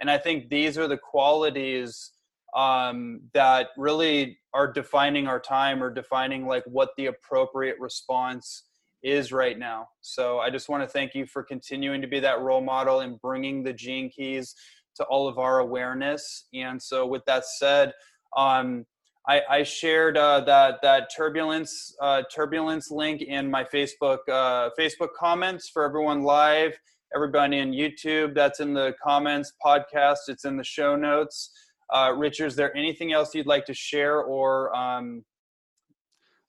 And 0.00 0.10
i 0.10 0.18
think 0.18 0.48
these 0.48 0.76
are 0.78 0.88
the 0.88 0.98
qualities 0.98 2.12
um, 2.56 3.20
that 3.34 3.68
really 3.76 4.38
are 4.54 4.72
defining 4.72 5.26
our 5.26 5.38
time 5.38 5.82
or 5.82 5.90
defining 5.90 6.46
like 6.46 6.64
what 6.66 6.90
the 6.96 7.06
appropriate 7.06 7.76
response 7.78 8.64
is 9.02 9.32
right 9.32 9.58
now. 9.58 9.88
So 10.00 10.40
i 10.40 10.50
just 10.50 10.68
want 10.68 10.82
to 10.82 10.88
thank 10.88 11.14
you 11.14 11.26
for 11.26 11.42
continuing 11.42 12.00
to 12.02 12.08
be 12.08 12.20
that 12.20 12.40
role 12.40 12.62
model 12.62 13.00
and 13.00 13.20
bringing 13.20 13.62
the 13.62 13.72
gene 13.72 14.10
keys 14.10 14.54
to 14.98 15.04
all 15.04 15.28
of 15.28 15.38
our 15.38 15.60
awareness. 15.60 16.48
And 16.52 16.82
so 16.82 17.06
with 17.06 17.24
that 17.26 17.44
said 17.46 17.92
um, 18.36 18.84
I, 19.28 19.42
I, 19.50 19.62
shared 19.62 20.16
uh, 20.16 20.40
that 20.40 20.80
that 20.82 21.10
turbulence 21.14 21.94
uh, 22.00 22.22
turbulence 22.34 22.90
link 22.90 23.20
in 23.20 23.50
my 23.50 23.62
Facebook 23.62 24.18
uh, 24.30 24.70
Facebook 24.78 25.10
comments 25.18 25.68
for 25.68 25.84
everyone 25.84 26.22
live, 26.22 26.78
everybody 27.14 27.58
in 27.58 27.72
YouTube. 27.72 28.34
That's 28.34 28.60
in 28.60 28.72
the 28.72 28.94
comments 29.02 29.52
podcast. 29.64 30.28
It's 30.28 30.44
in 30.44 30.56
the 30.56 30.64
show 30.64 30.96
notes. 30.96 31.50
Uh, 31.92 32.12
Richard, 32.16 32.46
is 32.46 32.56
there 32.56 32.74
anything 32.76 33.12
else 33.12 33.34
you'd 33.34 33.46
like 33.46 33.66
to 33.66 33.74
share 33.74 34.22
or? 34.22 34.74
Um... 34.74 35.24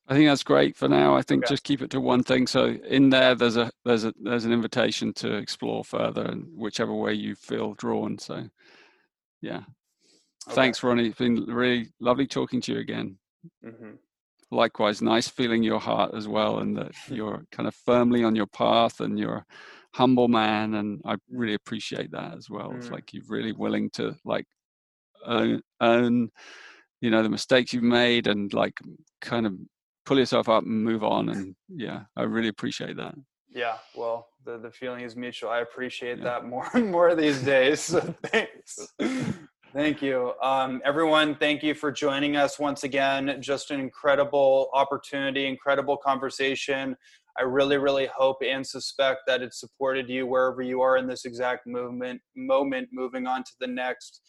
I 0.07 0.15
think 0.15 0.27
that's 0.27 0.43
great 0.43 0.75
for 0.75 0.87
now. 0.87 1.15
I 1.15 1.21
think 1.21 1.43
Okay. 1.43 1.53
just 1.53 1.63
keep 1.63 1.81
it 1.83 1.91
to 1.91 2.01
one 2.01 2.23
thing. 2.23 2.47
So 2.47 2.77
in 2.87 3.09
there, 3.09 3.35
there's 3.35 3.57
a 3.57 3.71
there's 3.85 4.05
a 4.05 4.13
there's 4.21 4.45
an 4.45 4.53
invitation 4.53 5.13
to 5.15 5.35
explore 5.35 5.83
further, 5.83 6.23
and 6.23 6.47
whichever 6.55 6.93
way 6.93 7.13
you 7.13 7.35
feel 7.35 7.73
drawn. 7.73 8.17
So, 8.17 8.49
yeah. 9.41 9.63
Okay. 10.49 10.55
Thanks, 10.55 10.81
Ronnie. 10.83 11.07
It's 11.07 11.17
been 11.17 11.45
really 11.45 11.89
lovely 11.99 12.25
talking 12.27 12.59
to 12.61 12.73
you 12.73 12.79
again. 12.79 13.17
Mhm. 13.63 13.97
Likewise, 14.51 15.01
nice 15.01 15.27
feeling 15.27 15.61
your 15.61 15.79
heart 15.79 16.15
as 16.15 16.27
well, 16.27 16.59
and 16.59 16.75
that 16.77 16.91
you're 17.09 17.45
kind 17.51 17.67
of 17.67 17.75
firmly 17.75 18.23
on 18.23 18.35
your 18.35 18.47
path, 18.47 18.99
and 18.99 19.19
you're 19.19 19.35
a 19.37 19.45
humble 19.93 20.27
man, 20.27 20.73
and 20.75 21.01
I 21.05 21.17
really 21.29 21.53
appreciate 21.53 22.11
that 22.11 22.35
as 22.35 22.49
well. 22.49 22.73
It's 22.77 22.87
Mm. 22.87 22.91
like 22.93 23.13
you're 23.13 23.23
really 23.27 23.51
willing 23.51 23.89
to 23.91 24.15
like 24.25 24.45
own, 25.25 25.61
own, 25.81 26.31
you 27.01 27.11
know, 27.11 27.21
the 27.21 27.29
mistakes 27.29 27.73
you've 27.73 27.83
made, 27.83 28.25
and 28.27 28.51
like 28.53 28.73
kind 29.21 29.45
of 29.45 29.53
pull 30.05 30.17
yourself 30.17 30.49
up 30.49 30.63
and 30.63 30.83
move 30.83 31.03
on. 31.03 31.29
And 31.29 31.55
yeah, 31.67 32.05
I 32.15 32.23
really 32.23 32.47
appreciate 32.47 32.97
that. 32.97 33.13
Yeah, 33.51 33.77
well, 33.95 34.29
the, 34.45 34.57
the 34.57 34.71
feeling 34.71 35.03
is 35.03 35.15
mutual. 35.15 35.49
I 35.51 35.59
appreciate 35.59 36.17
Yeah. 36.19 36.23
that 36.23 36.45
more 36.45 36.67
and 36.73 36.89
more 36.91 37.13
these 37.13 37.43
days. 37.43 37.81
So 37.81 37.99
thanks. 38.23 38.93
Thank 39.71 40.01
you. 40.01 40.33
Um, 40.41 40.81
everyone, 40.83 41.35
thank 41.35 41.61
you 41.61 41.75
for 41.75 41.91
joining 41.91 42.35
us 42.35 42.57
once 42.57 42.83
again. 42.83 43.37
Just 43.39 43.69
an 43.69 43.79
incredible 43.79 44.71
opportunity, 44.73 45.45
incredible 45.45 45.95
conversation. 45.95 46.97
I 47.37 47.43
really, 47.43 47.77
really 47.77 48.07
hope 48.07 48.37
and 48.43 48.65
suspect 48.65 49.21
that 49.27 49.43
it 49.43 49.53
supported 49.53 50.09
you 50.09 50.25
wherever 50.25 50.63
you 50.63 50.81
are 50.81 50.97
in 50.97 51.05
this 51.05 51.23
exact 51.23 51.67
movement 51.67 52.19
moment, 52.35 52.89
moving 52.91 53.27
on 53.27 53.43
to 53.43 53.51
the 53.59 53.67
next. 53.67 54.21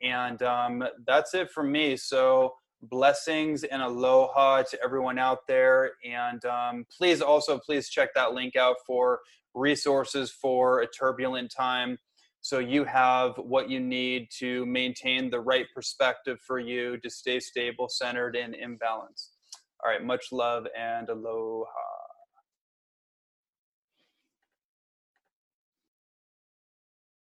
And 0.00 0.40
um, 0.42 0.84
that's 1.04 1.34
it 1.34 1.50
from 1.50 1.72
me. 1.72 1.96
So 1.96 2.54
blessings 2.82 3.64
and 3.64 3.82
aloha 3.82 4.62
to 4.62 4.80
everyone 4.80 5.18
out 5.18 5.40
there. 5.48 5.90
And 6.08 6.44
um, 6.44 6.86
please 6.96 7.20
also 7.20 7.58
please 7.58 7.88
check 7.88 8.14
that 8.14 8.32
link 8.32 8.54
out 8.54 8.76
for 8.86 9.18
resources 9.54 10.30
for 10.30 10.82
a 10.82 10.86
turbulent 10.86 11.50
time. 11.50 11.98
So 12.48 12.60
you 12.60 12.84
have 12.84 13.36
what 13.36 13.68
you 13.68 13.78
need 13.78 14.30
to 14.38 14.64
maintain 14.64 15.28
the 15.28 15.38
right 15.38 15.66
perspective 15.74 16.40
for 16.40 16.58
you 16.58 16.96
to 16.96 17.10
stay 17.10 17.40
stable, 17.40 17.90
centered, 17.90 18.36
and 18.36 18.54
in 18.54 18.78
balance. 18.78 19.32
All 19.84 19.90
right, 19.90 20.02
much 20.02 20.32
love 20.32 20.66
and 20.74 21.10
aloha. 21.10 21.97